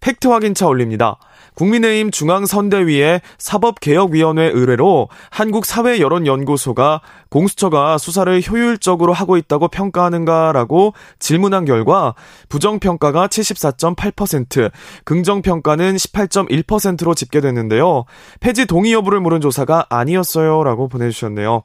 팩트 0.00 0.26
확인차 0.28 0.66
올립니다. 0.66 1.16
국민의힘 1.54 2.10
중앙선대위의 2.10 3.20
사법개혁위원회 3.38 4.44
의뢰로 4.44 5.08
한국사회여론연구소가 5.30 7.00
공수처가 7.28 7.98
수사를 7.98 8.42
효율적으로 8.42 9.12
하고 9.12 9.36
있다고 9.36 9.68
평가하는가라고 9.68 10.94
질문한 11.18 11.64
결과 11.64 12.14
부정평가가 12.48 13.28
74.8%, 13.28 14.70
긍정평가는 15.04 15.96
18.1%로 15.96 17.14
집계됐는데요. 17.14 18.04
폐지 18.40 18.66
동의 18.66 18.92
여부를 18.92 19.20
물은 19.20 19.40
조사가 19.40 19.86
아니었어요. 19.88 20.64
라고 20.64 20.88
보내주셨네요. 20.88 21.64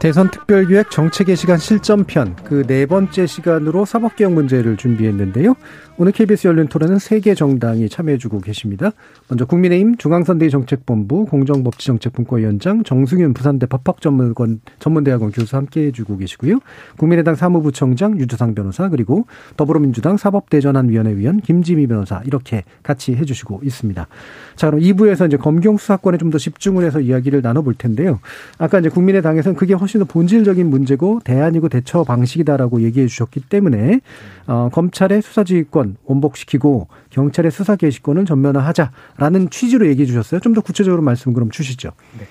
대선 0.00 0.30
특별기획 0.30 0.90
정책의 0.92 1.34
시간 1.34 1.58
실전편 1.58 2.36
그 2.44 2.64
네 2.68 2.86
번째 2.86 3.26
시간으로 3.26 3.84
사법개혁 3.84 4.32
문제를 4.32 4.76
준비했는데요. 4.76 5.54
오늘 6.00 6.12
KBS 6.12 6.46
열린 6.46 6.68
토론은 6.68 6.98
세 7.00 7.18
개 7.18 7.34
정당이 7.34 7.88
참여해주고 7.88 8.40
계십니다. 8.40 8.92
먼저 9.26 9.44
국민의힘 9.44 9.96
중앙선대위 9.96 10.50
정책본부 10.50 11.24
공정법치정책분과위원장 11.26 12.84
정승윤 12.84 13.34
부산대 13.34 13.66
법학전문관 13.66 14.60
전문대학원 14.78 15.32
교수 15.32 15.56
함께해주고 15.56 16.18
계시고요. 16.18 16.60
국민의당 16.96 17.34
사무부청장 17.34 18.20
유주상 18.20 18.54
변호사 18.54 18.88
그리고 18.88 19.26
더불어민주당 19.56 20.16
사법대전환위원회 20.16 21.16
위원 21.16 21.40
김지미 21.40 21.88
변호사 21.88 22.22
이렇게 22.24 22.62
같이 22.84 23.16
해주시고 23.16 23.62
있습니다. 23.64 24.06
자 24.54 24.70
그럼 24.70 24.80
2부에서 24.80 25.26
이제 25.26 25.36
검경 25.36 25.76
수사권에 25.78 26.18
좀 26.18 26.28
더 26.28 26.36
집중을 26.36 26.84
해서 26.84 27.00
이야기를 27.00 27.40
나눠볼 27.40 27.74
텐데요. 27.74 28.20
아까 28.58 28.78
이제 28.78 28.90
국민의당에서는 28.90 29.56
그게 29.56 29.72
훨씬 29.72 29.87
더 29.96 30.04
본질적인 30.04 30.68
문제고 30.68 31.20
대안이고 31.24 31.70
대처 31.70 32.04
방식이다라고 32.04 32.82
얘기해 32.82 33.06
주셨기 33.06 33.40
때문에 33.48 34.00
어, 34.46 34.68
검찰의 34.72 35.22
수사지휘권 35.22 35.96
원복시키고 36.04 36.88
경찰의 37.10 37.50
수사 37.50 37.76
개시권을 37.76 38.26
전면화하자라는 38.26 39.48
취지로 39.50 39.86
얘기해 39.86 40.04
주셨어요. 40.06 40.40
좀 40.40 40.54
더 40.54 40.60
구체적으로 40.60 41.02
말씀 41.02 41.32
그럼 41.32 41.50
주시죠. 41.50 41.92
네. 42.18 42.26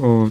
어, 0.00 0.30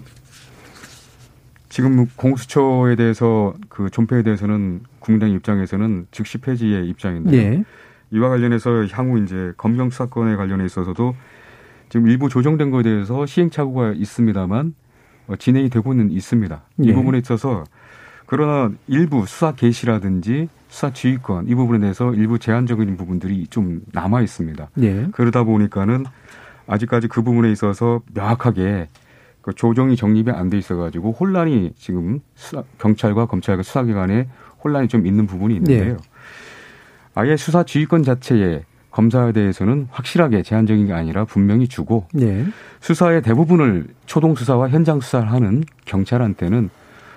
지금 1.69 2.07
공수처에 2.15 2.95
대해서 2.95 3.53
그 3.69 3.89
존폐에 3.89 4.23
대해서는 4.23 4.81
국민당 4.99 5.29
입장에서는 5.31 6.07
즉시 6.11 6.37
폐지의 6.37 6.87
입장인데요. 6.89 7.49
네. 7.49 7.63
이와 8.11 8.29
관련해서 8.29 8.85
향후 8.91 9.21
이제 9.21 9.53
검경 9.57 9.89
수사권에 9.89 10.35
관련해 10.37 10.65
있어서도 10.65 11.15
지금 11.89 12.07
일부 12.07 12.29
조정된 12.29 12.71
것에 12.71 12.83
대해서 12.83 13.25
시행착오가 13.25 13.93
있습니다만 13.93 14.67
어, 14.67 14.86
진행이 15.35 15.69
되고는 15.69 16.11
있습니다. 16.11 16.61
이 16.79 16.87
네. 16.87 16.93
부분에 16.93 17.17
있어서 17.19 17.63
그러나 18.25 18.71
일부 18.87 19.25
수사 19.25 19.53
개시라든지 19.53 20.49
수사 20.69 20.91
지휘권 20.91 21.47
이 21.47 21.55
부분에 21.55 21.79
대해서 21.79 22.13
일부 22.13 22.39
제한적인 22.39 22.97
부분들이 22.97 23.47
좀 23.47 23.81
남아 23.93 24.21
있습니다. 24.21 24.69
네. 24.75 25.07
그러다 25.11 25.43
보니까는 25.43 26.05
아직까지 26.67 27.07
그 27.07 27.21
부분에 27.23 27.51
있어서 27.51 28.01
명확하게 28.13 28.89
그 29.41 29.53
조정이 29.53 29.95
정립이 29.95 30.29
안 30.31 30.49
돼 30.49 30.57
있어가지고 30.57 31.13
혼란이 31.13 31.71
지금 31.77 32.19
수사, 32.35 32.63
경찰과 32.79 33.27
검찰과 33.27 33.63
수사기관에 33.63 34.27
혼란이 34.63 34.89
좀 34.89 35.07
있는 35.07 35.25
부분이 35.25 35.55
있는데요. 35.55 35.93
네. 35.93 35.97
아예 37.15 37.37
수사 37.37 37.63
지휘권 37.63 38.03
자체에 38.03 38.63
검사에 38.97 39.31
대해서는 39.31 39.87
확실하게 39.91 40.41
제한적인 40.41 40.87
게 40.87 40.93
아니라 40.93 41.23
분명히 41.23 41.67
주고 41.67 42.07
네. 42.13 42.47
수사의 42.79 43.21
대부분을 43.21 43.85
초동 44.07 44.33
수사와 44.33 44.69
현장 44.69 45.01
수사를 45.01 45.31
하는 45.31 45.63
경찰한테는 45.85 46.71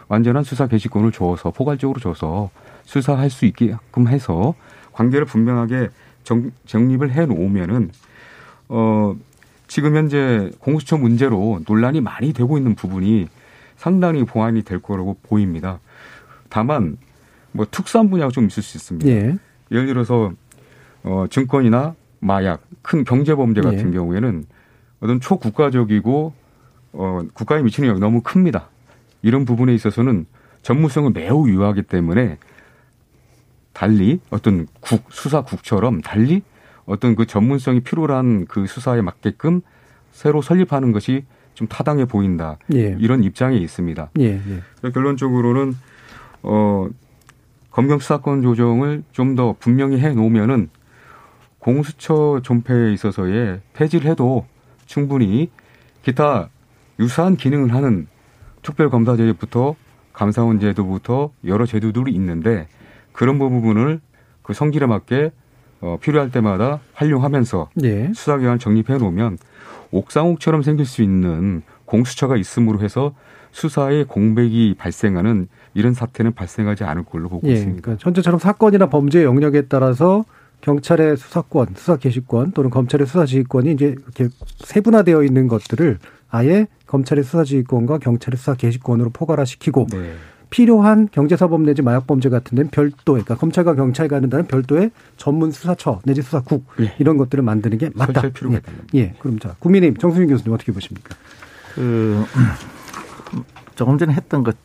완전한 0.09 0.45
수사 0.45 0.67
개시권을 0.67 1.11
줘서 1.11 1.51
포괄적으로 1.51 1.99
줘서 1.99 2.51
수사할 2.85 3.31
수 3.31 3.47
있게끔 3.47 4.09
해서 4.09 4.55
관계를 4.93 5.25
분명하게 5.25 5.89
정, 6.23 6.51
정립을 6.67 7.13
해 7.13 7.25
놓으면은 7.25 7.93
어 8.69 9.17
지금 9.67 9.97
현재 9.97 10.51
공수처 10.59 10.99
문제로 10.99 11.63
논란이 11.67 12.03
많이 12.03 12.35
되고 12.35 12.59
있는 12.59 12.75
부분이 12.75 13.27
상당히 13.79 14.25
보완이 14.25 14.65
될 14.65 14.83
거라고 14.83 15.17
보입니다. 15.23 15.81
다만 16.51 16.99
뭐 17.53 17.67
특수한 17.71 18.11
분야가 18.11 18.31
좀 18.33 18.49
있을 18.49 18.63
수 18.63 18.77
있습니다. 18.77 19.09
예. 19.09 19.39
예를 19.71 19.87
들어서 19.87 20.33
어 21.03 21.27
증권이나 21.31 21.95
마약, 22.21 22.63
큰 22.83 23.05
경제 23.05 23.35
범죄 23.35 23.61
같은 23.61 23.89
예. 23.89 23.93
경우에는 23.93 24.45
어떤 25.01 25.21
초국가적이고 25.21 26.33
어 26.93 27.23
국가에 27.33 27.63
미치는 27.63 27.89
영향이 27.89 28.01
너무 28.01 28.21
큽니다. 28.23 28.69
이런 29.23 29.45
부분에 29.45 29.75
있어서는 29.75 30.27
전문성을 30.63 31.11
매우 31.13 31.49
유효하기 31.49 31.83
때문에 31.83 32.39
달리 33.73 34.21
어떤 34.31 34.67
국 34.81 35.05
수사국처럼 35.11 36.01
달리 36.03 36.43
어떤 36.87 37.15
그 37.15 37.27
전문성이 37.27 37.81
필요한 37.81 38.47
그 38.47 38.67
수사에 38.67 39.01
맞게끔 39.01 39.63
새로 40.13 40.43
설립하는 40.43 40.93
것이 40.93 41.25
좀 41.55 41.67
타당해 41.69 42.05
보인다. 42.05 42.59
예. 42.75 42.97
이런 42.99 43.23
입장에 43.25 43.57
있습니다. 43.57 44.11
예, 44.19 44.25
예. 44.85 44.91
결론적으로는 44.91 45.75
어 46.43 46.89
검경 47.71 47.99
수사권 48.01 48.43
조정을 48.43 49.05
좀 49.13 49.37
더 49.37 49.55
분명히 49.59 50.01
해 50.01 50.13
놓으면은 50.13 50.69
공수처 51.61 52.41
존폐에 52.43 52.93
있어서의 52.93 53.61
폐지를 53.75 54.11
해도 54.11 54.47
충분히 54.87 55.51
기타 56.03 56.49
유사한 56.99 57.37
기능을 57.37 57.73
하는 57.73 58.09
특별검사제도부터 58.63 59.77
감사원 60.13 60.59
제도부터 60.59 61.31
여러 61.45 61.65
제도들이 61.65 62.13
있는데 62.13 62.67
그런 63.13 63.39
부분을 63.39 64.01
그 64.43 64.53
성질에 64.53 64.87
맞게 64.87 65.33
어, 65.81 65.97
필요할 66.01 66.31
때마다 66.31 66.81
활용하면서 66.95 67.71
네. 67.77 68.13
수사기관 68.15 68.59
정립해 68.59 68.99
놓으면 68.99 69.39
옥상옥처럼 69.93 70.63
생길 70.63 70.85
수 70.85 71.03
있는 71.03 71.63
공수처가 71.87 72.37
있음으로 72.37 72.81
해서 72.81 73.15
수사에 73.53 74.05
공백이 74.05 74.77
발생하는 74.79 75.49
이런 75.75 75.95
사태는 75.95 76.35
발생하지 76.35 76.85
않을 76.85 77.05
걸로 77.05 77.29
보고 77.29 77.49
예, 77.49 77.53
있습니다. 77.53 77.83
그러니까 77.83 78.05
현재처럼 78.05 78.39
사건이나 78.39 78.89
범죄 78.89 79.25
영역에 79.25 79.63
따라서 79.63 80.25
경찰의 80.61 81.17
수사권, 81.17 81.69
수사 81.77 81.97
개시권 81.97 82.53
또는 82.53 82.71
검찰의 82.71 83.07
수사 83.07 83.27
지휘권이 83.27 83.73
이제 83.73 83.97
이렇게 83.99 84.29
세분화되어 84.59 85.23
있는 85.23 85.49
것들을 85.49 85.99
아예 86.29 86.67
검찰의 86.87 87.25
수사 87.25 87.45
지휘권과 87.45 87.99
경찰의 87.99 88.37
수사 88.37 88.55
개시권으로 88.55 89.11
포괄화시키고 89.11 89.87
네. 89.91 90.15
필요한 90.51 91.09
경제사범 91.11 91.65
내지 91.65 91.81
마약범죄 91.81 92.29
같은 92.29 92.57
데는 92.57 92.71
별도의 92.71 93.23
그러니까 93.23 93.37
검찰과 93.37 93.77
경찰이 93.77 94.09
가는다는 94.09 94.47
별도의 94.47 94.91
전문 95.17 95.53
수사처 95.53 96.01
내지 96.05 96.23
수사국 96.23 96.65
예. 96.81 96.93
이런 96.99 97.17
것들을 97.17 97.43
만드는 97.43 97.79
게 97.79 97.91
맞다. 97.95 98.29
필요가 98.31 98.61
예. 98.95 98.99
예. 98.99 99.15
그럼 99.21 99.39
자 99.39 99.55
국민의힘 99.61 99.99
정수민 99.99 100.29
교수님 100.29 100.53
어떻게 100.53 100.73
보십니까? 100.73 101.15
그 101.75 102.25
조금 103.77 103.97
전에 103.97 104.13
했던 104.13 104.43
것 104.43 104.57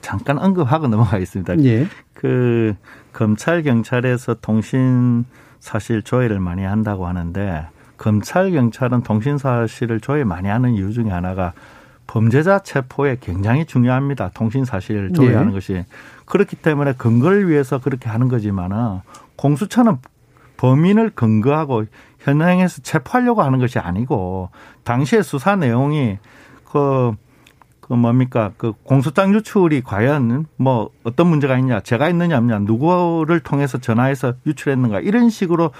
잠깐 0.00 0.38
언급하고 0.38 0.88
넘어가겠습니다. 0.88 1.62
예. 1.64 1.86
그 2.14 2.74
검찰 3.12 3.62
경찰에서 3.62 4.36
통신 4.40 5.26
사실 5.64 6.02
조회를 6.02 6.40
많이 6.40 6.62
한다고 6.62 7.06
하는데 7.06 7.66
검찰 7.96 8.50
경찰은 8.50 9.02
통신 9.02 9.38
사실을 9.38 9.98
조회 9.98 10.22
많이 10.22 10.46
하는 10.46 10.74
이유 10.74 10.92
중에 10.92 11.08
하나가 11.08 11.54
범죄자 12.06 12.58
체포에 12.58 13.16
굉장히 13.18 13.64
중요합니다. 13.64 14.30
통신 14.34 14.66
사실 14.66 15.10
조회하는 15.14 15.48
네. 15.48 15.54
것이 15.54 15.84
그렇기 16.26 16.56
때문에 16.56 16.92
근거를 16.98 17.48
위해서 17.48 17.80
그렇게 17.80 18.10
하는 18.10 18.28
거지만은 18.28 19.00
공수처는 19.36 19.96
범인을 20.58 21.12
근거하고 21.14 21.86
현행에서 22.18 22.82
체포하려고 22.82 23.40
하는 23.40 23.58
것이 23.58 23.78
아니고 23.78 24.50
당시의 24.82 25.22
수사 25.22 25.56
내용이 25.56 26.18
그, 26.70 27.14
그 27.86 27.92
뭡니까 27.92 28.52
그 28.56 28.72
공소장 28.82 29.34
유출이 29.34 29.82
과연 29.82 30.46
뭐 30.56 30.90
어떤 31.02 31.26
문제가 31.26 31.58
있냐 31.58 31.80
제가 31.80 32.08
있느냐 32.08 32.38
없냐 32.38 32.60
누구를 32.60 33.40
통해서 33.40 33.78
전화해서 33.78 34.34
유출했는가 34.46 35.00
이런 35.00 35.28
식으로 35.28 35.70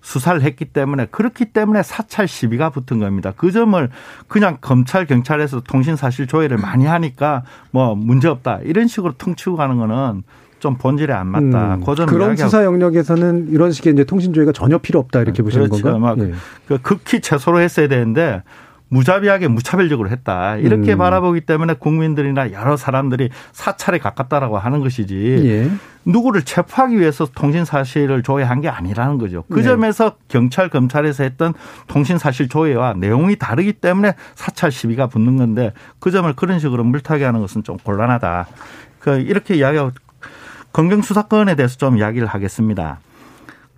수사를 0.00 0.40
했기 0.40 0.64
때문에 0.64 1.06
그렇기 1.10 1.46
때문에 1.46 1.82
사찰 1.82 2.26
시비가 2.26 2.70
붙은 2.70 2.98
겁니다. 3.00 3.34
그 3.36 3.52
점을 3.52 3.90
그냥 4.28 4.56
검찰 4.62 5.04
경찰에서 5.04 5.60
통신 5.60 5.96
사실 5.96 6.26
조회를 6.26 6.56
많이 6.56 6.86
하니까 6.86 7.42
뭐 7.70 7.94
문제 7.94 8.28
없다 8.28 8.60
이런 8.64 8.86
식으로 8.86 9.12
퉁치고 9.18 9.56
가는 9.56 9.76
거는 9.76 10.22
좀 10.58 10.76
본질에 10.76 11.12
안 11.12 11.26
맞다. 11.26 11.74
음, 11.74 11.84
그 11.84 12.06
그런 12.06 12.36
수사 12.36 12.64
영역에서는 12.64 13.48
이런 13.50 13.72
식의 13.72 13.92
이제 13.92 14.04
통신 14.04 14.32
조회가 14.32 14.52
전혀 14.52 14.78
필요 14.78 14.98
없다 15.00 15.20
이렇게 15.20 15.42
보시는 15.42 15.68
그렇죠. 15.68 15.82
건가요? 15.82 16.00
막 16.00 16.18
예. 16.18 16.32
그 16.66 16.78
극히 16.80 17.20
최소로 17.20 17.60
했어야 17.60 17.88
되는데 17.88 18.42
무자비하게 18.90 19.48
무차별적으로 19.48 20.10
했다. 20.10 20.56
이렇게 20.56 20.92
음. 20.92 20.98
바라보기 20.98 21.42
때문에 21.42 21.74
국민들이나 21.74 22.52
여러 22.52 22.76
사람들이 22.76 23.30
사찰에 23.52 23.98
가깝다라고 23.98 24.58
하는 24.58 24.80
것이지 24.80 25.42
예. 25.44 25.70
누구를 26.04 26.42
체포하기 26.42 26.98
위해서 26.98 27.26
통신 27.32 27.64
사실을 27.64 28.22
조회한 28.22 28.60
게 28.60 28.68
아니라는 28.68 29.18
거죠. 29.18 29.44
그 29.48 29.60
네. 29.60 29.62
점에서 29.62 30.16
경찰 30.28 30.68
검찰에서 30.68 31.22
했던 31.22 31.54
통신 31.86 32.18
사실 32.18 32.48
조회와 32.48 32.94
내용이 32.94 33.36
다르기 33.36 33.74
때문에 33.74 34.14
사찰 34.34 34.72
시비가 34.72 35.06
붙는 35.06 35.36
건데 35.36 35.72
그 36.00 36.10
점을 36.10 36.30
그런 36.34 36.58
식으로 36.58 36.82
물타기 36.82 37.22
하는 37.22 37.40
것은 37.40 37.62
좀 37.62 37.76
곤란하다. 37.78 38.48
그 38.98 39.20
이렇게 39.20 39.54
이야기하고 39.54 39.92
검경 40.72 41.02
수사권에 41.02 41.54
대해서 41.54 41.76
좀 41.76 41.96
이야기를 41.96 42.26
하겠습니다. 42.26 42.98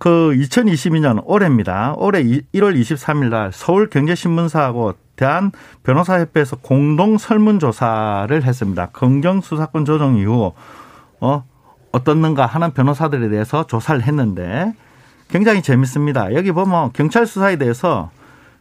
그 0.03 0.33
2022년 0.35 1.21
올해입니다. 1.25 1.93
올해 1.97 2.23
1월 2.23 2.77
23일 2.77 3.29
날 3.29 3.51
서울경제신문사하고 3.53 4.95
대한 5.15 5.51
변호사협회에서 5.83 6.57
공동 6.57 7.17
설문조사를 7.17 8.43
했습니다. 8.43 8.87
검경 8.87 9.41
수사권 9.41 9.85
조정 9.85 10.17
이후 10.17 10.53
어 11.19 11.43
어떻는가 11.91 12.45
하는 12.45 12.71
변호사들에 12.71 13.29
대해서 13.29 13.67
조사를 13.67 14.01
했는데 14.01 14.73
굉장히 15.29 15.61
재밌습니다. 15.61 16.33
여기 16.33 16.51
보면 16.51 16.91
경찰 16.93 17.25
수사에 17.25 17.55
대해서 17.57 18.09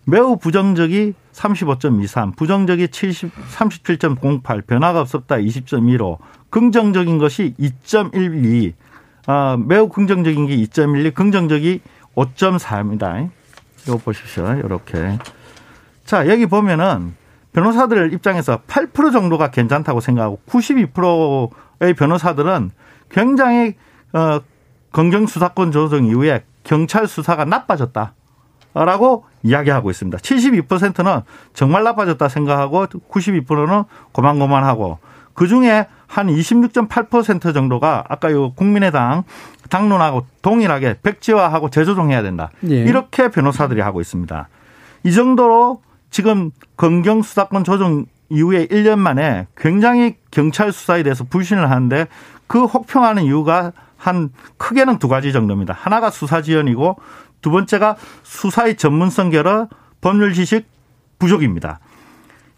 매우 0.04 0.36
부정적이 0.36 1.14
35.23, 1.32 2.36
부정적이 2.36 2.88
70, 2.88 3.32
37.08, 3.34 4.66
변화가 4.66 5.00
없었다 5.00 5.36
20.15, 5.36 6.18
긍정적인 6.50 7.18
것이 7.18 7.54
2.12, 7.58 8.72
아, 9.26 9.56
매우 9.64 9.88
긍정적인 9.88 10.46
게 10.46 10.56
2.12, 10.56 11.14
긍정적이 11.14 11.80
5.4입니다. 12.14 13.30
이거 13.86 13.96
보십시오. 13.96 14.52
이렇게. 14.54 15.18
자, 16.04 16.28
여기 16.28 16.46
보면은 16.46 17.14
변호사들 17.52 18.12
입장에서 18.12 18.60
8% 18.66 19.12
정도가 19.12 19.50
괜찮다고 19.50 20.00
생각하고 20.00 20.40
92%의 20.48 21.94
변호사들은 21.94 22.70
굉장히 23.10 23.74
어 24.12 24.40
검경 24.90 25.26
수사권 25.26 25.72
조정 25.72 26.04
이후에 26.06 26.44
경찰 26.64 27.06
수사가 27.06 27.44
나빠졌다. 27.44 28.14
라고 28.74 29.26
이야기하고 29.42 29.90
있습니다. 29.90 30.16
72%는 30.18 31.20
정말 31.52 31.84
나빠졌다 31.84 32.26
생각하고 32.26 32.86
92%는 32.86 33.84
고만고만하고 34.12 34.98
그 35.34 35.46
중에 35.46 35.86
한 36.06 36.28
26.8% 36.28 37.52
정도가 37.52 38.04
아까 38.08 38.32
요 38.32 38.52
국민의당 38.52 39.24
당론하고 39.68 40.26
동일하게 40.42 40.98
백지화하고 41.02 41.70
재조정해야 41.70 42.22
된다. 42.22 42.50
예. 42.70 42.76
이렇게 42.76 43.30
변호사들이 43.30 43.80
하고 43.80 44.00
있습니다. 44.00 44.48
이 45.04 45.12
정도로 45.12 45.82
지금 46.12 46.50
검경 46.76 47.22
수사권 47.22 47.64
조정 47.64 48.04
이후에 48.28 48.66
1년 48.66 48.98
만에 48.98 49.48
굉장히 49.56 50.14
경찰 50.30 50.70
수사에 50.70 51.02
대해서 51.02 51.24
불신을 51.24 51.70
하는데 51.70 52.06
그 52.46 52.64
혹평하는 52.64 53.24
이유가 53.24 53.72
한 53.96 54.30
크게는 54.58 54.98
두 54.98 55.08
가지 55.08 55.32
정도입니다. 55.32 55.74
하나가 55.76 56.10
수사 56.10 56.42
지연이고 56.42 56.96
두 57.40 57.50
번째가 57.50 57.96
수사의 58.22 58.76
전문성 58.76 59.30
결여 59.30 59.68
법률 60.00 60.34
지식 60.34 60.66
부족입니다. 61.18 61.80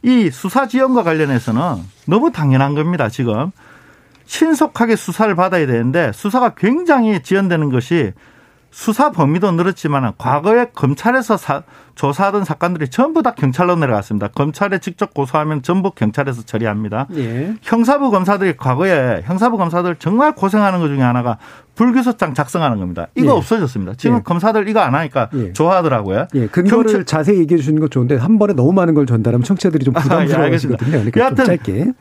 이 0.02 0.30
수사 0.30 0.66
지연과 0.66 1.02
관련해서는 1.02 1.60
너무 2.06 2.32
당연한 2.32 2.74
겁니다. 2.74 3.08
지금 3.08 3.52
신속하게 4.26 4.96
수사를 4.96 5.32
받아야 5.34 5.66
되는데 5.66 6.10
수사가 6.12 6.54
굉장히 6.56 7.22
지연되는 7.22 7.70
것이 7.70 8.12
수사 8.76 9.12
범위도 9.12 9.52
늘었지만 9.52 10.14
과거에 10.18 10.66
검찰에서 10.74 11.36
사, 11.36 11.62
조사하던 11.94 12.44
사건들이 12.44 12.88
전부 12.90 13.22
다 13.22 13.30
경찰로 13.30 13.76
내려갔습니다. 13.76 14.26
검찰에 14.34 14.78
직접 14.80 15.14
고소하면 15.14 15.62
전부 15.62 15.92
경찰에서 15.92 16.42
처리합니다. 16.42 17.06
예. 17.14 17.54
형사부 17.62 18.10
검사들이 18.10 18.56
과거에 18.56 19.22
형사부 19.24 19.58
검사들 19.58 19.94
정말 20.00 20.34
고생하는 20.34 20.80
것 20.80 20.88
중에 20.88 21.02
하나가 21.02 21.38
불교소장 21.76 22.34
작성하는 22.34 22.80
겁니다. 22.80 23.06
이거 23.14 23.28
예. 23.28 23.36
없어졌습니다. 23.36 23.94
지금 23.96 24.16
예. 24.16 24.20
검사들 24.24 24.68
이거 24.68 24.80
안 24.80 24.96
하니까 24.96 25.30
좋아하더라고요. 25.52 26.26
예, 26.34 26.48
근거를 26.48 26.82
경찰- 26.82 27.04
자세히 27.04 27.38
얘기해 27.38 27.58
주시는 27.58 27.78
건 27.78 27.90
좋은데 27.90 28.16
한 28.16 28.40
번에 28.40 28.54
너무 28.54 28.72
많은 28.72 28.94
걸 28.94 29.06
전달하면 29.06 29.44
청취자들이 29.44 29.84
좀 29.84 29.94
아, 29.96 30.00
예, 30.00 30.02
부담스러워하시거든요. 30.02 30.90
그러니까 30.90 31.10
좀 31.12 31.20
여하튼 31.20 31.44
짧게. 31.44 31.92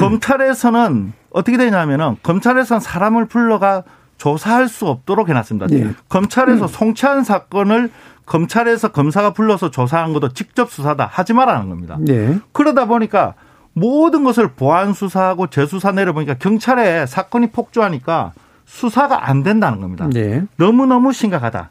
검찰에서는 0.00 1.12
어떻게 1.30 1.56
되냐면은 1.56 2.16
검찰에서는 2.24 2.80
사람을 2.80 3.26
불러가 3.26 3.84
조사할 4.20 4.68
수 4.68 4.86
없도록 4.86 5.30
해놨습니다. 5.30 5.74
예. 5.74 5.94
검찰에서 6.10 6.66
송치한 6.66 7.24
사건을 7.24 7.90
검찰에서 8.26 8.88
검사가 8.92 9.32
불러서 9.32 9.70
조사한 9.70 10.12
것도 10.12 10.34
직접 10.34 10.70
수사다 10.70 11.08
하지 11.10 11.32
말라는 11.32 11.70
겁니다. 11.70 11.98
예. 12.08 12.38
그러다 12.52 12.84
보니까 12.84 13.32
모든 13.72 14.22
것을 14.22 14.48
보안 14.48 14.92
수사하고 14.92 15.46
재수사 15.46 15.92
내려보니까 15.92 16.34
경찰에 16.34 17.06
사건이 17.06 17.50
폭주하니까 17.50 18.32
수사가 18.66 19.26
안 19.30 19.42
된다는 19.42 19.80
겁니다. 19.80 20.06
예. 20.16 20.44
너무너무 20.56 21.14
심각하다. 21.14 21.70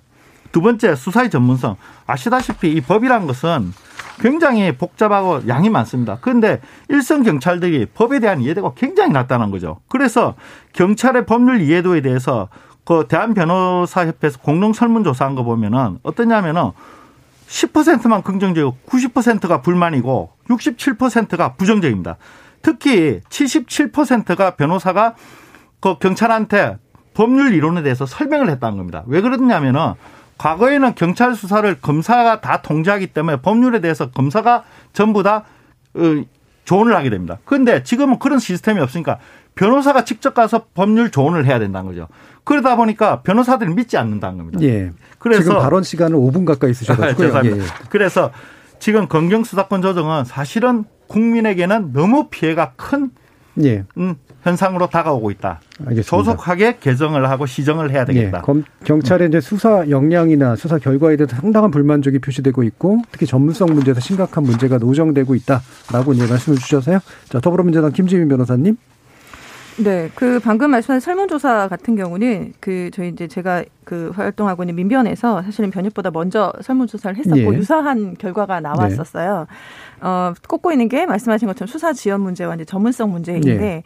두 0.52 0.62
번째, 0.62 0.96
수사의 0.96 1.30
전문성. 1.30 1.76
아시다시피 2.08 2.74
이 2.74 2.82
법이란 2.82 3.28
것은 3.28 3.72
굉장히 4.20 4.76
복잡하고 4.76 5.48
양이 5.48 5.70
많습니다. 5.70 6.18
그런데 6.22 6.62
일선 6.90 7.24
경찰들이 7.24 7.88
법에 7.94 8.20
대한 8.20 8.42
이해도가 8.42 8.74
굉장히 8.76 9.12
낮다는 9.12 9.52
거죠. 9.52 9.80
그래서 9.88 10.36
경찰의 10.74 11.26
법률 11.26 11.62
이해도에 11.62 12.02
대해서 12.02 12.50
그 12.84 13.06
대한변호사협회에서 13.08 14.40
공동 14.40 14.74
설문조사한 14.74 15.36
거 15.36 15.44
보면은 15.44 16.00
어떠냐면은 16.04 16.72
10%만 17.48 18.24
긍정적이고 18.24 18.78
90%가 18.88 19.62
불만이고 19.62 20.32
67%가 20.50 21.54
부정적입니다. 21.54 22.18
특히 22.62 23.22
77%가 23.30 24.52
변호사가 24.52 25.16
그 25.80 25.98
경찰한테 25.98 26.78
법률 27.14 27.54
이론에 27.54 27.82
대해서 27.82 28.06
설명을 28.06 28.50
했다는 28.50 28.78
겁니다. 28.78 29.04
왜 29.08 29.22
그러냐면은 29.22 29.94
과거에는 30.40 30.96
경찰 30.96 31.36
수사를 31.36 31.80
검사가 31.80 32.42
다 32.42 32.62
통제하기 32.62 33.08
때문에 33.08 33.42
법률에 33.42 33.82
대해서 33.82 34.10
검사가 34.10 34.64
전부 34.94 35.22
다 35.22 35.44
어, 35.94 36.02
조언을 36.66 36.96
하게 36.96 37.10
됩니다. 37.10 37.40
그런데 37.46 37.84
지금은 37.84 38.20
그런 38.20 38.40
시스템이 38.40 38.80
없으니까 38.80 39.20
변호사가 39.56 40.06
직접 40.06 40.34
가서 40.34 40.66
법률 40.74 41.12
조언을 41.12 41.46
해야 41.46 41.60
된다는 41.60 41.90
거죠. 41.90 42.08
그러다 42.46 42.78
보니까 42.78 43.22
변호사들이 43.22 43.74
믿지 43.74 43.98
않는다는 43.98 44.38
겁니다. 44.38 44.62
예. 44.62 44.92
그래서 45.20 45.44
지금 45.44 45.60
발언 45.60 45.84
시간은 45.84 46.18
5분 46.18 46.46
가까이 46.46 46.74
쓰셔가지고요. 46.74 47.28
죄송합니다. 47.28 47.58
예, 47.58 47.62
예. 47.62 47.66
그래서 47.90 48.32
지금 48.80 49.08
검경 49.08 49.44
수사권 49.44 49.82
조정은 49.82 50.24
사실은 50.24 50.86
국민에게는 51.08 51.92
너무 51.92 52.30
피해가 52.30 52.74
큰 52.78 53.12
예. 53.62 53.84
음, 53.98 54.16
현상으로 54.44 54.88
다가오고 54.88 55.32
있다. 55.32 55.60
알겠습니다. 55.86 56.10
조속하게 56.10 56.78
개정을 56.80 57.30
하고 57.30 57.46
시정을 57.46 57.92
해야 57.92 58.06
되겠다. 58.06 58.38
예, 58.38 58.42
검, 58.42 58.64
경찰의 58.84 59.28
이제 59.28 59.42
수사 59.42 59.90
역량이나 59.90 60.56
수사 60.56 60.78
결과에 60.78 61.18
대해서 61.18 61.36
상당한 61.36 61.72
불만족이 61.72 62.20
표시되고 62.20 62.64
있고 62.64 63.02
특히 63.12 63.26
전문성 63.26 63.74
문제에서 63.74 64.00
심각한 64.00 64.44
문제가 64.44 64.78
노정되고 64.78 65.36
있다라고 65.36 66.14
이제 66.14 66.28
말씀을 66.28 66.58
주셔서요. 66.58 67.00
자 67.30 67.40
더불어민주당 67.40 67.92
김지민 67.92 68.30
변호사님. 68.30 68.78
네, 69.78 70.10
그 70.14 70.40
방금 70.44 70.72
말씀하신 70.72 71.00
설문조사 71.00 71.70
같은 71.70 71.96
경우는 71.96 72.54
그 72.60 72.90
저희 72.94 73.10
이제 73.10 73.28
제가 73.28 73.64
그 73.90 74.12
활동하고 74.14 74.62
있는 74.62 74.76
민변에서 74.76 75.42
사실은 75.42 75.72
변협보다 75.72 76.12
먼저 76.12 76.54
설문조사를 76.62 77.18
했었고 77.18 77.56
예. 77.56 77.58
유사한 77.58 78.16
결과가 78.16 78.60
나왔었어요. 78.60 79.48
어, 80.02 80.34
꼽고 80.48 80.72
있는 80.72 80.88
게 80.88 81.08
말씀하신 81.08 81.48
것처럼 81.48 81.68
수사 81.68 81.92
지연 81.92 82.22
문제와 82.22 82.54
이제 82.54 82.66
전문성 82.66 83.12
문제인데 83.12 83.82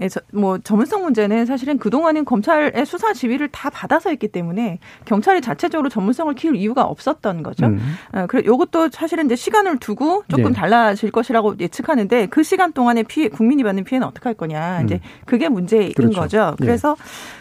예, 0.00 0.08
저, 0.08 0.20
뭐 0.32 0.58
전문성 0.58 1.02
문제는 1.02 1.44
사실은 1.44 1.78
그동안은 1.78 2.24
검찰의 2.24 2.86
수사 2.86 3.12
지휘를 3.12 3.48
다 3.48 3.68
받아서 3.68 4.10
했기 4.10 4.28
때문에 4.28 4.78
경찰이 5.06 5.40
자체적으로 5.40 5.88
전문성을 5.88 6.32
키울 6.34 6.54
이유가 6.54 6.84
없었던 6.84 7.42
거죠. 7.42 7.66
음. 7.66 7.80
어, 8.12 8.26
그래 8.28 8.44
요것도 8.46 8.90
사실은 8.92 9.26
이제 9.26 9.34
시간을 9.34 9.78
두고 9.78 10.22
조금 10.28 10.50
예. 10.50 10.52
달라질 10.52 11.10
것이라고 11.10 11.56
예측하는데 11.58 12.26
그 12.26 12.44
시간 12.44 12.72
동안에 12.72 13.02
피해 13.02 13.28
국민이 13.28 13.64
받는 13.64 13.82
피해는 13.82 14.06
어떻게 14.06 14.28
할 14.28 14.34
거냐 14.34 14.82
이제 14.82 15.00
그게 15.26 15.48
문제인 15.48 15.92
그렇죠. 15.94 16.20
거죠. 16.20 16.56
예. 16.60 16.64
그래서 16.64 16.96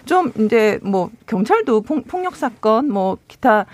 좀 0.06 0.32
이제 0.40 0.80
뭐 0.82 1.12
경찰도 1.28 1.82
폭, 2.08 2.18
폭력 2.18 2.36
사건 2.36 2.90
뭐 2.92 3.18
기타 3.28 3.66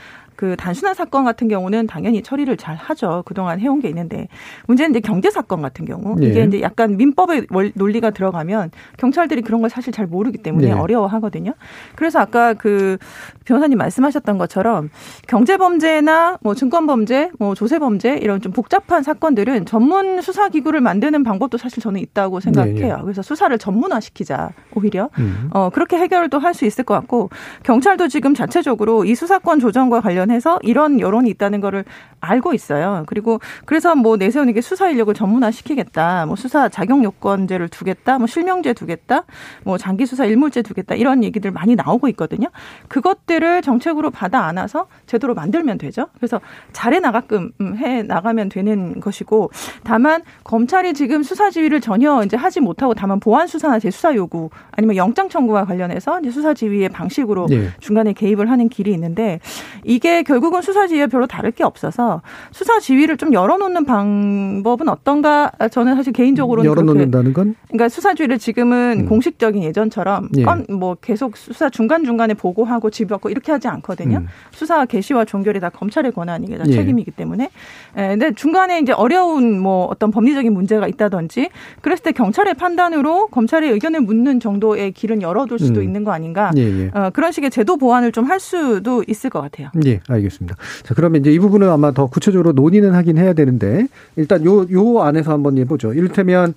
그그 0.43 0.57
단순한 0.57 0.93
사건 0.93 1.23
같은 1.23 1.47
경우는 1.47 1.87
당연히 1.87 2.21
처리를 2.21 2.57
잘 2.57 2.75
하죠. 2.75 3.23
그동안 3.25 3.61
해온 3.61 3.79
게 3.79 3.87
있는데 3.87 4.27
문제는 4.67 4.91
이제 4.91 4.99
경제 4.99 5.29
사건 5.31 5.61
같은 5.61 5.85
경우 5.85 6.17
이게 6.21 6.41
예. 6.41 6.43
이제 6.43 6.61
약간 6.61 6.97
민법의 6.97 7.47
월- 7.49 7.71
논리가 7.75 8.09
들어가면 8.11 8.71
경찰들이 8.97 9.41
그런 9.41 9.61
걸 9.61 9.69
사실 9.69 9.93
잘 9.93 10.05
모르기 10.05 10.39
때문에 10.39 10.67
네. 10.67 10.73
어려워하거든요. 10.73 11.53
그래서 11.95 12.19
아까 12.19 12.53
그 12.53 12.97
변호사님 13.45 13.77
말씀하셨던 13.77 14.37
것처럼 14.37 14.89
경제 15.27 15.55
범죄나 15.55 16.39
뭐 16.41 16.55
증권 16.55 16.87
범죄, 16.87 17.31
뭐 17.39 17.55
조세 17.55 17.79
범죄 17.79 18.17
이런 18.17 18.41
좀 18.41 18.51
복잡한 18.51 19.01
사건들은 19.01 19.65
전문 19.65 20.21
수사 20.21 20.49
기구를 20.49 20.81
만드는 20.81 21.23
방법도 21.23 21.57
사실 21.57 21.81
저는 21.81 22.01
있다고 22.01 22.41
생각해요. 22.41 22.97
네, 22.97 23.01
그래서 23.03 23.21
수사를 23.21 23.57
전문화시키자 23.57 24.49
오히려 24.75 25.09
음. 25.19 25.49
어 25.53 25.69
그렇게 25.69 25.97
해결도 25.97 26.39
할 26.39 26.53
수 26.53 26.65
있을 26.65 26.83
것 26.83 26.93
같고 26.93 27.29
경찰도 27.63 28.09
지금 28.09 28.35
자체적으로 28.35 29.05
이 29.05 29.15
수사권 29.15 29.59
조정과 29.59 30.01
관련해 30.01 30.32
서 30.39 30.59
이런 30.63 30.99
여론이 30.99 31.29
있다는 31.29 31.61
거를 31.61 31.85
알고 32.19 32.53
있어요. 32.53 33.03
그리고 33.07 33.39
그래서 33.65 33.95
뭐 33.95 34.17
내세운 34.17 34.49
이게 34.49 34.61
수사 34.61 34.89
인력을 34.89 35.13
전문화시키겠다, 35.13 36.25
뭐 36.25 36.35
수사 36.35 36.69
자격 36.69 37.03
요건제를 37.03 37.67
두겠다, 37.69 38.17
뭐 38.17 38.27
실명제 38.27 38.73
두겠다, 38.73 39.23
뭐 39.63 39.77
장기 39.77 40.05
수사 40.05 40.25
일몰제 40.25 40.61
두겠다 40.61 40.95
이런 40.95 41.23
얘기들 41.23 41.51
많이 41.51 41.75
나오고 41.75 42.07
있거든요. 42.09 42.49
그것들을 42.87 43.61
정책으로 43.61 44.09
받아 44.09 44.45
안아서 44.45 44.87
제도로 45.05 45.33
만들면 45.33 45.77
되죠. 45.77 46.07
그래서 46.17 46.39
잘해 46.71 46.99
나가끔 46.99 47.51
음, 47.61 47.77
해 47.77 48.03
나가면 48.03 48.49
되는 48.49 48.99
것이고 48.99 49.51
다만 49.83 50.23
검찰이 50.43 50.93
지금 50.93 51.23
수사 51.23 51.49
지휘를 51.49 51.81
전혀 51.81 52.23
이제 52.23 52.37
하지 52.37 52.59
못하고 52.59 52.93
다만 52.93 53.19
보안 53.19 53.47
수사나 53.47 53.79
재수사 53.79 54.15
요구 54.15 54.49
아니면 54.71 54.95
영장 54.95 55.29
청구와 55.29 55.65
관련해서 55.65 56.19
이제 56.21 56.31
수사 56.31 56.53
지휘의 56.53 56.89
방식으로 56.89 57.47
네. 57.49 57.69
중간에 57.79 58.13
개입을 58.13 58.49
하는 58.49 58.69
길이 58.69 58.91
있는데 58.93 59.39
이게 59.83 60.22
결국은 60.23 60.61
수사 60.61 60.87
지휘와 60.87 61.07
별로 61.07 61.27
다를 61.27 61.51
게 61.51 61.63
없어서 61.63 62.21
수사 62.51 62.79
지휘를 62.79 63.17
좀 63.17 63.31
열어놓는 63.31 63.85
방법은 63.85 64.89
어떤가 64.89 65.51
저는 65.71 65.95
사실 65.95 66.11
개인적으로는 66.11 66.69
열어놓는다는 66.69 67.33
건 67.33 67.55
그러니까 67.67 67.89
수사주의를 67.89 68.39
지금은 68.39 69.05
공식적인 69.05 69.63
예전처럼 69.63 70.29
예. 70.37 70.43
건뭐 70.43 70.97
계속 71.01 71.37
수사 71.37 71.69
중간 71.69 72.03
중간에 72.03 72.33
보고하고 72.33 72.89
지휘받고 72.89 73.29
이렇게 73.29 73.51
하지 73.51 73.67
않거든요. 73.67 74.17
음. 74.17 74.27
수사 74.51 74.85
개시와 74.85 75.25
종결이 75.25 75.59
다 75.59 75.69
검찰의 75.69 76.11
권한이기 76.11 76.57
다 76.57 76.63
예. 76.67 76.71
책임이기 76.71 77.11
때문에. 77.11 77.49
예, 77.97 78.07
근데 78.07 78.33
중간에 78.33 78.79
이제 78.79 78.91
어려운 78.93 79.59
뭐 79.59 79.85
어떤 79.85 80.09
법리적인 80.09 80.51
문제가 80.51 80.87
있다든지 80.87 81.49
그랬을 81.81 82.03
때 82.03 82.11
경찰의 82.11 82.55
판단으로 82.55 83.27
검찰의 83.27 83.71
의견을 83.71 84.01
묻는 84.01 84.39
정도의 84.39 84.91
길은 84.91 85.21
열어둘 85.21 85.59
수도 85.59 85.81
음. 85.81 85.83
있는 85.83 86.03
거 86.03 86.11
아닌가. 86.11 86.51
예, 86.57 86.61
예. 86.61 86.91
어, 86.93 87.09
그런 87.11 87.31
식의 87.31 87.51
제도 87.51 87.77
보완을 87.77 88.11
좀 88.11 88.23
할 88.23 88.39
수도 88.39 89.03
있을 89.07 89.29
것 89.29 89.41
같아요. 89.41 89.69
예, 89.85 89.99
알겠습니다. 90.07 90.55
자, 90.83 90.93
그러면 90.93 91.21
이제 91.21 91.31
이 91.31 91.39
부분은 91.39 91.69
아마 91.69 91.91
더 91.91 92.07
구체적으로 92.07 92.51
논의는 92.51 92.93
하긴 92.93 93.17
해야 93.17 93.33
되는데, 93.33 93.87
일단 94.15 94.43
요, 94.45 94.67
요 94.71 95.01
안에서 95.01 95.31
한번 95.31 95.57
해보죠. 95.57 95.93
이를테면, 95.93 96.53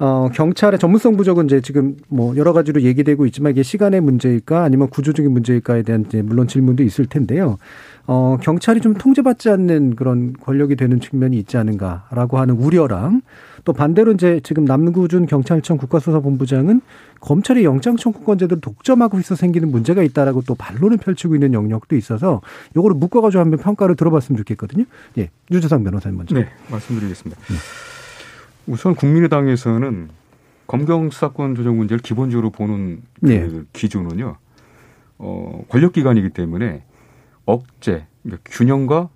어, 0.00 0.28
경찰의 0.32 0.78
전문성 0.78 1.16
부족은 1.16 1.46
이제 1.46 1.60
지금 1.60 1.96
뭐 2.08 2.36
여러 2.36 2.52
가지로 2.52 2.82
얘기되고 2.82 3.26
있지만 3.26 3.52
이게 3.52 3.64
시간의 3.64 4.00
문제일까 4.00 4.62
아니면 4.62 4.88
구조적인 4.90 5.30
문제일까에 5.32 5.82
대한 5.82 6.04
이제 6.06 6.22
물론 6.22 6.46
질문도 6.46 6.84
있을 6.84 7.06
텐데요. 7.06 7.58
어, 8.06 8.38
경찰이 8.40 8.80
좀 8.80 8.94
통제받지 8.94 9.50
않는 9.50 9.96
그런 9.96 10.34
권력이 10.34 10.76
되는 10.76 11.00
측면이 11.00 11.36
있지 11.38 11.56
않은가라고 11.56 12.38
하는 12.38 12.54
우려랑 12.54 13.22
또 13.68 13.74
반대로 13.74 14.12
이제 14.12 14.40
지금 14.44 14.64
남구준 14.64 15.26
경찰청 15.26 15.76
국가수사본부장은 15.76 16.80
검찰의 17.20 17.64
영장 17.64 17.98
청구권 17.98 18.38
제도를 18.38 18.62
독점하고 18.62 19.18
있어 19.18 19.34
생기는 19.34 19.70
문제가 19.70 20.02
있다라고 20.02 20.40
또 20.46 20.54
반론을 20.54 20.96
펼치고 20.96 21.34
있는 21.34 21.52
영역도 21.52 21.94
있어서 21.94 22.40
요거를 22.76 22.96
묶어가지고 22.96 23.42
한번 23.42 23.60
평가를 23.60 23.94
들어봤으면 23.94 24.38
좋겠거든요. 24.38 24.86
예, 25.18 25.28
유재상 25.50 25.84
변호사님 25.84 26.16
먼저. 26.16 26.34
네, 26.34 26.48
말씀드리겠습니다. 26.70 27.38
우선 28.68 28.94
국민의당에서는 28.94 30.08
검경 30.66 31.10
수사권 31.10 31.54
조정 31.54 31.76
문제를 31.76 32.00
기본적으로 32.00 32.48
보는 32.48 33.02
그 33.20 33.26
네. 33.26 33.50
기준은요, 33.74 34.36
어, 35.18 35.64
권력기관이기 35.68 36.30
때문에 36.30 36.84
억제, 37.44 38.06
그러니까 38.22 38.42
균형과 38.50 39.10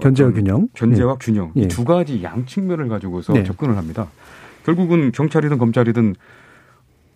견제와 0.00 0.32
균형. 0.32 0.68
견제와 0.74 1.12
예. 1.14 1.16
균형 1.20 1.52
예. 1.56 1.62
이두 1.62 1.84
가지 1.84 2.22
양측면을 2.22 2.88
가지고서 2.88 3.32
네. 3.32 3.44
접근을 3.44 3.76
합니다. 3.76 4.08
결국은 4.64 5.12
경찰이든 5.12 5.58
검찰이든 5.58 6.14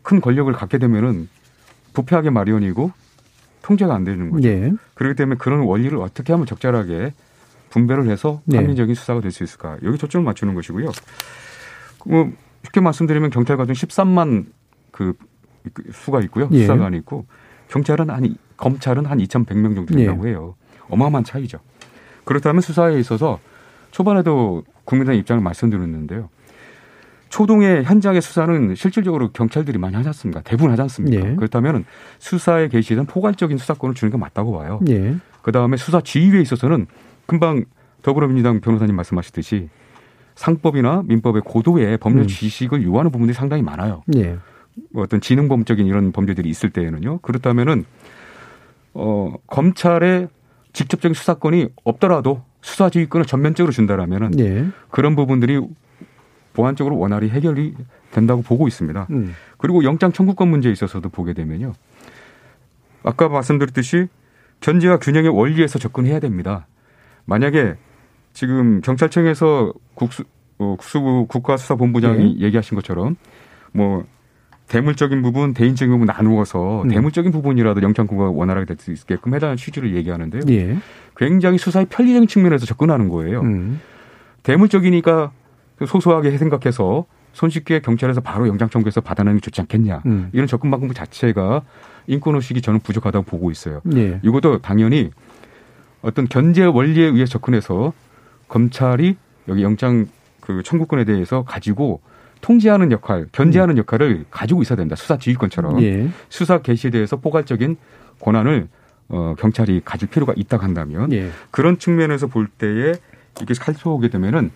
큰 0.02 0.20
권력을 0.20 0.52
갖게 0.52 0.78
되면은 0.78 1.28
부패하게 1.94 2.30
마련이고 2.30 2.92
통제가 3.62 3.94
안 3.94 4.04
되는 4.04 4.30
거죠. 4.30 4.48
예. 4.48 4.72
그렇기 4.94 5.16
때문에 5.16 5.38
그런 5.38 5.60
원리를 5.60 5.96
어떻게 5.98 6.32
하면 6.32 6.46
적절하게 6.46 7.12
분배를 7.70 8.08
해서 8.08 8.40
네. 8.44 8.56
합리적인 8.58 8.94
수사가 8.94 9.20
될 9.20 9.30
수 9.30 9.44
있을까? 9.44 9.76
여기 9.82 9.98
초점을 9.98 10.24
맞추는 10.24 10.54
것이고요. 10.54 10.90
뭐 12.06 12.30
쉽게 12.64 12.80
말씀드리면 12.80 13.30
경찰관중 13.30 13.74
13만 13.74 14.46
그 14.90 15.14
수가 15.92 16.20
있고요. 16.22 16.48
예. 16.52 16.60
수사관이 16.62 16.96
있고 16.98 17.26
경찰은 17.68 18.08
한 18.10 18.36
검찰은 18.56 19.04
한 19.06 19.18
2,100명 19.18 19.74
정도 19.74 19.94
된다고 19.94 20.26
예. 20.26 20.30
해요. 20.30 20.54
어마어마한 20.88 21.24
차이죠. 21.24 21.58
그렇다면 22.28 22.60
수사에 22.60 22.98
있어서 22.98 23.40
초반에도 23.90 24.62
국민당 24.84 25.16
입장을 25.16 25.42
말씀드렸는데요. 25.42 26.28
초동의 27.30 27.84
현장의 27.84 28.20
수사는 28.20 28.74
실질적으로 28.74 29.30
경찰들이 29.30 29.78
많이 29.78 29.96
하지 29.96 30.08
않습니까? 30.10 30.42
대부분 30.42 30.70
하지 30.70 30.82
않습니까? 30.82 31.26
예. 31.26 31.34
그렇다면 31.36 31.86
수사에 32.18 32.68
개시된 32.68 33.06
포괄적인 33.06 33.56
수사권을 33.56 33.94
주는 33.94 34.12
게 34.12 34.18
맞다고 34.18 34.52
봐요. 34.52 34.78
예. 34.90 35.16
그 35.40 35.52
다음에 35.52 35.78
수사 35.78 36.02
지휘에 36.02 36.42
있어서는 36.42 36.86
금방 37.24 37.64
더불어민주당 38.02 38.60
변호사님 38.60 38.94
말씀하셨듯이 38.94 39.70
상법이나 40.34 41.04
민법의 41.06 41.42
고도의 41.46 41.96
법률 41.96 42.24
음. 42.24 42.28
지식을 42.28 42.84
요하는 42.84 43.10
부분들이 43.10 43.34
상당히 43.34 43.62
많아요. 43.62 44.02
예. 44.16 44.36
뭐 44.92 45.02
어떤 45.02 45.22
지능범적인 45.22 45.86
이런 45.86 46.12
범죄들이 46.12 46.50
있을 46.50 46.68
때에는요. 46.68 47.20
그렇다면은 47.20 47.86
어 48.92 49.32
검찰의 49.46 50.28
직접적인 50.78 51.12
수사권이 51.12 51.70
없더라도 51.82 52.42
수사 52.60 52.88
지휘권을 52.88 53.26
전면적으로 53.26 53.72
준다라면은 53.72 54.38
예. 54.38 54.68
그런 54.90 55.16
부분들이 55.16 55.60
보안적으로 56.52 56.96
원활히 56.96 57.30
해결이 57.30 57.74
된다고 58.12 58.42
보고 58.42 58.68
있습니다. 58.68 59.08
음. 59.10 59.34
그리고 59.56 59.82
영장 59.82 60.12
청구권 60.12 60.46
문제에 60.46 60.70
있어서도 60.70 61.08
보게 61.08 61.32
되면요. 61.32 61.72
아까 63.02 63.28
말씀드렸듯이 63.28 64.06
견제와 64.60 64.98
균형의 64.98 65.30
원리에서 65.30 65.80
접근해야 65.80 66.20
됩니다. 66.20 66.68
만약에 67.24 67.74
지금 68.32 68.80
경찰청에서 68.80 69.72
국수, 69.94 70.22
어, 70.58 70.76
국수부 70.78 71.26
국가수사본부장이 71.26 72.40
얘기하신 72.40 72.76
것처럼 72.76 73.16
뭐 73.72 74.04
대물적인 74.68 75.22
부분, 75.22 75.54
대인적인 75.54 75.90
부분 75.90 76.06
나누어서 76.06 76.82
음. 76.82 76.88
대물적인 76.88 77.32
부분이라도 77.32 77.82
영장권가 77.82 78.30
원활하게 78.30 78.66
될 78.66 78.76
수 78.78 78.92
있게끔 78.92 79.34
해달라는 79.34 79.56
취지를 79.56 79.96
얘기하는데요. 79.96 80.42
예. 80.50 80.78
굉장히 81.16 81.58
수사의 81.58 81.86
편리적인 81.86 82.28
측면에서 82.28 82.66
접근하는 82.66 83.08
거예요. 83.08 83.40
음. 83.40 83.80
대물적이니까 84.42 85.32
소소하게 85.86 86.36
생각해서 86.38 87.06
손쉽게 87.32 87.80
경찰에서 87.80 88.20
바로 88.20 88.46
영장 88.48 88.68
청구해서 88.68 89.00
받아내는 89.00 89.38
게 89.38 89.40
좋지 89.42 89.60
않겠냐. 89.62 90.02
음. 90.06 90.30
이런 90.32 90.46
접근 90.46 90.70
방법 90.70 90.94
자체가 90.94 91.62
인권 92.06 92.34
의식이 92.36 92.62
저는 92.62 92.80
부족하다고 92.80 93.24
보고 93.24 93.50
있어요. 93.50 93.80
예. 93.96 94.20
이것도 94.22 94.58
당연히 94.58 95.10
어떤 96.02 96.28
견제 96.28 96.64
원리에 96.64 97.06
의해 97.06 97.24
접근해서 97.24 97.92
검찰이 98.48 99.16
여기 99.48 99.62
영장 99.62 100.06
그 100.40 100.62
청구권에 100.62 101.04
대해서 101.04 101.42
가지고 101.44 102.00
통제하는 102.40 102.92
역할, 102.92 103.26
견제하는 103.32 103.78
역할을 103.78 104.24
가지고 104.30 104.62
있어야 104.62 104.76
된다. 104.76 104.96
수사 104.96 105.18
지휘권처럼 105.18 105.76
음. 105.76 105.82
예. 105.82 106.08
수사 106.28 106.58
개시에 106.62 106.90
대해서 106.90 107.16
포괄적인 107.16 107.76
권한을 108.20 108.68
어, 109.08 109.34
경찰이 109.38 109.82
가질 109.84 110.08
필요가 110.08 110.32
있다고 110.36 110.62
한다면 110.64 111.12
예. 111.12 111.30
그런 111.50 111.78
측면에서 111.78 112.26
볼 112.26 112.46
때에 112.46 112.94
이게 113.40 113.54
살펴보게 113.54 114.08
되면은 114.08 114.50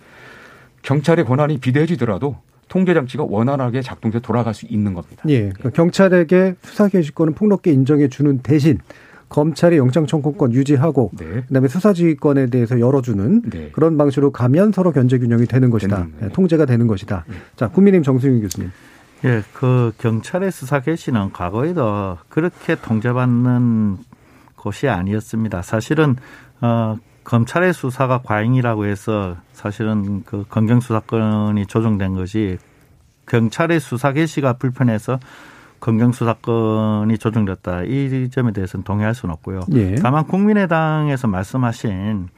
경찰의 0.83 1.25
권한이 1.25 1.59
비대해지더라도 1.59 2.37
통제 2.67 2.93
장치가 2.93 3.23
원활하게 3.23 3.81
작동돼 3.81 4.19
돌아갈 4.19 4.53
수 4.53 4.65
있는 4.67 4.93
겁니다. 4.93 5.23
예. 5.27 5.49
그러니까 5.49 5.69
경찰에게 5.71 6.55
수사 6.61 6.87
개시권을 6.87 7.33
폭넓게 7.33 7.71
인정해 7.71 8.07
주는 8.07 8.39
대신 8.39 8.79
검찰의 9.33 9.79
영장 9.79 10.05
청구권 10.05 10.53
유지하고 10.53 11.11
그다음에 11.47 11.67
수사 11.67 11.91
지휘권에 11.91 12.47
대해서 12.47 12.79
열어주는 12.79 13.41
네. 13.49 13.69
그런 13.71 13.97
방식으로 13.97 14.31
가면 14.31 14.71
서로 14.71 14.91
견제 14.91 15.17
균형이 15.17 15.47
되는 15.47 15.71
것이다. 15.71 16.05
예, 16.21 16.29
통제가 16.29 16.65
되는 16.65 16.85
것이다. 16.85 17.25
자, 17.55 17.67
국민의힘 17.69 18.03
정수윤 18.03 18.41
교수님. 18.41 18.71
예, 19.25 19.41
그 19.53 19.91
경찰의 19.97 20.51
수사 20.51 20.81
개시는 20.81 21.31
과거에도 21.33 22.19
그렇게 22.29 22.75
통제받는 22.75 23.97
곳이 24.55 24.87
아니었습니다. 24.87 25.63
사실은 25.63 26.15
어 26.61 26.97
검찰의 27.23 27.73
수사가 27.73 28.21
과잉이라고 28.23 28.85
해서 28.85 29.37
사실은 29.53 30.23
그 30.25 30.45
검경 30.47 30.79
수사권이 30.79 31.65
조정된 31.65 32.13
것이 32.13 32.59
경찰의 33.25 33.79
수사 33.79 34.13
개시가 34.13 34.53
불편해서 34.53 35.19
검경 35.83 36.13
수사권이 36.13 37.17
조정됐다 37.17 37.83
이 37.83 38.29
점에 38.29 38.53
대해서는 38.53 38.85
동의할 38.85 39.13
수는 39.13 39.33
없고요. 39.33 39.59
예. 39.73 39.95
다만 39.95 40.25
국민의당에서 40.25 41.27
말씀하신 41.27 42.29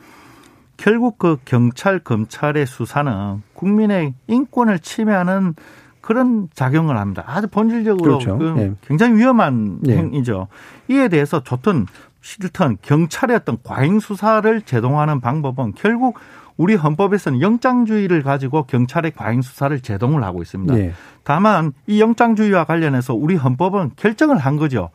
결국 0.77 1.19
그 1.19 1.37
경찰 1.45 1.99
검찰의 1.99 2.65
수사는 2.65 3.43
국민의 3.53 4.15
인권을 4.25 4.79
침해하는 4.79 5.53
그런 6.01 6.49
작용을 6.55 6.97
합니다. 6.97 7.23
아주 7.27 7.47
본질적으로 7.47 8.17
그렇죠. 8.17 8.39
그 8.39 8.55
예. 8.57 8.73
굉장히 8.87 9.19
위험한 9.19 9.81
예. 9.89 9.95
행위죠. 9.95 10.47
이에 10.87 11.07
대해서 11.07 11.43
좋든 11.43 11.85
싫든 12.21 12.77
경찰의 12.81 13.35
어떤 13.35 13.59
과잉 13.61 13.99
수사를 13.99 14.59
제동하는 14.63 15.21
방법은 15.21 15.73
결국 15.75 16.17
우리 16.57 16.73
헌법에서는 16.73 17.41
영장주의를 17.41 18.23
가지고 18.23 18.63
경찰의 18.63 19.11
과잉 19.11 19.43
수사를 19.43 19.79
제동을 19.81 20.23
하고 20.23 20.41
있습니다. 20.41 20.79
예. 20.79 20.93
다만 21.25 21.73
이 21.87 21.99
영장주의와 21.99 22.65
관련해서 22.65 23.15
우리 23.15 23.35
헌법은 23.35 23.91
결정을 23.97 24.37
한 24.37 24.57
거죠. 24.57 24.91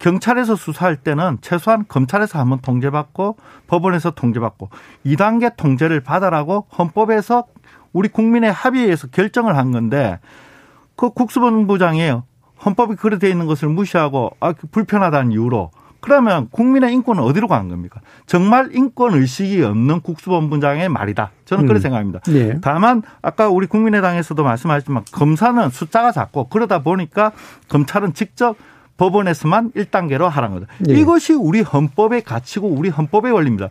경찰에서 0.00 0.56
수사할 0.56 0.96
때는 0.96 1.38
최소한 1.40 1.84
검찰에서 1.88 2.38
한번 2.38 2.60
통제받고 2.60 3.36
법원에서 3.68 4.10
통제받고 4.10 4.70
2단계 5.06 5.56
통제를 5.56 6.00
받아라고 6.00 6.66
헌법에서 6.76 7.44
우리 7.92 8.08
국민의 8.08 8.52
합의에 8.52 8.84
의해서 8.84 9.06
결정을 9.06 9.56
한 9.56 9.70
건데 9.70 10.18
그 10.96 11.10
국수본부장이 11.10 12.12
헌법이 12.64 12.96
그래 12.96 13.18
돼 13.18 13.30
있는 13.30 13.46
것을 13.46 13.68
무시하고 13.68 14.32
아 14.40 14.52
불편하다는 14.52 15.32
이유로 15.32 15.70
그러면 16.00 16.48
국민의 16.50 16.92
인권은 16.94 17.22
어디로 17.22 17.48
간 17.48 17.68
겁니까? 17.68 18.00
정말 18.26 18.70
인권 18.72 19.14
의식이 19.14 19.62
없는 19.62 20.00
국수본부장의 20.00 20.88
말이다. 20.88 21.32
저는 21.44 21.66
그렇게 21.66 21.80
음. 21.80 21.82
생각합니다. 21.82 22.20
예. 22.28 22.58
다만 22.60 23.02
아까 23.20 23.48
우리 23.48 23.66
국민의당에서도 23.66 24.42
말씀하셨지만 24.42 25.04
검사는 25.12 25.68
숫자가 25.70 26.12
작고 26.12 26.48
그러다 26.48 26.82
보니까 26.82 27.32
검찰은 27.68 28.14
직접 28.14 28.56
법원에서만 28.96 29.72
1단계로 29.72 30.28
하라는 30.28 30.60
거다. 30.60 30.72
예. 30.88 30.94
이것이 30.94 31.32
우리 31.32 31.62
헌법의 31.62 32.22
가치고 32.22 32.68
우리 32.68 32.88
헌법의 32.88 33.32
원리입니다. 33.32 33.68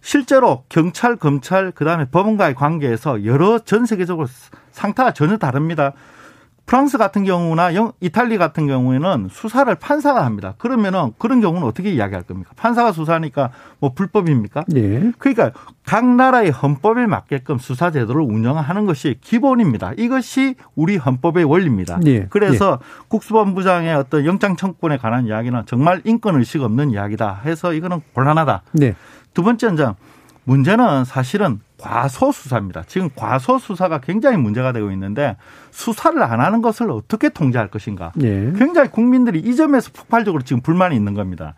실제로 0.00 0.64
경찰, 0.68 1.16
검찰, 1.16 1.70
그다음에 1.70 2.06
법원과의 2.10 2.54
관계에서 2.54 3.24
여러 3.24 3.58
전 3.58 3.86
세계적으로 3.86 4.26
상태가 4.70 5.12
전혀 5.12 5.38
다릅니다. 5.38 5.92
프랑스 6.66 6.96
같은 6.96 7.24
경우나 7.24 7.74
영, 7.74 7.92
이탈리 8.00 8.38
같은 8.38 8.66
경우에는 8.66 9.28
수사를 9.30 9.72
판사가 9.74 10.24
합니다. 10.24 10.54
그러면은 10.56 11.12
그런 11.18 11.40
경우는 11.40 11.66
어떻게 11.66 11.92
이야기할 11.92 12.22
겁니까? 12.22 12.52
판사가 12.56 12.92
수사하니까 12.92 13.50
뭐 13.80 13.92
불법입니까? 13.94 14.64
예. 14.74 15.12
그러니까 15.18 15.52
각 15.84 16.06
나라의 16.06 16.50
헌법에 16.50 17.06
맞게끔 17.06 17.58
수사 17.58 17.90
제도를 17.90 18.22
운영하는 18.22 18.86
것이 18.86 19.18
기본입니다. 19.20 19.92
이것이 19.98 20.54
우리 20.74 20.96
헌법의 20.96 21.44
원리입니다. 21.44 22.00
예. 22.06 22.26
그래서 22.30 22.78
국수본부장의 23.08 23.94
어떤 23.94 24.24
영장 24.24 24.56
청구권에 24.56 24.96
관한 24.96 25.26
이야기는 25.26 25.64
정말 25.66 26.00
인권 26.04 26.36
의식 26.36 26.62
없는 26.62 26.90
이야기다 26.92 27.42
해서 27.44 27.74
이거는 27.74 28.00
곤란하다. 28.14 28.62
네. 28.72 28.94
두 29.34 29.42
번째 29.42 29.66
는 29.66 29.76
문제는 30.44 31.04
사실은 31.04 31.60
과소 31.78 32.32
수사입니다. 32.32 32.84
지금 32.86 33.10
과소 33.14 33.58
수사가 33.58 33.98
굉장히 33.98 34.36
문제가 34.36 34.72
되고 34.72 34.90
있는데 34.90 35.36
수사를 35.70 36.22
안 36.22 36.40
하는 36.40 36.62
것을 36.62 36.90
어떻게 36.90 37.28
통제할 37.28 37.68
것인가? 37.68 38.12
예. 38.22 38.52
굉장히 38.56 38.90
국민들이 38.90 39.40
이 39.40 39.56
점에서 39.56 39.90
폭발적으로 39.92 40.42
지금 40.42 40.62
불만이 40.62 40.94
있는 40.94 41.14
겁니다. 41.14 41.54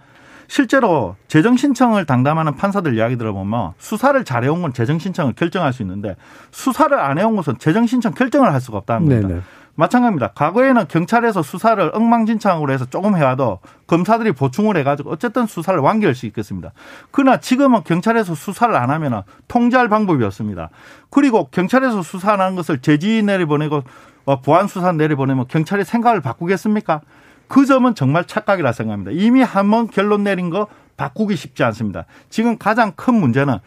실제로 0.48 1.16
재정 1.26 1.56
신청을 1.56 2.06
당담하는 2.06 2.54
판사들 2.54 2.96
이야기 2.96 3.16
들어보면 3.16 3.72
수사를 3.78 4.22
잘해온 4.24 4.62
건 4.62 4.72
재정 4.72 4.98
신청을 4.98 5.32
결정할 5.34 5.72
수 5.72 5.82
있는데 5.82 6.16
수사를 6.52 6.96
안 6.98 7.18
해온 7.18 7.36
것은 7.36 7.58
재정 7.58 7.86
신청 7.86 8.14
결정을 8.14 8.52
할 8.52 8.60
수가 8.60 8.78
없다는 8.78 9.08
겁니다. 9.08 9.28
네네. 9.28 9.40
마찬가지입니다. 9.76 10.32
과거에는 10.34 10.88
경찰에서 10.88 11.42
수사를 11.42 11.90
엉망진창으로 11.94 12.72
해서 12.72 12.86
조금 12.86 13.16
해와도 13.16 13.60
검사들이 13.86 14.32
보충을 14.32 14.76
해가지고 14.78 15.10
어쨌든 15.10 15.46
수사를 15.46 15.78
있겠습니다. 16.26 16.72
그러나 17.10 17.38
지금은 17.38 17.84
경찰에서 17.84 18.34
수사를 18.34 18.74
안 18.74 18.90
하면 18.90 19.22
통제할 19.48 19.88
방법이 19.88 20.24
없습니다. 20.24 20.70
그리고 21.10 21.48
경찰에서 21.50 22.02
수사 22.02 22.32
안 22.32 22.40
하는 22.40 22.56
것을 22.56 22.78
제지 22.80 23.22
내려보내고 23.22 23.82
어, 24.24 24.40
보안 24.40 24.66
수사 24.66 24.90
내려보내면 24.92 25.46
경찰이 25.46 25.84
생각을 25.84 26.20
바꾸겠습니까? 26.20 27.02
그 27.48 27.64
점은 27.64 27.94
정말 27.94 28.24
착각이라 28.24 28.72
생각합니다. 28.72 29.12
이미 29.12 29.40
한 29.42 29.70
번 29.70 29.86
결론 29.88 30.24
내린 30.24 30.50
거 30.50 30.66
바꾸기 30.96 31.36
쉽지 31.36 31.62
않습니다. 31.64 32.06
지금 32.30 32.58
가장 32.58 32.92
큰 32.96 33.14
문제는 33.14 33.58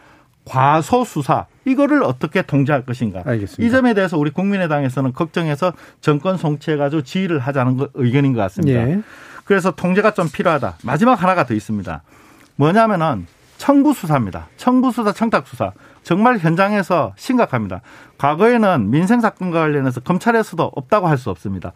과소 0.50 1.04
수사 1.04 1.46
이거를 1.64 2.02
어떻게 2.02 2.42
통제할 2.42 2.84
것인가. 2.84 3.22
알겠습니다. 3.24 3.62
이 3.64 3.70
점에 3.70 3.94
대해서 3.94 4.18
우리 4.18 4.30
국민의당에서는 4.30 5.12
걱정해서 5.12 5.72
정권 6.00 6.36
송치해 6.36 6.76
가지고 6.76 7.02
지휘를 7.02 7.38
하자는 7.38 7.76
거, 7.76 7.88
의견인 7.94 8.32
것 8.32 8.40
같습니다. 8.40 8.80
예. 8.80 9.00
그래서 9.44 9.70
통제가 9.70 10.12
좀 10.12 10.28
필요하다. 10.28 10.78
마지막 10.82 11.22
하나가 11.22 11.46
더 11.46 11.54
있습니다. 11.54 12.02
뭐냐면은 12.56 13.26
청부 13.58 13.92
수사입니다. 13.92 14.48
청부 14.56 14.90
수사, 14.90 15.12
청탁 15.12 15.46
수사. 15.46 15.72
정말 16.02 16.38
현장에서 16.38 17.12
심각합니다. 17.16 17.82
과거에는 18.18 18.90
민생 18.90 19.20
사건과 19.20 19.60
관련해서 19.60 20.00
검찰에서도 20.00 20.72
없다고 20.74 21.06
할 21.06 21.18
수 21.18 21.30
없습니다. 21.30 21.72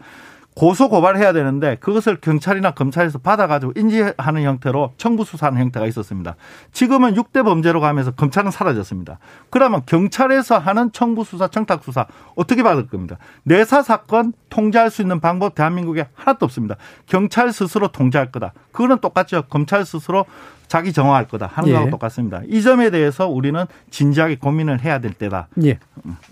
고소 0.55 0.87
고발해야 0.87 1.33
되는데 1.33 1.75
그것을 1.81 2.15
경찰이나 2.21 2.71
검찰에서 2.71 3.19
받아가지고 3.19 3.73
인지하는 3.75 4.43
형태로 4.43 4.93
청부 4.97 5.25
수사하는 5.25 5.59
형태가 5.59 5.85
있었습니다. 5.87 6.37
지금은 6.71 7.13
6대 7.13 7.43
범죄로 7.43 7.81
가면서 7.81 8.11
검찰은 8.11 8.51
사라졌습니다. 8.51 9.19
그러면 9.49 9.81
경찰에서 9.85 10.57
하는 10.57 10.93
청부 10.93 11.25
수사, 11.25 11.49
청탁 11.49 11.83
수사 11.83 12.07
어떻게 12.35 12.63
받을 12.63 12.87
겁니다. 12.87 13.17
내사 13.43 13.83
사건 13.83 14.31
통제할 14.49 14.89
수 14.91 15.01
있는 15.01 15.19
방법 15.19 15.55
대한민국에 15.55 16.07
하나도 16.13 16.45
없습니다. 16.45 16.77
경찰 17.05 17.51
스스로 17.51 17.89
통제할 17.89 18.31
거다. 18.31 18.53
그거는 18.71 18.99
똑같죠. 18.99 19.43
검찰 19.49 19.85
스스로 19.85 20.25
자기 20.67 20.93
정화할 20.93 21.27
거다 21.27 21.47
하는 21.47 21.69
예. 21.69 21.73
거하고 21.73 21.91
똑같습니다. 21.91 22.41
이 22.47 22.61
점에 22.61 22.91
대해서 22.91 23.27
우리는 23.27 23.65
진지하게 23.91 24.37
고민을 24.37 24.81
해야 24.81 24.99
될 24.99 25.11
때다. 25.11 25.49
예. 25.65 25.79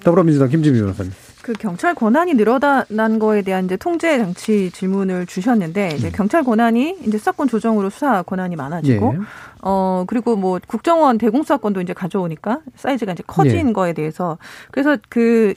더불어민주당 0.01 0.47
김지미 0.47 0.79
변호사님. 0.79 1.11
그 1.43 1.51
경찰 1.51 1.93
권한이 1.93 2.35
늘어난 2.35 3.19
거에 3.19 3.41
대한 3.41 3.65
이제 3.65 3.75
통제 3.75 4.17
장치 4.17 4.71
질문을 4.71 5.25
주셨는데 5.25 5.89
이제 5.97 6.09
경찰 6.09 6.41
권한이 6.41 6.99
이제 7.05 7.17
수사권 7.17 7.49
조정으로 7.49 7.89
수사 7.89 8.23
권한이 8.23 8.55
많아지고 8.55 9.15
예. 9.15 9.19
어 9.65 10.03
그리고 10.07 10.35
뭐 10.35 10.59
국정원 10.67 11.17
대공수사권도 11.17 11.79
이제 11.81 11.93
가져오니까 11.93 12.59
사이즈가 12.75 13.13
이제 13.13 13.23
커진 13.25 13.69
예. 13.69 13.73
거에 13.73 13.93
대해서 13.93 14.37
그래서 14.71 14.97
그 15.09 15.53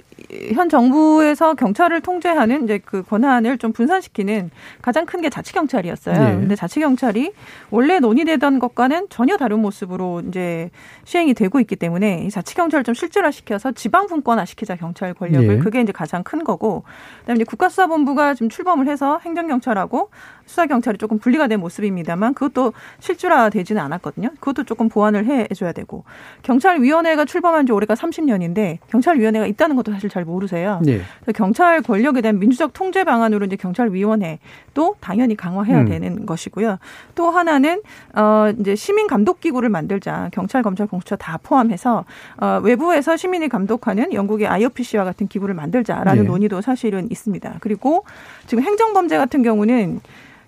현 0.55 0.69
정부에서 0.69 1.55
경찰을 1.55 2.01
통제하는 2.01 2.65
이제 2.65 2.79
그 2.85 3.03
권한을 3.03 3.59
좀 3.59 3.73
분산시키는 3.73 4.51
가장 4.83 5.05
큰 5.07 5.17
게 5.17 5.31
자치 5.31 5.55
경찰이었어요. 5.55 6.15
예. 6.15 6.35
근데 6.35 6.55
자치 6.57 6.81
경찰이 6.81 7.33
원래 7.71 8.01
논의되던 8.01 8.59
것과는 8.59 9.07
전혀 9.09 9.39
다른 9.39 9.61
모습으로 9.61 10.23
이제 10.29 10.71
시행이 11.05 11.33
되고 11.33 11.59
있기 11.61 11.77
때문에 11.77 12.25
이 12.27 12.31
자치 12.31 12.55
경찰을 12.55 12.85
좀 12.85 12.95
실질화시켜서 12.95 13.73
지방 13.73 14.07
분권화 14.09 14.45
시키자 14.45 14.77
경찰 14.77 15.15
권력을 15.15 15.57
예. 15.57 15.59
그게 15.59 15.81
이제 15.81 15.91
가장 15.93 16.23
큰 16.23 16.45
거고 16.45 16.85
그다음에 17.21 17.37
이제 17.37 17.45
국가수사본부가 17.45 18.35
지금 18.35 18.51
출범을 18.51 18.89
해서 18.89 19.19
행정경찰하고 19.25 20.11
수사경찰이 20.45 20.99
조금 20.99 21.19
분리가 21.19 21.47
된 21.49 21.61
모습입니다만 21.61 22.35
그것도 22.35 22.73
실질화되지는 23.01 23.81
않았 23.83 23.96
거든요. 23.99 24.31
그것도 24.41 24.65
조금 24.65 24.89
보완을 24.89 25.27
해줘야 25.27 25.73
되고 25.73 26.05
경찰위원회가 26.43 27.25
출범한 27.25 27.67
지 27.67 27.73
올해가 27.73 27.95
30년인데 27.95 28.79
경찰위원회가 28.89 29.47
있다는 29.47 29.77
것도 29.77 29.93
사실 29.93 30.11
잘 30.11 30.25
모르세요. 30.25 30.81
예. 30.87 31.01
그래서 31.21 31.33
경찰 31.35 31.83
권력에 31.83 32.21
대한 32.21 32.39
민주적 32.39 32.73
통제 32.73 33.05
방안으로 33.05 33.47
이제 33.47 33.57
경찰위원회도 33.57 34.97
당연히 35.01 35.37
강화해야 35.37 35.81
음. 35.81 35.87
되는 35.87 36.27
것이고요. 36.27 36.79
또 37.15 37.31
하나는 37.31 37.83
어 38.15 38.53
이제 38.59 38.75
시민 38.75 39.07
감독 39.07 39.41
기구를 39.41 39.69
만들자. 39.69 40.31
경찰, 40.33 40.63
검찰, 40.63 40.87
공수처 40.87 41.17
다 41.17 41.39
포함해서 41.43 42.05
어 42.39 42.61
외부에서 42.63 43.17
시민이 43.17 43.49
감독하는 43.49 44.13
영국의 44.13 44.47
IOPC와 44.49 45.05
같은 45.05 45.29
기구를 45.29 45.55
만들자라는 45.55 46.23
네. 46.23 46.29
논의도 46.29 46.61
사실은 46.61 47.11
있습니다. 47.11 47.57
그리고 47.61 48.05
지금 48.47 48.63
행정 48.65 48.93
범죄 48.93 49.17
같은 49.17 49.43
경우는 49.43 50.01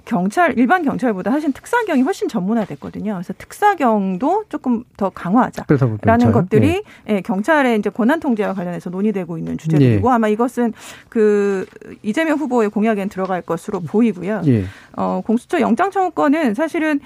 경찰 0.09 0.59
일반 0.59 0.83
경찰보다 0.83 1.31
사실 1.31 1.53
특사경이 1.53 2.01
훨씬 2.01 2.29
전문화됐거든요. 2.29 3.13
그래서 3.13 3.35
특사경도 3.37 4.45
조금 4.49 4.85
더 4.97 5.11
강화하자. 5.11 5.65
특별사법 5.65 5.99
라는 6.03 6.33
경찰. 6.33 6.43
것들이 6.43 6.83
예, 7.09 7.21
경찰의 7.21 7.79
이제 7.79 7.91
권한 7.91 8.19
통제와 8.19 8.55
관련해서 8.55 8.89
논의되고 8.89 9.37
있는 9.37 9.59
주제들이고 9.59 10.09
예. 10.09 10.13
아마 10.13 10.29
이것은 10.29 10.73
그 11.11 11.67
이재명 12.03 12.39
후보의 12.39 12.71
공약엔 12.71 13.11
들어갈 13.11 13.43
것으로 13.43 13.81
보이고요. 13.81 14.43
예. 14.47 14.65
어, 14.97 15.21
공수처 15.27 15.61
영장 15.61 15.91
청구권은 15.91 16.55
사실은 16.55 17.01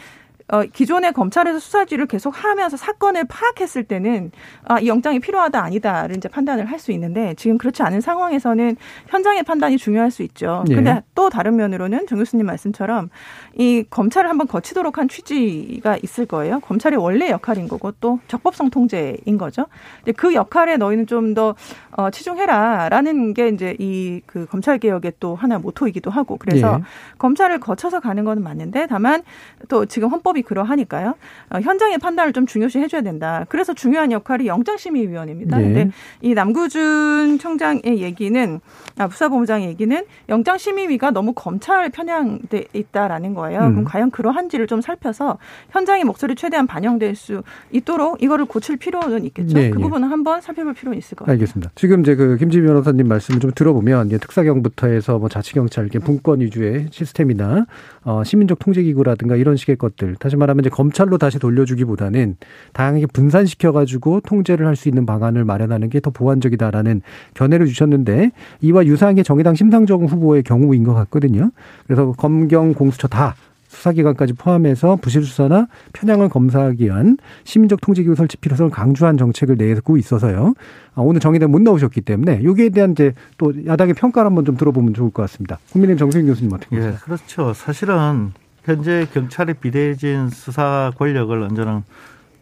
어, 0.53 0.63
기존의 0.65 1.13
검찰에서 1.15 1.59
수사지를 1.59 2.07
계속 2.07 2.31
하면서 2.45 2.77
사건을 2.77 3.25
파악했을 3.25 3.85
때는 3.85 4.31
아, 4.65 4.79
이 4.79 4.87
영장이 4.87 5.19
필요하다 5.19 5.61
아니다를 5.63 6.17
이제 6.19 6.29
판단을 6.29 6.67
할 6.67 6.79
수 6.79 6.91
있는데 6.93 7.35
지금 7.35 7.59
그렇지 7.59 7.83
않은 7.85 8.01
상황에서는 8.01 8.77
현장의 9.09 9.45
판단이 9.45 9.77
중요할 9.79 10.11
수 10.11 10.23
있죠. 10.25 10.65
예. 10.69 10.75
근데 10.75 11.03
또 11.15 11.31
다른 11.31 11.55
면으로는 11.57 12.07
정 12.09 12.19
교수님 12.19 12.45
말씀처럼 12.47 13.09
이 13.57 13.85
검찰을 13.89 14.29
한번 14.29 14.47
거치도록 14.49 14.99
한 14.99 15.09
취지가 15.09 15.99
있을 16.03 16.27
거예요. 16.27 16.61
검찰의 16.61 16.99
원래 16.99 17.31
역할인 17.31 17.69
거고 17.69 17.93
또 18.01 18.19
적법성 18.29 18.71
통제인 18.71 19.39
거죠. 19.39 19.67
근데 19.99 20.13
그 20.13 20.35
역할에 20.35 20.77
너희는 20.77 21.07
좀 21.07 21.35
더 21.35 21.55
어, 21.97 22.11
치중해라라는 22.11 23.33
게 23.35 23.49
이제 23.49 23.77
이 23.79 24.21
그 24.27 24.47
검찰 24.47 24.79
개혁의 24.79 25.13
또 25.21 25.35
하나 25.35 25.59
모토이기도 25.59 26.11
하고 26.11 26.37
그래서 26.37 26.79
예. 26.79 26.85
검찰을 27.19 27.61
거쳐서 27.61 28.01
가는 28.01 28.25
거는 28.25 28.43
맞는데 28.43 28.87
다만 28.89 29.23
또 29.69 29.87
지금 29.87 30.09
헌법이 30.09 30.42
그러하니까요. 30.43 31.15
어, 31.51 31.61
현장의 31.61 31.99
판단을 31.99 32.33
좀 32.33 32.47
중요시 32.47 32.79
해줘야 32.79 33.03
된다. 33.03 33.47
그래서 33.49 33.75
중요한 33.75 34.13
역할이 34.13 34.47
영장심의위원회입니다. 34.47 35.61
예. 35.61 35.65
근데 35.65 35.91
이 36.21 36.35
남구준 36.35 37.39
청장의 37.39 37.99
얘기는 37.99 38.61
아, 38.99 39.09
부사본부장의 39.09 39.69
얘기는 39.69 40.05
영장심의위가 40.29 41.11
너무 41.13 41.33
검찰 41.33 41.89
편향돼 41.89 42.67
있다라는 42.73 43.35
거예요. 43.35 43.61
음. 43.61 43.71
그럼 43.73 43.85
과연 43.85 44.11
그러한지를 44.11 44.67
좀 44.67 44.81
살펴서 44.81 45.39
현장의 45.71 46.05
목소리 46.05 46.35
최대한 46.35 46.67
반영될 46.67 47.15
수 47.15 47.43
있도록 47.71 48.23
이거를 48.23 48.45
고칠 48.45 48.77
필요는 48.77 49.25
있겠죠. 49.27 49.55
네, 49.55 49.71
그 49.71 49.79
네. 49.79 49.83
부분은 49.83 50.09
한번 50.09 50.41
살펴볼 50.41 50.75
필요는 50.75 50.99
있을 50.99 51.17
것 51.17 51.25
같아요. 51.25 51.35
알겠습니다. 51.35 51.73
지금 51.75 52.01
이제 52.01 52.15
그 52.15 52.37
김지 52.37 52.61
변호사님 52.61 53.09
말씀을 53.09 53.41
좀 53.41 53.51
들어보면 53.55 54.09
이제 54.09 54.19
특사경부터 54.19 54.89
해서 54.89 55.19
뭐 55.19 55.29
자치경찰, 55.29 55.85
이렇게 55.85 55.99
분권 55.99 56.41
위주의 56.41 56.87
시스템이나 56.91 57.67
어, 58.05 58.25
시민적 58.25 58.59
통제기구라든가 58.59 59.37
이런 59.37 59.57
식의 59.57 59.77
것들, 59.77 60.17
다시 60.17 60.32
말하면 60.37 60.61
이제 60.61 60.71
검찰로 60.71 61.19
다시 61.19 61.39
돌려주기보다는 61.39 62.37
다양하게 62.73 63.07
분산시켜가지고 63.07 64.21
통제를 64.21 64.67
할 64.67 64.77
수 64.77 64.89
있는 64.89 65.07
방안을 65.07 65.45
마련하는 65.45 65.91
게 65.91 66.01
더 66.01 66.11
보완적이다라는 66.11 67.03
견해를 67.35 67.67
주셨는데 67.67 68.33
이와 68.61 68.85
유사한 68.87 69.15
게 69.15 69.23
정의당 69.23 69.55
심상정 69.55 70.05
후보의 70.07 70.43
경우인 70.43 70.83
것 70.85 70.95
같거든요. 70.95 71.51
그래서 71.87 72.13
검경, 72.13 72.75
공수처 72.75 73.07
다 73.07 73.35
수사기관까지 73.69 74.35
포함해서 74.35 74.97
부실 74.97 75.23
수사나 75.25 75.67
편향을 75.95 76.29
검사하기 76.29 76.85
위한 76.85 77.17
시민적 77.45 77.81
통제기구 77.81 78.15
설치 78.17 78.37
필요성을 78.37 78.71
강조한 78.71 79.17
정책을 79.17 79.57
내고 79.57 79.97
있어서요. 79.97 80.53
아, 80.95 81.01
오늘 81.01 81.21
정의당 81.21 81.51
못 81.51 81.63
나오셨기 81.63 82.03
때문에 82.03 82.45
여기에 82.45 82.69
대한 82.71 82.93
이제 82.93 83.15
또 83.39 83.53
야당의 83.65 83.95
평가를 83.95 84.27
한번 84.27 84.45
좀 84.45 84.57
들어보면 84.59 84.93
좋을 84.93 85.11
것 85.11 85.23
같습니다. 85.23 85.59
국민의힘 85.73 85.99
정수인 85.99 86.27
교수님 86.27 86.53
어떻게 86.53 86.77
보세요? 86.77 86.93
예, 86.93 86.97
그렇죠. 87.03 87.55
사실은 87.55 88.33
현재 88.65 89.07
경찰에 89.13 89.55
비대해진 89.55 90.29
수사 90.31 90.93
권력을 90.97 91.41
언제는 91.43 91.83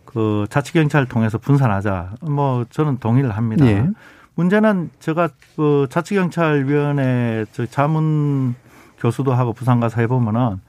그 0.05 0.47
자치 0.51 0.73
경찰을 0.73 1.07
통해서 1.07 1.39
분산하자. 1.39 2.15
뭐 2.23 2.65
저는 2.71 2.99
동의를 2.99 3.31
합니다. 3.31 3.67
예. 3.67 3.89
문제는 4.35 4.91
제가 5.01 5.29
그 5.57 5.87
자치 5.91 6.15
경찰위원회 6.15 7.47
저 7.53 7.67
자문 7.67 8.55
교수도 8.99 9.33
하고 9.33 9.53
부산 9.53 9.81
가서 9.81 10.01
해보면은 10.01 10.61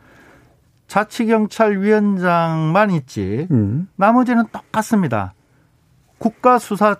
자치 0.87 1.25
경찰위원장만 1.25 2.91
있지 2.91 3.47
음. 3.51 3.87
나머지는 3.95 4.45
똑같습니다. 4.51 5.33
국가 6.17 6.59
수사 6.59 6.95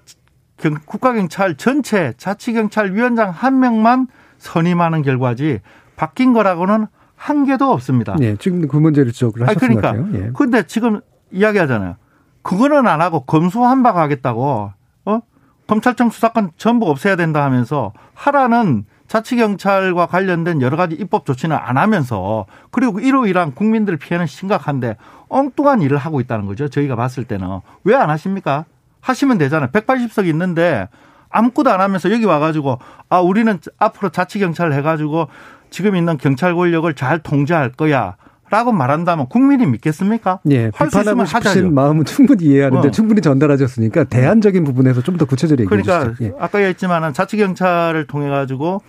경, 0.58 0.76
국가 0.86 1.14
경찰 1.14 1.56
전체 1.56 2.14
자치 2.18 2.54
경찰위원장 2.54 3.30
한 3.30 3.60
명만 3.60 4.08
선임하는 4.38 5.02
결과지 5.02 5.60
바뀐 5.96 6.34
거라고는 6.34 6.88
한 7.22 7.46
개도 7.46 7.72
없습니다. 7.72 8.16
네, 8.18 8.36
지금 8.38 8.68
그 8.68 8.78
문제를 8.78 9.12
지적을 9.12 9.46
것 9.46 9.56
그러니까. 9.60 9.92
같아요. 9.92 10.08
예. 10.16 10.32
근데 10.34 10.64
지금 10.64 11.02
이야기하잖아요. 11.32 11.96
그거는 12.42 12.88
안 12.88 13.00
하고 13.00 13.26
검수한박 13.26 13.96
하겠다고, 13.96 14.72
어? 15.06 15.20
검찰청 15.68 16.10
수사권 16.10 16.50
전부 16.58 16.90
없애야 16.90 17.16
된다 17.16 17.44
하면서 17.44 17.94
하라는 18.16 18.86
자치경찰과 19.08 20.08
관련된 20.08 20.64
여러 20.64 20.78
가지 20.78 20.96
입법 20.96 21.28
조치는 21.28 21.56
안 21.56 21.78
하면서 21.78 22.48
그리고 22.72 23.00
이러이러한 23.00 23.54
국민들 23.54 23.98
피해는 23.98 24.26
심각한데 24.26 24.98
엉뚱한 25.30 25.84
일을 25.84 25.98
하고 25.98 26.22
있다는 26.22 26.48
거죠. 26.48 26.70
저희가 26.70 26.96
봤을 26.96 27.26
때는. 27.26 27.60
왜 27.84 27.94
안 27.94 28.10
하십니까? 28.10 28.66
하시면 29.02 29.38
되잖아요. 29.38 29.70
180석 29.70 30.26
있는데 30.30 30.88
아무것도 31.30 31.70
안 31.70 31.82
하면서 31.82 32.12
여기 32.12 32.26
와가지고 32.26 32.80
아, 33.10 33.20
우리는 33.20 33.60
앞으로 33.78 34.10
자치경찰을 34.10 34.74
해가지고 34.74 35.28
지금 35.72 35.96
있는 35.96 36.18
경찰 36.18 36.54
권력을 36.54 36.94
잘 36.94 37.18
통제할 37.20 37.72
거야. 37.72 38.16
라고 38.52 38.74
말한다면 38.74 39.28
국민이 39.30 39.66
믿겠습니까? 39.66 40.40
예, 40.50 40.72
비판하고. 40.72 41.24
싶으신 41.26 41.74
마음은 41.74 42.04
충분히 42.04 42.44
이해하는데 42.48 42.90
어. 42.90 42.92
충분히 42.92 43.22
전달하셨으니까 43.22 44.04
대안적인 44.04 44.66
부분에서 44.66 45.02
좀 45.02 45.18
더 45.18 45.24
구체적으로 45.24 45.64
얘기해 45.64 45.82
그러니까 45.82 46.10
주시죠. 46.14 46.26
예. 46.26 46.34
아까 46.38 46.60
얘기했지만은 46.60 47.14
자치경찰을 47.14 48.08
통해 48.08 48.28
가지고 48.30 48.82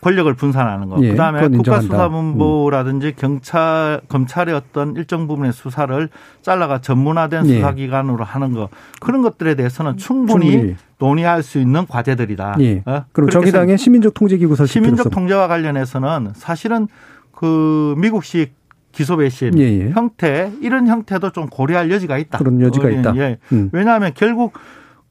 권력을 0.00 0.32
분산하는 0.34 0.88
거. 0.88 0.98
예, 1.02 1.10
그다음에. 1.10 1.48
국가수사본부라든지 1.48 3.14
경찰 3.16 4.00
검찰의 4.08 4.54
어떤 4.54 4.94
일정 4.94 5.26
부분의 5.26 5.52
수사를 5.52 6.08
잘라가 6.42 6.80
전문화된 6.80 7.46
예. 7.48 7.54
수사기관으로 7.54 8.22
하는 8.22 8.52
거 8.52 8.68
그런 9.00 9.22
것들에 9.22 9.54
대해서는 9.54 9.96
충분히, 9.96 10.50
충분히. 10.50 10.76
논의할 10.98 11.42
수 11.42 11.58
있는 11.58 11.86
과제들이다. 11.86 12.56
예. 12.60 12.82
어? 12.84 13.04
그럼 13.12 13.30
정의당의 13.30 13.78
시민적 13.78 14.14
통제기구 14.14 14.54
설치 14.56 14.74
시민적. 14.74 15.10
통제와 15.10 15.48
관련해서는 15.48 16.32
사실은 16.34 16.88
그 17.32 17.94
미국식 17.98 18.54
기소 18.92 19.16
배신 19.16 19.58
예, 19.58 19.62
예. 19.64 19.90
형태 19.90 20.50
이런 20.62 20.86
형태도 20.86 21.30
좀 21.32 21.46
고려할 21.48 21.90
여지가 21.90 22.16
있다. 22.18 22.38
그런 22.38 22.60
여지가 22.60 22.90
있다. 22.90 23.16
예. 23.16 23.38
음. 23.52 23.68
왜냐하면 23.72 24.12
결국 24.14 24.54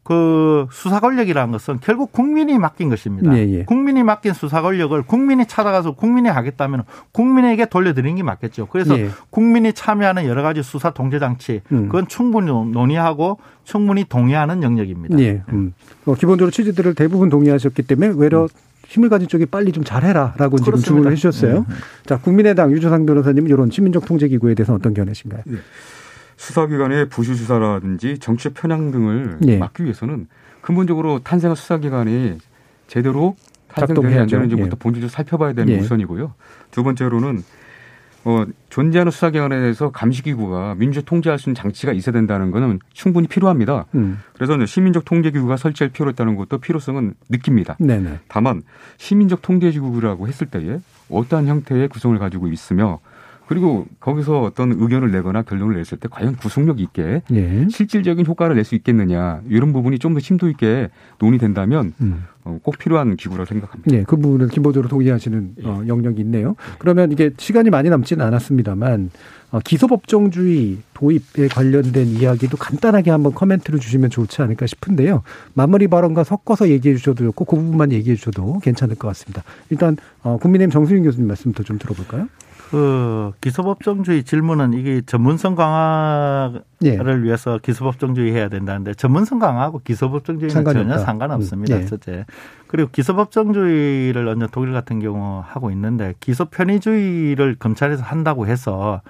그 0.05 0.67
수사 0.71 0.99
권력이라는 0.99 1.51
것은 1.51 1.79
결국 1.81 2.11
국민이 2.11 2.59
맡긴 2.59 2.89
것입니다. 2.91 3.35
예, 3.35 3.39
예. 3.49 3.63
국민이 3.63 4.03
맡긴 4.03 4.33
수사 4.33 4.61
권력을 4.61 5.01
국민이 5.01 5.47
찾아가서 5.47 5.93
국민이 5.93 6.29
하겠다면 6.29 6.83
국민에게 7.11 7.65
돌려드리는 7.65 8.15
게 8.15 8.21
맞겠죠. 8.21 8.67
그래서 8.67 8.99
예. 8.99 9.09
국민이 9.31 9.73
참여하는 9.73 10.25
여러 10.25 10.43
가지 10.43 10.61
수사 10.61 10.91
통제 10.91 11.17
장치 11.17 11.61
음. 11.71 11.87
그건 11.87 12.07
충분히 12.07 12.51
논의하고 12.51 13.39
충분히 13.63 14.03
동의하는 14.03 14.61
영역입니다. 14.61 15.19
예. 15.21 15.41
음. 15.49 15.73
어, 16.05 16.13
기본적으로 16.13 16.51
취지들을 16.51 16.93
대부분 16.93 17.29
동의하셨기 17.29 17.81
때문에 17.81 18.13
외려 18.15 18.47
힘을 18.85 19.09
가진 19.09 19.27
쪽이 19.27 19.47
빨리 19.47 19.71
좀 19.71 19.83
잘해라라고 19.83 20.59
지금. 20.59 20.77
주문을 20.77 21.13
해주셨어요. 21.13 21.65
예. 21.67 21.73
자, 22.05 22.19
국민의당 22.19 22.71
유주상 22.71 23.07
변호사님 23.07 23.47
이런 23.47 23.71
시민적 23.71 24.05
통제기구에 24.05 24.53
대해서 24.53 24.75
어떤 24.75 24.93
견해신가요? 24.93 25.41
수사기관의 26.37 27.09
부실 27.09 27.35
수사라든지 27.35 28.19
정치적 28.19 28.53
편향 28.53 28.91
등을 28.91 29.39
예. 29.47 29.57
막기 29.57 29.83
위해서는 29.83 30.27
근본적으로 30.61 31.19
탄생한 31.19 31.55
수사기관이 31.55 32.37
제대로 32.87 33.35
탄생되는지 33.69 34.35
안. 34.35 34.41
되는지부터 34.41 34.75
예. 34.75 34.79
본질적으로 34.79 35.09
살펴봐야 35.09 35.53
되는 35.53 35.73
예. 35.73 35.79
우선이고요. 35.79 36.33
두 36.71 36.83
번째로는 36.83 37.43
어, 38.25 38.43
존재하는 38.69 39.11
수사기관에 39.11 39.59
대해서 39.59 39.91
감시기구가 39.91 40.75
민주적 40.75 41.05
통제할 41.05 41.37
수 41.37 41.47
있는 41.49 41.55
장치가 41.55 41.93
있어야 41.93 42.11
된다는 42.11 42.49
것은 42.49 42.79
충분히 42.91 43.27
필요합니다. 43.27 43.85
음. 43.93 44.19
그래서 44.33 44.65
시민적 44.65 45.05
통제기구가 45.05 45.57
설치할 45.57 45.91
필요가 45.91 46.11
있다는 46.11 46.35
것도 46.35 46.57
필요성은 46.57 47.13
느낍니다. 47.29 47.75
네네. 47.79 48.21
다만 48.27 48.63
시민적 48.97 49.43
통제기구라고 49.43 50.27
했을 50.27 50.47
때에 50.47 50.79
어떠한 51.11 51.45
형태의 51.45 51.87
구성을 51.87 52.17
가지고 52.17 52.47
있으며 52.47 52.99
그리고 53.47 53.85
거기서 53.99 54.41
어떤 54.41 54.71
의견을 54.71 55.11
내거나 55.11 55.43
결론을 55.43 55.75
냈을 55.77 55.97
때 55.99 56.07
과연 56.09 56.35
구속력 56.35 56.79
있게 56.79 57.21
예. 57.31 57.67
실질적인 57.69 58.25
효과를 58.25 58.55
낼 58.55 58.63
수 58.65 58.73
있겠느냐 58.75 59.41
이런 59.49 59.71
부분이 59.73 59.99
좀 59.99 60.13
더 60.15 60.19
심도 60.19 60.49
있게 60.49 60.89
논의된다면 61.19 61.93
음. 62.01 62.23
어, 62.43 62.59
꼭 62.63 62.77
필요한 62.77 63.15
기구라고 63.15 63.45
생각합니다. 63.45 63.91
예, 63.95 64.03
그 64.03 64.15
부분은 64.17 64.49
기본적으로 64.49 64.87
동의하시는 64.89 65.55
어, 65.63 65.81
영역이 65.87 66.21
있네요. 66.21 66.55
그러면 66.79 67.11
이게 67.11 67.31
시간이 67.37 67.69
많이 67.69 67.89
남지는 67.89 68.23
않았습니다만 68.25 69.09
어, 69.51 69.59
기소법정주의 69.63 70.77
도입에 70.93 71.47
관련된 71.49 72.07
이야기도 72.07 72.57
간단하게 72.57 73.11
한번 73.11 73.33
커멘트를 73.33 73.79
주시면 73.79 74.09
좋지 74.09 74.41
않을까 74.41 74.65
싶은데요. 74.67 75.23
마무리 75.53 75.87
발언과 75.87 76.23
섞어서 76.23 76.69
얘기해 76.69 76.95
주셔도 76.95 77.23
좋고 77.25 77.45
그 77.45 77.55
부분만 77.55 77.91
얘기해 77.91 78.15
주셔도 78.15 78.59
괜찮을 78.59 78.95
것 78.95 79.07
같습니다. 79.09 79.43
일단 79.69 79.97
어, 80.23 80.37
국민의힘 80.37 80.71
정수인 80.71 81.03
교수님 81.03 81.27
말씀부터 81.27 81.63
좀 81.63 81.77
들어볼까요? 81.77 82.27
그 82.69 83.31
기소법정주의 83.41 84.23
질문은 84.23 84.73
이게 84.73 85.01
전문성 85.05 85.55
강화를 85.55 86.63
예. 86.83 86.97
위해서 87.23 87.59
기소법정주의 87.61 88.33
해야 88.33 88.49
된다는데 88.49 88.95
전문성 88.95 89.39
강화하고 89.39 89.81
기소법정주의는 89.83 90.53
상관이 90.53 90.79
전혀. 90.79 90.97
상관없습니다. 90.97 91.75
음, 91.75 91.81
예. 91.81 91.85
첫째. 91.85 92.25
그리고 92.67 92.89
기소법정주의를 92.91 94.27
언제 94.27 94.47
독일 94.51 94.73
같은 94.73 94.99
경우 94.99 95.43
하고 95.45 95.69
있는데 95.71 96.15
기소 96.19 96.45
편의주의를 96.45 97.55
검찰에서 97.59 98.03
한다고 98.03 98.47
해서 98.47 99.01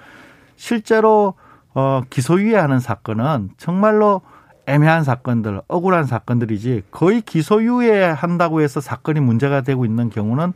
실제로 0.56 1.34
어 1.74 2.02
기소유예하는 2.10 2.78
사건은 2.80 3.50
정말로 3.56 4.22
애매한 4.66 5.04
사건들, 5.04 5.62
억울한 5.68 6.04
사건들이지 6.04 6.82
거의 6.90 7.20
기소유예 7.20 8.04
한다고 8.04 8.60
해서 8.60 8.80
사건이 8.80 9.20
문제가 9.20 9.60
되고 9.62 9.84
있는 9.84 10.10
경우는 10.10 10.52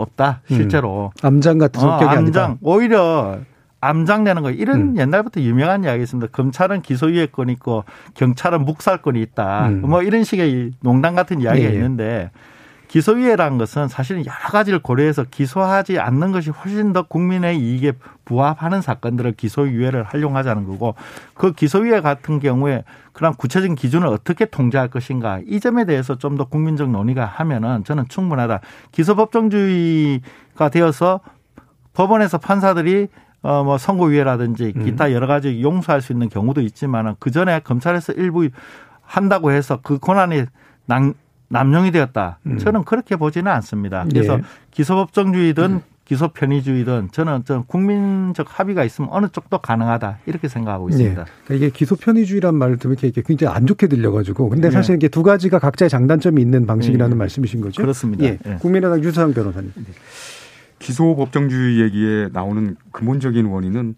없다. 0.00 0.42
실제로. 0.48 1.12
암장 1.22 1.58
같은 1.58 1.80
어, 1.80 1.82
성격이 1.82 2.04
암장 2.04 2.44
아니다. 2.44 2.56
오히려 2.62 3.38
암장 3.80 4.24
내는 4.24 4.42
거 4.42 4.50
이런 4.50 4.80
음. 4.80 4.98
옛날부터 4.98 5.40
유명한 5.40 5.84
이야기 5.84 6.02
있습니다. 6.02 6.30
검찰은 6.32 6.82
기소유예권 6.82 7.48
있고 7.50 7.84
경찰은 8.14 8.64
묵살권이 8.64 9.20
있다. 9.22 9.68
음. 9.68 9.82
뭐 9.82 10.02
이런 10.02 10.24
식의 10.24 10.72
농담 10.80 11.14
같은 11.14 11.40
이야기가 11.40 11.70
예. 11.70 11.74
있는데 11.74 12.30
기소유예라는 12.90 13.56
것은 13.56 13.86
사실은 13.86 14.26
여러 14.26 14.36
가지를 14.50 14.80
고려해서 14.80 15.22
기소하지 15.22 16.00
않는 16.00 16.32
것이 16.32 16.50
훨씬 16.50 16.92
더 16.92 17.02
국민의 17.02 17.56
이익에 17.56 17.92
부합하는 18.24 18.82
사건들을 18.82 19.32
기소유예를 19.32 20.02
활용하자는 20.02 20.66
거고 20.66 20.96
그 21.34 21.52
기소유예 21.52 22.00
같은 22.00 22.40
경우에 22.40 22.82
그런 23.12 23.34
구체적인 23.34 23.76
기준을 23.76 24.08
어떻게 24.08 24.44
통제할 24.44 24.88
것인가 24.88 25.38
이 25.46 25.60
점에 25.60 25.84
대해서 25.84 26.18
좀 26.18 26.30
더 26.36 26.44
국민적 26.44 26.90
논의가 26.90 27.26
하면은 27.26 27.84
저는 27.84 28.06
충분하다. 28.08 28.60
기소법정주의가 28.92 30.68
되어서 30.72 31.20
법원에서 31.92 32.38
판사들이 32.38 33.08
어, 33.42 33.64
뭐, 33.64 33.78
선고유예라든지 33.78 34.72
음. 34.76 34.84
기타 34.84 35.12
여러 35.12 35.26
가지 35.26 35.62
용서할 35.62 36.02
수 36.02 36.12
있는 36.12 36.28
경우도 36.28 36.60
있지만은 36.60 37.14
그 37.18 37.30
전에 37.30 37.60
검찰에서 37.60 38.12
일부 38.14 38.48
한다고 39.02 39.50
해서 39.50 39.80
그 39.82 39.98
권한이 39.98 40.44
낭, 40.86 41.14
남용이 41.50 41.90
되었다. 41.90 42.38
음. 42.46 42.58
저는 42.58 42.84
그렇게 42.84 43.16
보지는 43.16 43.50
않습니다. 43.52 44.06
그래서 44.08 44.38
예. 44.38 44.42
기소법정주의든 44.70 45.64
음. 45.64 45.82
기소 46.04 46.26
편의주의든 46.26 47.10
저는 47.12 47.44
좀 47.44 47.62
국민적 47.68 48.46
합의가 48.58 48.82
있으면 48.82 49.10
어느 49.12 49.28
쪽도 49.28 49.58
가능하다 49.58 50.18
이렇게 50.26 50.48
생각하고 50.48 50.88
네. 50.88 50.96
있습니다. 50.96 51.24
네. 51.24 51.30
그러니까 51.44 51.54
이게 51.54 51.72
기소 51.72 51.94
편의주의란 51.94 52.56
말을 52.56 52.78
들으면 52.78 52.96
이렇게 53.00 53.22
굉장히 53.22 53.54
안 53.54 53.64
좋게 53.66 53.86
들려가지고 53.86 54.48
근데 54.48 54.68
네. 54.68 54.72
사실 54.72 54.96
이게 54.96 55.06
두 55.06 55.22
가지가 55.22 55.60
각자의 55.60 55.88
장단점이 55.88 56.42
있는 56.42 56.66
방식이라는 56.66 57.10
네. 57.10 57.16
말씀이신 57.16 57.60
거죠? 57.60 57.80
그렇습니다. 57.80 58.24
예. 58.24 58.38
네. 58.44 58.56
국민의당 58.56 59.04
유상 59.04 59.32
변호사님. 59.32 59.72
기소 60.80 61.14
법정주의 61.14 61.80
얘기에 61.80 62.30
나오는 62.32 62.76
근본적인 62.90 63.46
원인은 63.46 63.94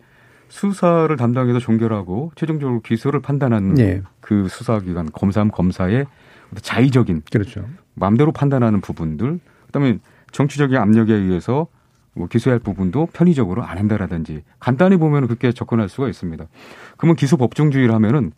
수사를 0.49 1.17
담당해서 1.17 1.61
종결하고 1.61 2.33
최종적으로 2.35 2.81
기소를 2.81 3.21
판단하는 3.21 3.73
네. 3.73 4.03
그 4.21 4.49
수사기관 4.49 5.11
검사 5.13 5.43
검사의 5.45 6.05
자의적인 6.61 7.23
그렇죠. 7.31 7.65
마음대로 7.95 8.33
판단하는 8.33 8.81
부분들 8.81 9.41
그다음에 9.67 9.99
정치적인 10.33 10.77
압력에 10.77 11.15
의해서 11.15 11.67
뭐 12.15 12.27
기소할 12.27 12.59
부분도 12.59 13.09
편의적으로 13.13 13.63
안 13.63 13.79
한다라든지 13.79 14.43
간단히 14.59 14.97
보면 14.97 15.27
그렇게 15.27 15.53
접근할 15.53 15.89
수가 15.89 16.09
있습니다. 16.09 16.45
그러면 16.97 17.17
기소 17.17 17.37
법정주의를 17.37 17.95
하면은 17.95 18.33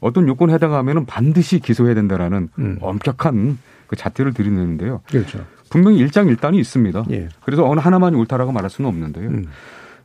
어떤 0.00 0.26
요건에 0.26 0.52
해당하면은 0.54 1.06
반드시 1.06 1.60
기소해야 1.60 1.94
된다라는 1.94 2.48
음. 2.58 2.78
엄격한 2.80 3.58
그 3.86 3.94
잣대를 3.94 4.34
들이는데요. 4.34 5.00
그렇죠. 5.08 5.44
분명히 5.70 5.98
일장일단이 5.98 6.58
있습니다. 6.58 7.04
예. 7.12 7.28
그래서 7.44 7.68
어느 7.68 7.78
하나만이 7.78 8.16
옳다라고 8.16 8.52
말할 8.52 8.68
수는 8.68 8.88
없는데요. 8.88 9.28
음. 9.28 9.46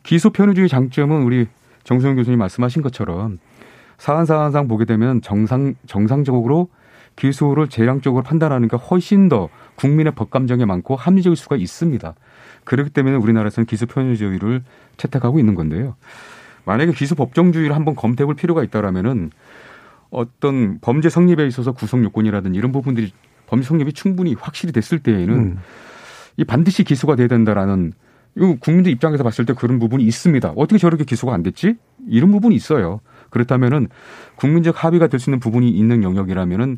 기소 0.03 0.29
편의주의 0.29 0.69
장점은 0.69 1.23
우리 1.23 1.47
정수영 1.83 2.15
교수님 2.15 2.37
말씀하신 2.39 2.81
것처럼 2.83 3.39
사안 3.97 4.25
사안상 4.25 4.67
보게 4.67 4.85
되면 4.85 5.21
정상 5.21 5.73
정상적으로 5.87 6.69
기소를 7.17 7.67
재량적으로 7.67 8.23
판단하는 8.23 8.69
게 8.69 8.77
훨씬 8.77 9.27
더 9.27 9.49
국민의 9.75 10.13
법감정에 10.15 10.63
많고 10.65 10.95
합리적일 10.95 11.35
수가 11.35 11.57
있습니다. 11.57 12.13
그렇기 12.63 12.91
때문에 12.91 13.15
우리나라에서는 13.17 13.65
기소 13.65 13.85
편의주의를 13.85 14.63
채택하고 14.95 15.39
있는 15.39 15.55
건데요. 15.55 15.95
만약에 16.65 16.91
기소 16.93 17.15
법정주의를 17.15 17.75
한번 17.75 17.95
검토해 17.95 18.25
볼 18.25 18.35
필요가 18.35 18.63
있다라면은 18.63 19.31
어떤 20.09 20.79
범죄 20.79 21.09
성립에 21.09 21.45
있어서 21.47 21.73
구성 21.73 22.03
요건이라든지 22.03 22.57
이런 22.57 22.71
부분들이 22.71 23.11
범죄 23.47 23.67
성립이 23.67 23.93
충분히 23.93 24.35
확실히 24.39 24.71
됐을 24.71 24.99
때에는 24.99 25.33
음. 25.33 25.57
이 26.37 26.43
반드시 26.43 26.83
기소가 26.83 27.15
돼야 27.15 27.27
된다라는 27.27 27.93
이 28.35 28.57
국민들 28.59 28.91
입장에서 28.91 29.23
봤을 29.23 29.45
때 29.45 29.53
그런 29.53 29.79
부분이 29.79 30.03
있습니다. 30.03 30.53
어떻게 30.55 30.77
저렇게 30.77 31.03
기소가 31.03 31.33
안 31.33 31.41
됐지? 31.41 31.75
이런 32.07 32.31
부분이 32.31 32.55
있어요. 32.55 33.01
그렇다면은 33.31 33.87
국민적 34.35 34.83
합의가 34.83 35.07
될 35.07 35.19
수 35.19 35.29
있는 35.29 35.39
부분이 35.39 35.69
있는 35.71 36.03
영역이라면은 36.03 36.77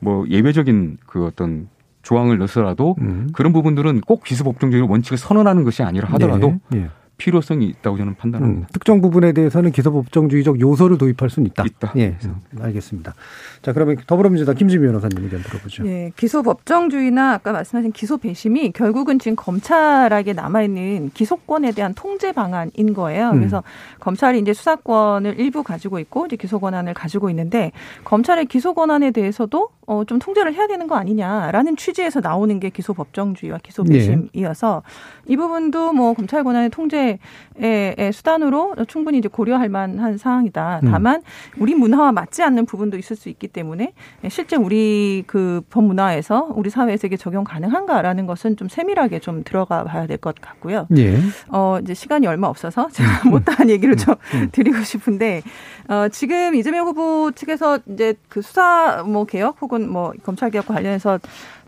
뭐 0.00 0.26
예외적인 0.28 0.98
그 1.06 1.24
어떤 1.24 1.68
조항을 2.02 2.38
넣어서라도 2.38 2.96
음. 3.00 3.28
그런 3.32 3.52
부분들은 3.52 4.00
꼭 4.02 4.24
기소법정적인 4.24 4.88
원칙을 4.88 5.18
선언하는 5.18 5.64
것이 5.64 5.82
아니라 5.82 6.08
하더라도 6.12 6.58
네. 6.70 6.80
네. 6.80 6.88
필요성이 7.20 7.66
있다고 7.66 7.98
저는 7.98 8.14
판단합니다. 8.14 8.60
음, 8.62 8.66
특정 8.72 9.00
부분에 9.02 9.32
대해서는 9.32 9.70
기소법정주의적 9.72 10.60
요소를 10.60 10.96
도입할 10.96 11.28
수는 11.28 11.46
있다. 11.48 11.64
있다. 11.64 11.92
예, 11.96 12.16
음. 12.24 12.40
알겠습니다. 12.58 13.14
자, 13.60 13.72
그러면 13.74 13.96
더불어민주당 14.06 14.54
김지미 14.54 14.86
변호사님 14.86 15.22
의견 15.22 15.42
들어보죠. 15.42 15.82
네, 15.82 16.10
기소법정주의나 16.16 17.34
아까 17.34 17.52
말씀하신 17.52 17.92
기소 17.92 18.16
배심이 18.16 18.72
결국은 18.72 19.18
지금 19.18 19.36
검찰에게 19.36 20.32
남아있는 20.32 21.10
기소권에 21.12 21.72
대한 21.72 21.92
통제 21.94 22.32
방안인 22.32 22.94
거예요. 22.94 23.30
음. 23.30 23.38
그래서 23.38 23.62
검찰이 24.00 24.40
이제 24.40 24.54
수사권을 24.54 25.38
일부 25.38 25.62
가지고 25.62 25.98
있고 25.98 26.24
이제 26.26 26.36
기소 26.36 26.58
권한을 26.58 26.94
가지고 26.94 27.28
있는데 27.30 27.72
검찰의 28.04 28.46
기소 28.46 28.72
권한에 28.72 29.10
대해서도 29.10 29.68
어, 29.86 30.04
좀 30.04 30.20
통제를 30.20 30.54
해야 30.54 30.68
되는 30.68 30.86
거 30.86 30.94
아니냐라는 30.94 31.76
취지에서 31.76 32.20
나오는 32.20 32.60
게 32.60 32.70
기소 32.70 32.94
법정주의와 32.94 33.58
기소 33.60 33.82
배심이어서 33.82 34.82
네. 35.26 35.32
이 35.32 35.36
부분도 35.36 35.92
뭐 35.92 36.14
검찰 36.14 36.44
권한의 36.44 36.70
통제 36.70 37.09
의 37.56 38.12
수단으로 38.12 38.76
충분히 38.86 39.18
이제 39.18 39.28
고려할 39.28 39.68
만한 39.68 40.16
사항이다. 40.16 40.80
음. 40.84 40.90
다만 40.90 41.22
우리 41.58 41.74
문화와 41.74 42.12
맞지 42.12 42.42
않는 42.42 42.66
부분도 42.66 42.96
있을 42.96 43.16
수 43.16 43.28
있기 43.28 43.48
때문에 43.48 43.92
실제 44.28 44.56
우리 44.56 45.24
그 45.26 45.60
법문화에서 45.70 46.52
우리 46.54 46.70
사회에서 46.70 47.08
이게 47.08 47.16
적용 47.16 47.44
가능한가라는 47.44 48.26
것은 48.26 48.56
좀 48.56 48.68
세밀하게 48.68 49.18
좀 49.18 49.42
들어가 49.44 49.84
봐야 49.84 50.06
될 50.06 50.20
것 50.20 50.40
같고요. 50.40 50.86
네. 50.90 51.18
어, 51.48 51.78
이제 51.82 51.94
시간이 51.94 52.26
얼마 52.26 52.46
없어서 52.46 52.88
제가 52.90 53.10
음. 53.26 53.30
못다한 53.30 53.70
얘기를 53.70 53.96
좀 53.96 54.14
음. 54.34 54.48
드리고 54.52 54.82
싶은데 54.82 55.42
어, 55.88 56.08
지금 56.08 56.54
이재명 56.54 56.86
후보 56.86 57.32
측에서 57.32 57.78
이제 57.92 58.14
그 58.28 58.42
수사 58.42 59.02
뭐 59.06 59.24
개혁 59.24 59.56
혹은 59.60 59.90
뭐 59.90 60.12
검찰 60.22 60.50
개혁과 60.50 60.74
관련해서 60.74 61.18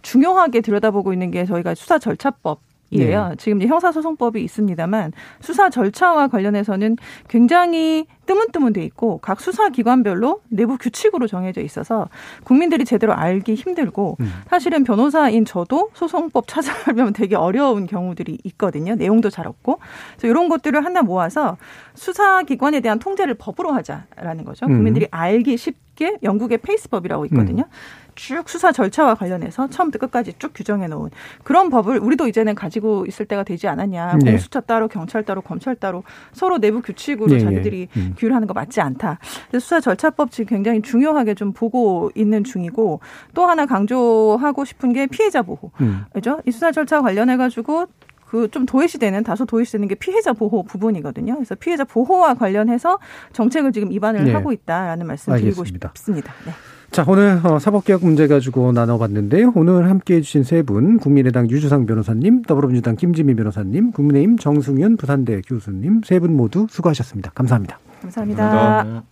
중요하게 0.02 0.60
들여다보고 0.60 1.12
있는 1.12 1.30
게 1.30 1.44
저희가 1.44 1.74
수사 1.74 1.98
절차법 1.98 2.60
이에요. 2.92 3.28
네. 3.28 3.34
지금 3.38 3.62
형사소송법이 3.62 4.42
있습니다만 4.42 5.12
수사 5.40 5.70
절차와 5.70 6.28
관련해서는 6.28 6.96
굉장히 7.28 8.06
뜨문뜨문 8.26 8.72
돼 8.72 8.84
있고 8.84 9.18
각 9.18 9.40
수사 9.40 9.68
기관별로 9.70 10.40
내부 10.48 10.78
규칙으로 10.78 11.26
정해져 11.26 11.60
있어서 11.60 12.08
국민들이 12.44 12.84
제대로 12.84 13.14
알기 13.14 13.54
힘들고 13.54 14.18
음. 14.20 14.32
사실은 14.48 14.84
변호사인 14.84 15.44
저도 15.44 15.90
소송법 15.94 16.46
찾아가면 16.46 17.12
되게 17.14 17.34
어려운 17.34 17.86
경우들이 17.86 18.38
있거든요. 18.44 18.94
내용도 18.94 19.30
잘 19.30 19.46
없고. 19.46 19.80
그래서 20.12 20.28
이런 20.28 20.48
것들을 20.48 20.84
하나 20.84 21.02
모아서 21.02 21.56
수사 21.94 22.42
기관에 22.42 22.80
대한 22.80 22.98
통제를 22.98 23.34
법으로 23.34 23.72
하자라는 23.72 24.44
거죠. 24.44 24.66
음. 24.66 24.76
국민들이 24.76 25.08
알기 25.10 25.56
쉽게 25.56 26.18
영국의 26.22 26.58
페이스법이라고 26.58 27.26
있거든요. 27.26 27.64
음. 27.64 28.01
쭉 28.22 28.48
수사 28.48 28.70
절차와 28.70 29.16
관련해서 29.16 29.68
처음부터 29.68 29.98
끝까지 30.06 30.34
쭉 30.38 30.52
규정해 30.54 30.86
놓은 30.86 31.10
그런 31.42 31.70
법을 31.70 31.98
우리도 31.98 32.28
이제는 32.28 32.54
가지고 32.54 33.04
있을 33.06 33.26
때가 33.26 33.42
되지 33.42 33.66
않았냐. 33.66 34.18
네. 34.22 34.30
공수처 34.30 34.60
따로 34.60 34.86
경찰 34.86 35.24
따로 35.24 35.40
검찰 35.40 35.74
따로 35.74 36.04
서로 36.30 36.58
내부 36.58 36.82
규칙으로 36.82 37.32
네. 37.32 37.40
자기들이 37.40 37.88
음. 37.96 38.14
규율하는 38.16 38.46
거 38.46 38.54
맞지 38.54 38.80
않다. 38.80 39.18
수사 39.54 39.80
절차법 39.80 40.30
지금 40.30 40.46
굉장히 40.54 40.82
중요하게 40.82 41.34
좀 41.34 41.52
보고 41.52 42.12
있는 42.14 42.44
중이고 42.44 43.00
또 43.34 43.46
하나 43.46 43.66
강조하고 43.66 44.64
싶은 44.66 44.92
게 44.92 45.08
피해자 45.08 45.42
보호. 45.42 45.72
음. 45.80 46.04
그죠? 46.12 46.40
이 46.46 46.52
수사 46.52 46.70
절차 46.70 47.02
관련해 47.02 47.36
가지고 47.36 47.86
그좀 48.26 48.66
도외시되는 48.66 49.24
다소 49.24 49.46
도외시되는 49.46 49.88
게 49.88 49.96
피해자 49.96 50.32
보호 50.32 50.62
부분이거든요. 50.62 51.34
그래서 51.34 51.56
피해자 51.56 51.82
보호와 51.82 52.34
관련해서 52.34 53.00
정책을 53.32 53.72
지금 53.72 53.90
입안을 53.90 54.26
네. 54.26 54.32
하고 54.32 54.52
있다라는 54.52 55.08
말씀 55.08 55.34
드리고 55.34 55.64
싶습니다. 55.64 56.32
네. 56.46 56.52
자, 56.92 57.04
오늘 57.08 57.40
어, 57.42 57.58
사법개혁 57.58 58.04
문제 58.04 58.26
가지고 58.26 58.70
나눠봤는데요. 58.72 59.52
오늘 59.56 59.88
함께 59.88 60.16
해주신 60.16 60.44
세 60.44 60.60
분, 60.62 60.98
국민의당 60.98 61.48
유주상 61.48 61.86
변호사님, 61.86 62.42
더불어민주당 62.42 62.96
김지미 62.96 63.34
변호사님, 63.34 63.92
국민의힘 63.92 64.36
정승윤 64.36 64.98
부산대 64.98 65.40
교수님 65.46 66.02
세 66.04 66.18
분 66.18 66.36
모두 66.36 66.66
수고하셨습니다. 66.68 67.30
감사합니다. 67.34 67.78
감사합니다. 68.02 68.44
감사합니다. 68.46 69.02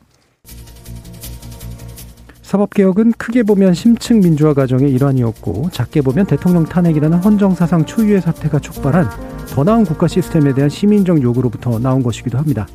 사법개혁은 2.42 3.12
크게 3.12 3.44
보면 3.44 3.72
심층 3.74 4.20
민주화 4.20 4.52
과정의 4.52 4.92
일환이었고 4.92 5.70
작게 5.72 6.02
보면 6.02 6.26
대통령 6.26 6.64
탄핵이라는 6.64 7.18
헌정사상 7.18 7.86
초유의 7.86 8.20
사태가 8.20 8.58
촉발한 8.58 9.08
더 9.48 9.64
나은 9.64 9.84
국가 9.84 10.06
시스템에 10.06 10.52
대한 10.52 10.68
시민적 10.68 11.22
요구로부터 11.22 11.78
나온 11.78 12.02
것이기도 12.02 12.36
합니다. 12.36 12.66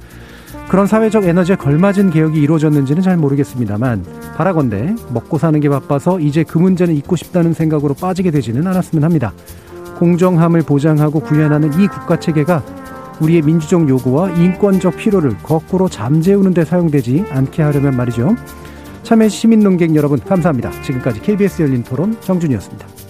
그런 0.69 0.87
사회적 0.87 1.25
에너지에 1.25 1.55
걸맞은 1.55 2.09
개혁이 2.09 2.39
이루어졌는지는 2.41 3.01
잘 3.01 3.17
모르겠습니다만 3.17 4.03
바라건대 4.35 4.95
먹고 5.13 5.37
사는 5.37 5.59
게 5.59 5.69
바빠서 5.69 6.19
이제 6.19 6.43
그 6.43 6.57
문제는 6.57 6.95
잊고 6.95 7.15
싶다는 7.15 7.53
생각으로 7.53 7.93
빠지게 7.93 8.31
되지는 8.31 8.65
않았으면 8.67 9.03
합니다. 9.03 9.33
공정함을 9.97 10.63
보장하고 10.63 11.21
구현하는 11.21 11.79
이 11.79 11.87
국가 11.87 12.19
체계가 12.19 12.63
우리의 13.21 13.43
민주적 13.43 13.87
요구와 13.87 14.31
인권적 14.31 14.97
필요를 14.97 15.37
거꾸로 15.41 15.87
잠재우는 15.87 16.53
데 16.53 16.65
사용되지 16.65 17.25
않게 17.29 17.63
하려면 17.63 17.95
말이죠. 17.95 18.35
참여 19.03 19.29
시민 19.29 19.59
농객 19.59 19.95
여러분 19.95 20.19
감사합니다. 20.19 20.71
지금까지 20.81 21.21
KBS 21.21 21.61
열린 21.61 21.83
토론 21.83 22.19
정준이었습니다. 22.21 23.05